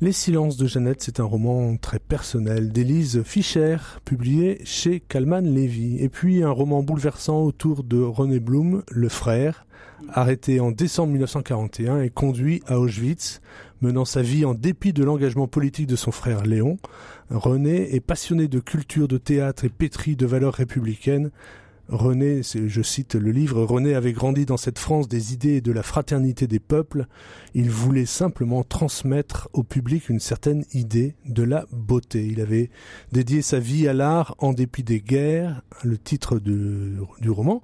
Les 0.02 0.12
silences 0.12 0.58
de 0.58 0.66
Jeannette, 0.66 1.02
c'est 1.02 1.20
un 1.20 1.24
roman 1.24 1.74
très 1.78 1.98
personnel 1.98 2.70
d'Élise 2.70 3.22
Fischer, 3.22 3.78
publié 4.04 4.60
chez 4.62 5.00
Kalman 5.00 5.40
Levy. 5.40 5.96
Et 6.04 6.10
puis 6.10 6.42
un 6.42 6.50
roman 6.50 6.82
bouleversant 6.82 7.40
autour 7.40 7.82
de 7.82 8.02
René 8.02 8.38
Blum, 8.38 8.82
le 8.90 9.08
frère, 9.08 9.66
arrêté 10.10 10.60
en 10.60 10.70
décembre 10.70 11.12
1941 11.12 12.02
et 12.02 12.10
conduit 12.10 12.62
à 12.66 12.78
Auschwitz, 12.78 13.40
menant 13.80 14.04
sa 14.04 14.20
vie 14.20 14.44
en 14.44 14.52
dépit 14.52 14.92
de 14.92 15.02
l'engagement 15.02 15.48
politique 15.48 15.86
de 15.86 15.96
son 15.96 16.12
frère 16.12 16.42
Léon. 16.42 16.76
René 17.30 17.94
est 17.94 18.00
passionné 18.00 18.48
de 18.48 18.60
culture, 18.60 19.08
de 19.08 19.16
théâtre 19.16 19.64
et 19.64 19.70
pétri 19.70 20.14
de 20.14 20.26
valeurs 20.26 20.52
républicaines. 20.52 21.30
René, 21.88 22.42
je 22.42 22.82
cite 22.82 23.14
le 23.14 23.30
livre, 23.30 23.62
René 23.62 23.94
avait 23.94 24.12
grandi 24.12 24.44
dans 24.44 24.56
cette 24.56 24.78
France 24.78 25.08
des 25.08 25.32
idées 25.32 25.56
et 25.56 25.60
de 25.60 25.70
la 25.70 25.84
fraternité 25.84 26.48
des 26.48 26.58
peuples. 26.58 27.06
Il 27.54 27.70
voulait 27.70 28.06
simplement 28.06 28.64
transmettre 28.64 29.48
au 29.52 29.62
public 29.62 30.08
une 30.08 30.18
certaine 30.18 30.64
idée 30.74 31.14
de 31.26 31.44
la 31.44 31.64
beauté. 31.70 32.26
Il 32.26 32.40
avait 32.40 32.70
dédié 33.12 33.40
sa 33.40 33.60
vie 33.60 33.86
à 33.86 33.92
l'art 33.92 34.34
en 34.38 34.52
dépit 34.52 34.82
des 34.82 35.00
guerres, 35.00 35.62
le 35.84 35.96
titre 35.96 36.40
du 36.40 37.30
roman. 37.30 37.62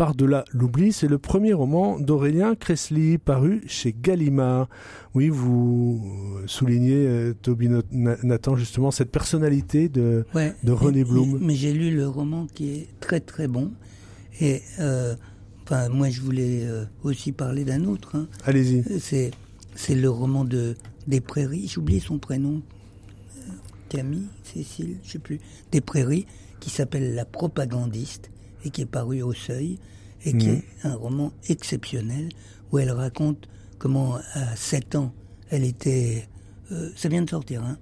Par-delà 0.00 0.46
l'oubli, 0.54 0.94
c'est 0.94 1.08
le 1.08 1.18
premier 1.18 1.52
roman 1.52 2.00
d'Aurélien 2.00 2.54
Cressley, 2.54 3.18
paru 3.18 3.60
chez 3.66 3.92
Gallimard. 3.92 4.66
Oui, 5.14 5.28
vous 5.28 6.40
soulignez, 6.46 7.06
euh, 7.06 7.34
Toby 7.34 7.68
Nathan, 7.92 8.56
justement, 8.56 8.90
cette 8.90 9.10
personnalité 9.10 9.90
de, 9.90 10.24
de 10.64 10.72
René 10.72 11.04
Blum. 11.04 11.38
Mais, 11.42 11.54
j'ai 11.54 11.74
lu 11.74 11.94
le 11.94 12.08
roman 12.08 12.46
qui 12.46 12.70
est 12.70 12.88
très 13.00 13.20
très 13.20 13.46
bon. 13.46 13.72
Et 14.40 14.62
euh, 14.78 15.16
enfin, 15.64 15.90
moi, 15.90 16.08
je 16.08 16.22
voulais 16.22 16.62
euh, 16.62 16.86
aussi 17.02 17.32
parler 17.32 17.64
d'un 17.64 17.84
autre. 17.84 18.16
Hein. 18.16 18.26
Allez-y. 18.46 18.82
C'est, 19.00 19.32
c'est 19.74 19.96
le 19.96 20.08
roman 20.08 20.46
de 20.46 20.76
Des 21.08 21.20
Prairies. 21.20 21.68
J'ai 21.68 21.78
oublié 21.78 22.00
son 22.00 22.16
prénom. 22.16 22.62
Camille, 23.90 24.28
Cécile, 24.44 24.96
je 25.04 25.10
sais 25.10 25.18
plus. 25.18 25.40
Des 25.72 25.82
Prairies, 25.82 26.24
qui 26.58 26.70
s'appelle 26.70 27.14
La 27.14 27.26
propagandiste 27.26 28.30
et 28.64 28.70
qui 28.70 28.82
est 28.82 28.86
paru 28.86 29.22
au 29.22 29.32
Seuil 29.32 29.78
et 30.24 30.36
qui 30.36 30.48
mhm. 30.48 30.54
est 30.56 30.86
un 30.86 30.94
roman 30.94 31.32
exceptionnel 31.48 32.28
où 32.72 32.78
elle 32.78 32.90
raconte 32.90 33.48
comment 33.78 34.16
à 34.34 34.56
7 34.56 34.94
ans 34.96 35.12
elle 35.50 35.64
était 35.64 36.28
euh, 36.72 36.90
ça 36.96 37.08
vient 37.08 37.22
de 37.22 37.30
sortir 37.30 37.64
hein, 37.64 37.78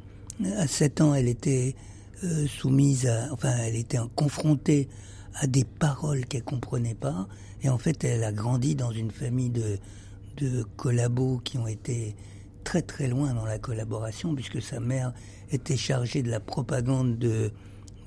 à 0.57 0.67
7 0.67 1.01
ans 1.01 1.15
elle 1.15 1.29
était 1.29 1.75
euh, 2.25 2.47
soumise 2.47 3.07
à 3.07 3.29
enfin 3.33 3.55
elle 3.59 3.77
était 3.77 3.99
confrontée 4.15 4.89
à 5.35 5.47
des 5.47 5.65
paroles 5.65 6.27
qu'elle 6.27 6.45
comprenait 6.45 6.95
pas 6.95 7.29
et 7.63 7.69
en 7.69 7.79
fait 7.79 8.05
elle 8.05 8.25
a 8.25 8.33
grandi 8.33 8.75
dans 8.75 8.93
une 8.93 9.11
famille 9.11 9.51
de 9.51 9.79
de 10.37 10.63
collabos 10.77 11.41
qui 11.43 11.59
ont 11.59 11.67
été 11.67 12.15
très 12.63 12.83
très 12.83 13.09
loin 13.09 13.35
dans 13.35 13.45
la 13.45 13.59
collaboration 13.59 14.35
puisque 14.35 14.63
sa 14.63 14.79
mère 14.79 15.13
était 15.51 15.77
chargée 15.77 16.23
de 16.23 16.31
la 16.31 16.41
propagande 16.41 17.19
de 17.19 17.51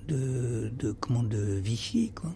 de, 0.07 0.71
de 0.77 0.91
comment 0.93 1.23
de 1.23 1.37
Vichy 1.37 2.11
quoi 2.11 2.33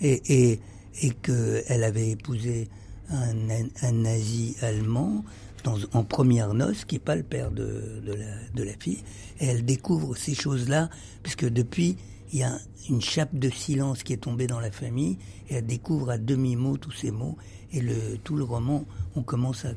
et, 0.00 0.22
et, 0.52 0.60
et 1.02 1.10
qu'elle 1.10 1.84
avait 1.84 2.10
épousé 2.10 2.68
un, 3.10 3.34
un, 3.82 3.92
nazi 3.92 4.56
allemand 4.62 5.24
dans, 5.64 5.78
en 5.92 6.04
première 6.04 6.54
noce, 6.54 6.84
qui 6.84 6.96
n'est 6.96 7.00
pas 7.00 7.16
le 7.16 7.22
père 7.22 7.50
de, 7.50 8.02
de, 8.04 8.12
la, 8.12 8.48
de 8.54 8.62
la 8.62 8.72
fille, 8.78 9.02
et 9.40 9.46
elle 9.46 9.64
découvre 9.64 10.16
ces 10.16 10.34
choses-là, 10.34 10.90
puisque 11.22 11.48
depuis, 11.48 11.96
il 12.32 12.40
y 12.40 12.42
a 12.42 12.58
une 12.88 13.00
chape 13.00 13.34
de 13.34 13.50
silence 13.50 14.02
qui 14.02 14.12
est 14.12 14.18
tombée 14.18 14.46
dans 14.46 14.60
la 14.60 14.70
famille, 14.70 15.18
et 15.48 15.54
elle 15.56 15.66
découvre 15.66 16.10
à 16.10 16.18
demi-mot 16.18 16.76
tous 16.76 16.92
ces 16.92 17.10
mots, 17.10 17.36
et 17.72 17.80
le, 17.80 18.18
tout 18.22 18.36
le 18.36 18.44
roman, 18.44 18.84
on 19.16 19.22
commence 19.22 19.64
à, 19.64 19.72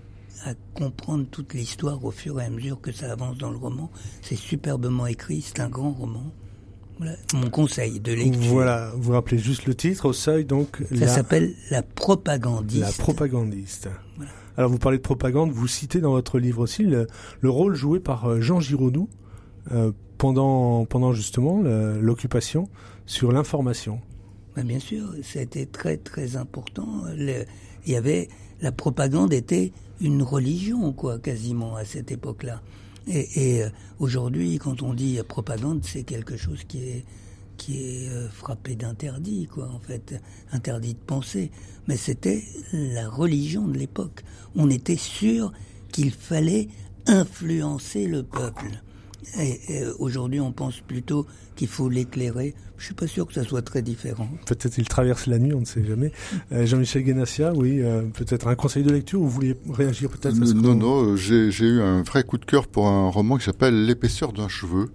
à 0.45 0.53
comprendre 0.73 1.25
toute 1.29 1.53
l'histoire 1.53 2.03
au 2.03 2.11
fur 2.11 2.39
et 2.39 2.45
à 2.45 2.49
mesure 2.49 2.79
que 2.79 2.91
ça 2.91 3.11
avance 3.11 3.37
dans 3.37 3.51
le 3.51 3.57
roman. 3.57 3.89
C'est 4.21 4.35
superbement 4.35 5.07
écrit, 5.07 5.41
c'est 5.41 5.59
un 5.59 5.69
grand 5.69 5.91
roman 5.91 6.31
mon 7.33 7.49
conseil 7.49 7.99
de 7.99 8.13
lecture. 8.13 8.51
Voilà, 8.51 8.91
vous 8.95 9.13
rappelez 9.13 9.37
juste 9.37 9.65
le 9.65 9.75
titre 9.75 10.05
au 10.05 10.13
seuil, 10.13 10.45
donc. 10.45 10.83
Ça 10.97 11.07
s'appelle 11.07 11.53
La 11.69 11.81
propagandiste. 11.81 12.81
La 12.81 12.91
propagandiste. 12.91 13.89
Alors 14.57 14.69
vous 14.69 14.77
parlez 14.77 14.97
de 14.97 15.03
propagande, 15.03 15.51
vous 15.51 15.67
citez 15.67 16.01
dans 16.01 16.11
votre 16.11 16.37
livre 16.37 16.61
aussi 16.61 16.83
le, 16.83 17.07
rôle 17.43 17.75
joué 17.75 18.01
par 18.01 18.25
euh, 18.25 18.41
Jean 18.41 18.59
Giraudoux 18.59 19.07
euh, 19.71 19.93
pendant, 20.17 20.83
pendant 20.83 21.13
justement 21.13 21.61
l'occupation 21.61 22.67
sur 23.05 23.31
l'information. 23.31 24.01
Ben, 24.57 24.65
bien 24.65 24.79
sûr, 24.79 25.13
c'était 25.23 25.65
très 25.65 25.95
très 25.95 26.35
important. 26.35 27.03
il 27.15 27.45
y 27.87 27.95
avait 27.95 28.27
la 28.61 28.73
propagande 28.73 29.31
était 29.31 29.71
une 30.01 30.21
religion 30.21 30.91
quoi 30.91 31.19
quasiment 31.19 31.75
à 31.77 31.85
cette 31.85 32.11
époque-là. 32.11 32.61
Et, 33.07 33.63
euh, 33.63 33.69
aujourd'hui, 33.99 34.57
quand 34.57 34.81
on 34.81 34.93
dit 34.93 35.19
propagande, 35.27 35.81
c'est 35.83 36.03
quelque 36.03 36.37
chose 36.37 36.63
qui 36.67 36.79
est 36.79 37.05
qui 37.57 37.83
est 37.83 38.09
euh, 38.09 38.29
frappé 38.29 38.75
d'interdit, 38.75 39.45
quoi, 39.45 39.69
en 39.69 39.79
fait, 39.79 40.15
interdit 40.53 40.93
de 40.93 40.99
penser. 40.99 41.51
Mais 41.87 41.97
c'était 41.97 42.41
la 42.71 43.09
religion 43.09 43.67
de 43.67 43.77
l'époque. 43.77 44.23
On 44.55 44.69
était 44.69 44.95
sûr 44.95 45.51
qu'il 45.91 46.11
fallait 46.11 46.69
influencer 47.05 48.07
le 48.07 48.23
peuple. 48.23 48.81
Et, 49.37 49.83
aujourd'hui, 49.99 50.39
on 50.39 50.51
pense 50.51 50.79
plutôt 50.79 51.25
qu'il 51.55 51.67
faut 51.67 51.89
l'éclairer. 51.89 52.55
Je 52.77 52.85
suis 52.85 52.93
pas 52.93 53.07
sûr 53.07 53.27
que 53.27 53.33
ça 53.33 53.43
soit 53.43 53.61
très 53.61 53.81
différent. 53.81 54.29
Peut-être 54.45 54.77
il 54.77 54.87
traverse 54.87 55.27
la 55.27 55.39
nuit, 55.39 55.53
on 55.53 55.61
ne 55.61 55.65
sait 55.65 55.83
jamais. 55.83 56.11
Euh, 56.51 56.65
Jean-Michel 56.65 57.03
Guénassia, 57.03 57.53
oui, 57.53 57.81
euh, 57.81 58.03
peut-être 58.03 58.47
un 58.47 58.55
conseil 58.55 58.83
de 58.83 58.91
lecture. 58.91 59.19
Vous 59.19 59.29
vouliez 59.29 59.57
réagir 59.69 60.09
peut-être 60.09 60.35
Non, 60.35 60.75
non, 60.75 61.15
j'ai 61.15 61.49
eu 61.49 61.81
un 61.81 62.01
vrai 62.03 62.23
coup 62.23 62.37
de 62.37 62.45
cœur 62.45 62.67
pour 62.67 62.87
un 62.87 63.09
roman 63.09 63.37
qui 63.37 63.45
s'appelle 63.45 63.85
L'épaisseur 63.85 64.31
d'un 64.31 64.47
cheveu 64.47 64.91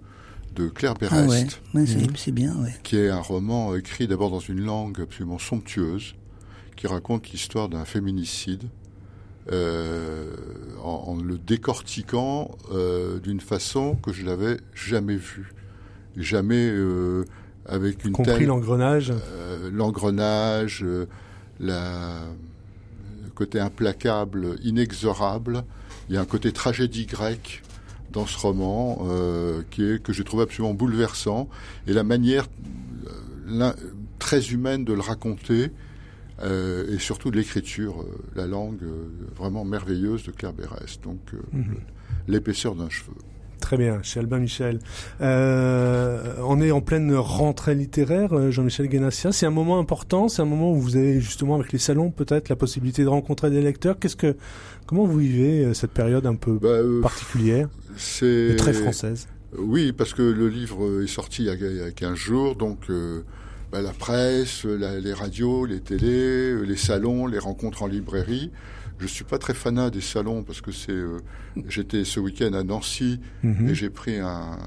de 0.55 0.69
Claire 0.69 0.95
Berest. 0.95 1.61
Ah 1.73 1.77
ouais, 1.77 1.81
mhm. 1.81 2.15
c'est 2.15 2.31
bien, 2.31 2.55
ouais. 2.55 2.73
Qui 2.83 2.97
est 2.97 3.09
un 3.09 3.19
roman 3.19 3.75
écrit 3.75 4.07
d'abord 4.07 4.31
dans 4.31 4.39
une 4.39 4.61
langue 4.61 5.01
absolument 5.01 5.37
somptueuse, 5.37 6.15
qui 6.75 6.87
raconte 6.87 7.29
l'histoire 7.31 7.69
d'un 7.69 7.85
féminicide 7.85 8.63
euh, 9.51 10.25
en, 10.83 11.17
le 11.21 11.37
décortiquant 11.37 12.57
euh, 12.71 13.19
d'une 13.19 13.39
façon 13.39 13.95
que 13.95 14.11
je 14.11 14.25
n'avais 14.25 14.57
jamais 14.73 15.15
vue. 15.15 15.53
Jamais 16.17 16.67
euh, 16.67 17.25
avec 17.67 18.05
une 18.05 18.13
Compris 18.13 18.45
l'engrenage 18.45 19.13
L'engrenage, 19.71 20.83
la, 21.59 22.21
le 23.23 23.29
côté 23.35 23.59
implacable, 23.59 24.55
inexorable. 24.63 25.63
Il 26.09 26.15
y 26.15 26.17
a 26.17 26.21
un 26.21 26.25
côté 26.25 26.51
tragédie 26.51 27.05
grecque 27.05 27.61
dans 28.11 28.25
ce 28.25 28.37
roman 28.39 29.05
qui 29.71 29.83
est 29.83 30.01
que 30.01 30.13
j'ai 30.13 30.23
trouvé 30.23 30.43
absolument 30.43 30.73
bouleversant 30.73 31.49
et 31.87 31.93
la 31.93 32.03
manière 32.03 32.47
très 34.19 34.51
humaine 34.51 34.85
de 34.85 34.93
le 34.93 35.01
raconter 35.01 35.71
euh, 36.41 36.93
et 36.93 36.99
surtout 36.99 37.31
de 37.31 37.37
l'écriture, 37.37 38.01
euh, 38.01 38.17
la 38.35 38.45
langue 38.45 38.83
euh, 38.83 39.07
vraiment 39.35 39.63
merveilleuse 39.63 40.23
de 40.23 40.31
Claire 40.31 40.53
Berès, 40.53 40.99
donc 41.01 41.19
mhm. 41.53 41.77
l'épaisseur 42.27 42.75
d'un 42.75 42.89
cheveu. 42.89 43.13
Très 43.61 43.77
bien, 43.77 44.03
chez 44.03 44.19
Albin 44.19 44.39
Michel. 44.39 44.79
on 45.21 46.61
est 46.61 46.71
en 46.71 46.81
pleine 46.81 47.15
rentrée 47.15 47.73
littéraire, 47.73 48.51
Jean-Michel 48.51 48.87
Guénassia. 48.87 49.31
C'est 49.31 49.47
un 49.47 49.51
moment 49.51 49.79
important, 49.79 50.27
c'est 50.27 50.41
un 50.41 50.45
moment 50.45 50.71
où 50.71 50.79
vous 50.79 50.97
avez 50.97 51.19
justement 51.19 51.55
avec 51.55 51.71
les 51.71 51.79
salons 51.79 52.11
peut-être 52.11 52.49
la 52.49 52.57
possibilité 52.57 53.03
de 53.03 53.07
rencontrer 53.07 53.49
des 53.49 53.61
lecteurs. 53.61 53.97
Qu'est-ce 53.97 54.17
que, 54.17 54.35
comment 54.85 55.05
vous 55.05 55.17
vivez 55.17 55.73
cette 55.73 55.91
période 55.91 56.27
un 56.27 56.35
peu 56.35 56.59
bah, 56.61 56.77
particulière 57.01 57.69
C'est 57.95 58.55
très 58.57 58.73
française? 58.73 59.27
Oui, 59.57 59.93
parce 59.93 60.13
que 60.13 60.21
le 60.21 60.49
livre 60.49 61.01
est 61.01 61.07
sorti 61.07 61.43
il 61.43 61.45
y 61.45 61.49
a, 61.49 61.53
il 61.55 61.77
y 61.77 61.81
a 61.81 61.91
15 61.91 62.13
jours, 62.13 62.55
donc 62.55 62.89
bah, 63.75 63.81
la 63.81 63.91
presse, 63.91 64.63
les 64.63 65.13
radios, 65.13 65.65
les 65.65 65.81
télés, 65.81 66.65
les 66.65 66.77
salons, 66.77 67.27
les 67.27 67.39
rencontres 67.39 67.83
en 67.83 67.87
librairie. 67.87 68.49
Je 68.99 69.05
suis 69.05 69.25
pas 69.25 69.37
très 69.37 69.53
fanat 69.53 69.89
des 69.89 69.99
salons 69.99 70.43
parce 70.43 70.61
que 70.61 70.71
c'est. 70.71 70.93
Euh, 70.93 71.17
j'étais 71.67 72.05
ce 72.05 72.21
week-end 72.21 72.53
à 72.53 72.63
Nancy 72.63 73.19
mhm. 73.43 73.67
et 73.67 73.75
j'ai 73.75 73.89
pris 73.89 74.17
un, 74.17 74.57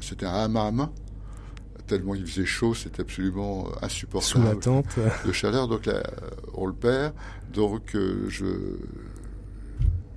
c'était 0.00 0.24
un 0.24 0.32
hammam 0.32 0.88
tellement 1.86 2.14
il 2.14 2.26
faisait 2.26 2.46
chaud, 2.46 2.72
c'était 2.72 3.02
absolument 3.02 3.68
insupportable. 3.82 4.24
Sous 4.24 4.42
la 4.42 4.56
tente. 4.56 4.98
De 5.26 5.32
chaleur, 5.32 5.68
donc 5.68 5.84
là, 5.84 6.02
on 6.54 6.64
le 6.64 6.72
perd. 6.72 7.12
Donc 7.52 7.94
euh, 7.94 8.24
je, 8.30 8.46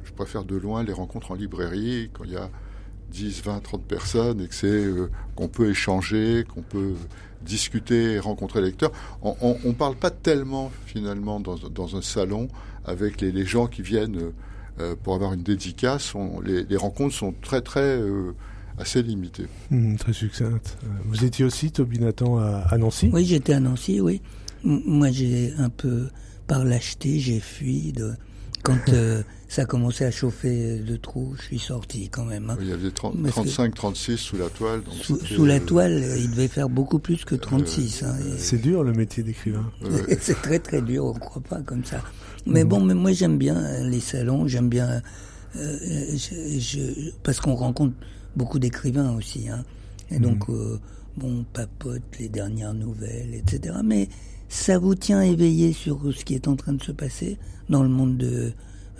je 0.05 0.11
préfère 0.13 0.45
de 0.45 0.55
loin 0.55 0.83
les 0.83 0.93
rencontres 0.93 1.31
en 1.31 1.35
librairie 1.35 2.09
quand 2.13 2.23
il 2.23 2.31
y 2.31 2.37
a 2.37 2.49
10, 3.11 3.41
20, 3.43 3.59
30 3.61 3.83
personnes 3.83 4.41
et 4.41 4.47
que 4.47 4.55
c'est 4.55 4.67
euh, 4.67 5.09
qu'on 5.35 5.47
peut 5.47 5.69
échanger, 5.69 6.45
qu'on 6.53 6.61
peut 6.61 6.93
discuter, 7.41 8.19
rencontrer 8.19 8.61
les 8.61 8.67
lecteurs. 8.67 8.91
On 9.21 9.57
ne 9.63 9.71
parle 9.73 9.95
pas 9.95 10.09
tellement 10.11 10.71
finalement 10.85 11.39
dans, 11.39 11.55
dans 11.55 11.95
un 11.95 12.01
salon 12.01 12.47
avec 12.85 13.21
les, 13.21 13.31
les, 13.31 13.45
gens 13.45 13.67
qui 13.67 13.81
viennent 13.81 14.31
euh, 14.79 14.95
pour 15.03 15.15
avoir 15.15 15.33
une 15.33 15.43
dédicace. 15.43 16.13
les, 16.43 16.63
les, 16.63 16.77
rencontres 16.77 17.15
sont 17.15 17.33
très 17.41 17.61
très 17.61 17.97
euh, 17.97 18.33
assez 18.77 19.01
limitées. 19.01 19.47
Mmh, 19.71 19.95
très 19.95 20.13
succinctes. 20.13 20.77
Vous 21.05 21.25
étiez 21.25 21.45
aussi, 21.45 21.71
Toby 21.71 21.99
Nathan, 21.99 22.37
à, 22.37 22.65
à 22.69 22.77
Nancy? 22.77 23.09
Oui, 23.13 23.25
j'étais 23.25 23.53
à 23.53 23.59
Nancy, 23.59 23.99
oui. 24.01 24.21
moi, 24.63 25.11
j'ai 25.11 25.53
un 25.57 25.69
peu, 25.69 26.09
par 26.47 26.63
lâcheté, 26.63 27.19
j'ai 27.19 27.39
fui 27.39 27.91
de, 27.91 28.13
quand 28.63 28.89
euh, 28.89 29.23
ça 29.47 29.61
a 29.61 29.65
commencé 29.65 30.03
à 30.03 30.11
chauffer 30.11 30.79
de 30.79 30.95
trop, 30.97 31.33
je 31.37 31.43
suis 31.43 31.59
sorti 31.59 32.09
quand 32.09 32.25
même. 32.25 32.49
Hein. 32.49 32.57
il 32.61 32.67
y 32.67 32.73
avait 32.73 32.91
35, 32.91 33.73
36 33.73 34.17
sous 34.17 34.37
la 34.37 34.49
toile. 34.49 34.81
sous, 35.01 35.45
la 35.45 35.55
euh, 35.55 35.59
toile, 35.59 36.03
il 36.17 36.31
devait 36.31 36.49
faire 36.49 36.69
beaucoup 36.69 36.99
plus 36.99 37.23
que 37.23 37.35
36. 37.35 38.03
Hein, 38.03 38.15
c'est 38.37 38.61
dur 38.61 38.83
le 38.83 38.91
métier 38.91 39.23
d'écrivain. 39.23 39.71
c'est 40.19 40.41
très 40.41 40.59
très 40.59 40.81
dur, 40.81 41.05
on 41.05 41.13
ne 41.13 41.19
croit 41.19 41.41
pas 41.41 41.61
comme 41.61 41.85
ça. 41.85 42.01
Mais 42.45 42.65
bon, 42.65 42.81
mais 42.81 42.93
moi 42.93 43.11
j'aime 43.13 43.37
bien 43.37 43.83
les 43.83 43.99
salons, 43.99 44.47
j'aime 44.47 44.69
bien... 44.69 45.01
Euh, 45.55 46.15
je, 46.15 47.11
parce 47.23 47.39
qu'on 47.39 47.55
rencontre 47.55 47.95
beaucoup 48.35 48.59
d'écrivains 48.59 49.15
aussi. 49.15 49.47
Hein, 49.47 49.63
et 50.11 50.19
donc, 50.19 50.47
mhm. 50.49 50.79
bon, 51.15 51.39
on 51.39 51.43
papote 51.43 52.03
les 52.19 52.27
dernières 52.27 52.73
nouvelles, 52.73 53.33
etc. 53.33 53.75
Mais 53.83 54.09
ça 54.49 54.77
vous 54.77 54.95
tient 54.95 55.21
éveillé 55.21 55.71
sur 55.71 56.01
ce 56.13 56.25
qui 56.25 56.35
est 56.35 56.47
en 56.47 56.55
train 56.55 56.73
de 56.73 56.83
se 56.83 56.91
passer 56.91 57.37
dans 57.69 57.83
le 57.83 57.89
monde 57.89 58.17
de, 58.17 58.53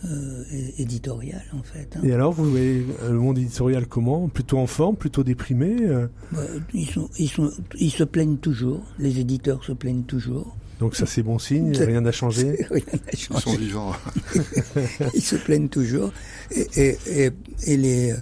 euh, 0.06 0.44
éditorial 0.78 1.44
en 1.54 1.64
fait. 1.64 1.96
Hein. 1.96 2.02
Et 2.04 2.14
alors 2.14 2.32
vous 2.32 2.50
voyez 2.50 2.86
le 3.10 3.18
monde 3.18 3.38
éditorial 3.38 3.88
comment? 3.88 4.28
Plutôt 4.30 4.60
en 4.60 4.68
forme, 4.68 4.96
plutôt 4.96 5.24
déprimé 5.24 5.76
euh? 5.82 6.08
Bah, 6.32 6.42
ils, 6.74 6.90
sont, 6.90 7.10
ils, 7.18 7.30
sont, 7.30 7.52
ils 7.80 7.92
se 7.92 8.04
plaignent 8.04 8.38
toujours, 8.38 8.84
les 9.00 9.20
éditeurs 9.20 9.64
se 9.64 9.72
plaignent 9.72 10.04
toujours. 10.04 10.56
Donc 10.80 10.96
ça 10.96 11.06
c'est 11.06 11.24
bon 11.24 11.40
signe, 11.40 11.76
rien 11.76 12.02
n'a 12.02 12.12
changé? 12.12 12.66
Rien 12.72 12.84
n'a 12.94 13.18
changé. 13.18 13.44
Ils 13.46 13.52
sont 13.52 13.58
vivants. 13.58 13.92
ils 15.16 15.24
se 15.24 15.36
plaignent 15.36 15.70
toujours 15.70 16.12
et, 16.52 16.68
et, 16.76 16.98
et, 17.08 17.32
et 17.66 17.78
les 17.78 18.14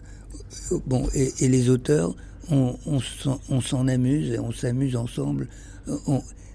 bon 0.86 1.08
et, 1.14 1.48
les 1.48 1.70
auteurs 1.70 2.16
on, 2.50 2.78
on 3.50 3.62
s'en 3.62 3.88
amuse 3.88 4.32
et 4.32 4.40
on 4.40 4.52
s'amuse 4.52 4.96
ensemble. 4.96 5.50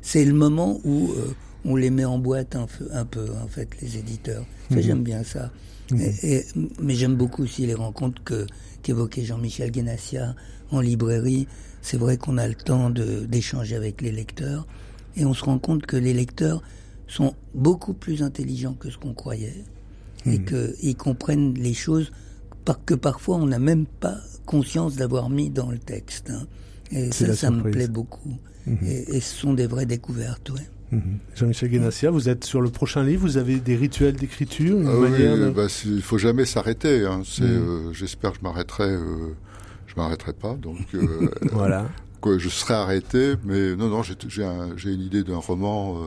C'est 0.02 0.24
le 0.24 0.32
moment 0.32 0.80
où 0.84 1.10
euh, 1.10 1.34
on 1.64 1.76
les 1.76 1.90
met 1.90 2.04
en 2.04 2.18
boîte 2.18 2.56
un, 2.56 2.66
un, 2.92 3.04
peu, 3.04 3.26
en 3.42 3.48
fait, 3.48 3.68
les 3.80 3.96
éditeurs. 3.96 4.44
Mhm. 4.70 4.80
j'aime 4.80 5.02
bien 5.02 5.22
ça. 5.22 5.50
Mhm. 5.90 6.00
Et, 6.22 6.44
mais 6.80 6.94
j'aime 6.94 7.16
beaucoup 7.16 7.42
aussi 7.42 7.66
les 7.66 7.74
rencontres 7.74 8.22
que 8.24 8.46
qu'évoquait 8.82 9.24
Jean-Michel 9.24 9.70
Guénassia 9.70 10.34
en 10.70 10.80
librairie. 10.80 11.46
C'est 11.82 11.98
vrai 11.98 12.16
qu'on 12.16 12.38
a 12.38 12.48
le 12.48 12.54
temps 12.54 12.90
d'échanger 12.90 13.76
avec 13.76 14.00
les 14.00 14.12
lecteurs 14.12 14.66
et 15.16 15.24
on 15.24 15.34
se 15.34 15.44
rend 15.44 15.58
compte 15.58 15.84
que 15.86 15.96
les 15.96 16.14
lecteurs 16.14 16.62
sont 17.06 17.34
beaucoup 17.54 17.92
plus 17.92 18.22
intelligents 18.22 18.74
que 18.74 18.88
ce 18.90 18.96
qu'on 18.96 19.12
croyait 19.12 19.64
et 20.26 20.38
mhm. 20.38 20.44
qu'ils 20.44 20.96
comprennent 20.96 21.54
les 21.54 21.74
choses 21.74 22.10
que 22.86 22.94
parfois 22.94 23.36
on 23.36 23.46
n'a 23.46 23.58
même 23.58 23.86
pas 23.86 24.18
conscience 24.46 24.96
d'avoir 24.96 25.30
mis 25.30 25.50
dans 25.50 25.70
le 25.70 25.78
texte. 25.78 26.30
Hein. 26.30 26.46
Et 26.92 27.12
ça, 27.12 27.34
ça 27.34 27.50
me 27.50 27.70
plaît 27.70 27.88
beaucoup. 27.88 28.36
Et, 28.82 29.16
et, 29.16 29.20
ce 29.20 29.36
sont 29.36 29.54
des 29.54 29.66
vraies 29.66 29.86
découvertes, 29.86 30.50
ouais. 30.50 30.68
Mhm. 30.92 31.18
Jean-Michel 31.36 31.68
Guénassia, 31.68 32.10
vous 32.10 32.28
êtes 32.28 32.44
sur 32.44 32.60
le 32.60 32.68
prochain 32.68 33.04
livre, 33.04 33.22
vous 33.22 33.36
avez 33.36 33.60
des 33.60 33.76
rituels 33.76 34.16
d'écriture, 34.16 34.78
ah 34.86 35.50
bah, 35.54 35.66
il 35.84 36.02
faut 36.02 36.18
jamais 36.18 36.44
s'arrêter. 36.44 37.04
Hein. 37.04 37.22
Mhm. 37.38 37.46
Euh, 37.46 37.92
j'espère 37.92 38.32
que 38.32 38.38
je 38.38 38.42
m'arrêterai. 38.42 38.90
Euh, 38.90 39.34
je 39.86 39.94
m'arrêterai 39.96 40.32
pas, 40.32 40.54
donc 40.54 40.78
euh, 40.94 41.28
voilà. 41.52 41.88
Quoi, 42.20 42.38
je 42.38 42.48
serai 42.48 42.74
arrêté, 42.74 43.34
mais 43.44 43.74
non, 43.74 43.88
non, 43.88 44.02
j'ai 44.02 44.44
un, 44.44 44.76
une 44.76 45.00
idée 45.00 45.24
d'un 45.24 45.38
roman 45.38 45.98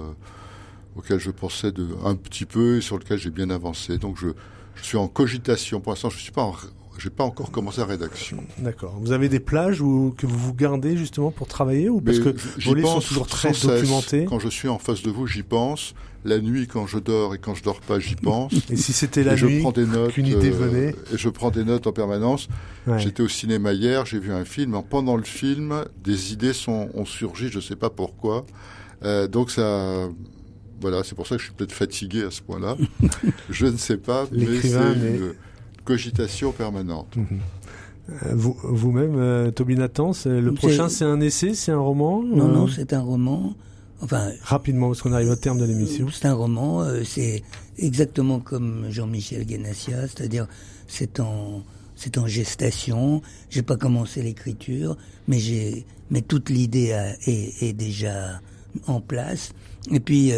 auquel 0.96 1.20
je 1.20 1.32
pensais 1.32 1.72
de, 1.72 1.88
un 2.06 2.16
petit 2.16 2.46
peu 2.46 2.78
et 2.78 2.82
sur 2.82 2.98
lequel 2.98 3.18
j'ai 3.18 3.32
bien 3.32 3.50
avancé. 3.50 3.98
Donc 3.98 4.18
je, 4.18 4.28
je 4.76 4.84
suis 4.84 4.98
en 4.98 5.08
cogitation. 5.08 5.82
Pour 5.82 5.92
l'instant, 5.92 6.10
je 6.10 6.20
suis 6.20 6.32
pas 6.32 6.44
en, 6.44 6.56
j'ai 7.00 7.10
pas 7.10 7.24
encore 7.24 7.52
commencé 7.52 7.80
la 7.80 7.88
rédaction. 7.88 8.44
D'accord. 8.58 8.96
Vous 9.00 9.12
avez 9.12 9.30
des 9.30 9.40
plages 9.40 9.82
où, 9.82 10.14
que 10.18 10.26
vous 10.26 10.38
vous 10.38 10.54
gardez 10.54 10.96
justement 10.98 11.32
pour 11.32 11.48
travailler 11.48 11.90
ou 11.90 12.02
parce 12.02 12.20
que 12.20 12.36
vos 12.64 12.74
livres 12.74 13.02
sont 13.02 13.08
toujours 13.08 13.28
très 13.28 13.52
documentés 13.52 14.26
Quand 14.26 14.40
je 14.40 14.50
suis 14.50 14.70
en 14.70 14.80
face 14.80 15.02
de 15.02 15.12
vous, 15.12 15.28
j'y 15.28 15.44
pense. 15.44 15.94
La 16.26 16.40
nuit, 16.40 16.68
quand 16.68 16.88
je 16.88 17.00
dors 17.00 17.36
et 17.36 17.38
quand 17.38 17.54
je 17.54 17.64
dors 17.64 17.82
pas, 17.82 18.00
j'y 18.00 18.16
pense. 18.16 18.54
et 18.70 18.78
si 18.78 18.94
c'était 18.94 19.24
la 19.24 19.36
nuit, 19.36 19.64
qu'une 20.14 20.28
idée 20.28 20.52
euh, 20.52 20.56
venait 20.56 20.96
Et 21.14 21.18
je 21.18 21.28
prends 21.28 21.52
des 21.52 21.66
notes 21.66 21.86
en 21.88 21.92
permanence. 21.92 22.48
J'étais 22.98 23.24
au 23.24 23.28
cinéma 23.28 23.74
hier, 23.74 24.06
j'ai 24.06 24.20
vu 24.20 24.32
un 24.32 24.46
film. 24.46 24.82
Pendant 24.90 25.18
le 25.18 25.24
film, 25.24 25.84
des 26.04 26.32
idées 26.32 26.54
sont, 26.54 26.90
ont 26.94 27.06
surgi, 27.06 27.50
je 27.50 27.60
sais 27.60 27.76
pas 27.76 27.90
pourquoi. 27.90 28.46
Euh, 29.04 29.28
donc 29.28 29.52
ça, 29.52 30.08
voilà, 30.80 31.04
c'est 31.04 31.16
pour 31.16 31.28
ça 31.28 31.36
que 31.36 31.42
je 31.42 31.48
suis 31.48 31.54
peut-être 31.54 31.74
fatigué 31.74 32.24
à 32.24 32.32
ce 32.32 32.42
point-là. 32.42 32.78
je 33.50 33.66
ne 33.66 33.78
sais 33.78 33.98
pas, 33.98 34.26
mais 34.32 34.62
c'est 34.62 34.78
cogitation 35.84 36.52
permanente. 36.52 37.16
Mhm. 37.16 37.40
Euh, 38.10 38.34
vous, 38.34 38.56
vous-même, 38.64 39.16
euh, 39.16 39.52
Toby 39.52 39.76
Nathan, 39.76 40.12
le 40.26 40.52
prochain, 40.52 40.90
c'est 40.90 41.06
un 41.06 41.22
essai, 41.22 41.54
c'est 41.54 41.72
un 41.72 41.80
roman 41.80 42.22
Non, 42.22 42.48
non, 42.48 42.68
c'est 42.68 42.94
un 42.94 43.02
roman. 43.02 43.54
Enfin, 44.02 44.32
rapidement, 44.42 44.88
parce 44.88 45.02
qu'on 45.02 45.14
arrive 45.14 45.30
au 45.30 45.36
terme 45.38 45.60
de 45.60 45.66
l'émission. 45.66 46.08
C'est 46.12 46.28
un 46.28 46.34
roman. 46.34 46.82
Euh, 46.82 47.04
c'est 47.06 47.42
exactement 47.78 48.40
comme 48.40 48.88
Jean-Michel 48.90 49.46
Guénassia, 49.46 50.02
c'est-à-dire 50.02 50.48
c'est 50.88 51.22
en 51.22 51.64
c'est 51.96 52.18
en 52.18 52.28
gestation. 52.28 53.22
J'ai 53.50 53.62
pas 53.62 53.78
commencé 53.78 54.22
l'écriture, 54.22 54.98
mais 55.30 55.40
j'ai 55.40 55.86
mais 56.12 56.22
toute 56.22 56.50
l'idée 56.50 56.94
est, 57.26 57.64
est, 57.64 57.74
déjà 57.74 58.42
en 58.88 59.00
place. 59.00 59.54
Et 59.90 60.02
puis, 60.02 60.32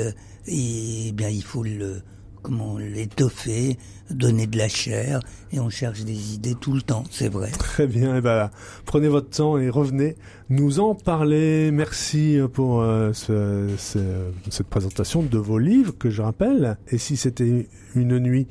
et, 0.47 1.11
bien, 1.13 1.29
il 1.29 1.43
faut 1.43 1.63
le 1.63 2.01
comment 2.45 2.77
l'étoffer, 2.77 3.75
donner 4.11 4.45
de 4.45 4.55
la 4.55 4.67
chair, 4.67 5.19
et 5.51 5.59
on 5.59 5.71
cherche 5.71 6.03
des 6.03 6.35
idées 6.35 6.53
tout 6.53 6.73
le 6.73 6.83
temps, 6.83 7.03
c'est 7.09 7.27
vrai. 7.27 7.49
Très 7.49 7.87
bien, 7.87 8.21
ben, 8.21 8.51
prenez 8.85 9.07
votre 9.07 9.31
temps 9.31 9.57
et 9.57 9.67
revenez 9.67 10.15
nous 10.49 10.79
en 10.79 10.93
parler. 10.93 11.71
Merci 11.71 12.37
pour 12.53 12.81
euh, 12.81 13.13
ce, 13.13 13.67
cette 13.77 14.67
présentation 14.67 15.23
de 15.23 15.37
vos 15.39 15.57
livres 15.57 15.97
que 15.97 16.11
je 16.11 16.21
rappelle. 16.21 16.77
Et 16.89 16.99
si 16.99 17.17
c'était 17.17 17.67
une 17.95 18.19
nuit, 18.19 18.45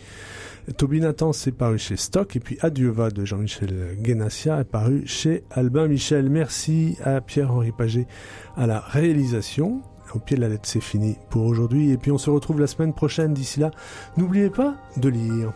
Toby 0.76 0.98
Nathan 0.98 1.32
c'est 1.32 1.52
paru 1.52 1.78
chez 1.78 1.96
Stock, 1.96 2.34
et 2.34 2.40
puis 2.40 2.58
Adieu 2.60 2.90
va 2.90 3.10
de 3.10 3.24
Jean-Michel 3.24 3.96
Guénassia 4.00 4.60
est 4.60 4.64
paru 4.64 5.04
chez 5.06 5.44
Albin 5.52 5.86
Michel. 5.86 6.30
Merci 6.30 6.96
à 7.04 7.20
Pierre-Henri 7.20 7.70
Paget 7.70 8.08
à 8.56 8.66
la 8.66 8.80
réalisation 8.80 9.82
au 10.14 10.18
pied 10.18 10.36
de 10.36 10.42
la 10.42 10.48
lettre, 10.48 10.68
c'est 10.68 10.80
fini 10.80 11.16
pour 11.30 11.44
aujourd'hui. 11.44 11.90
Et 11.90 11.96
puis 11.96 12.10
on 12.10 12.18
se 12.18 12.30
retrouve 12.30 12.60
la 12.60 12.66
semaine 12.66 12.92
prochaine. 12.92 13.34
D'ici 13.34 13.60
là, 13.60 13.70
n'oubliez 14.16 14.50
pas 14.50 14.74
de 14.96 15.08
lire. 15.08 15.52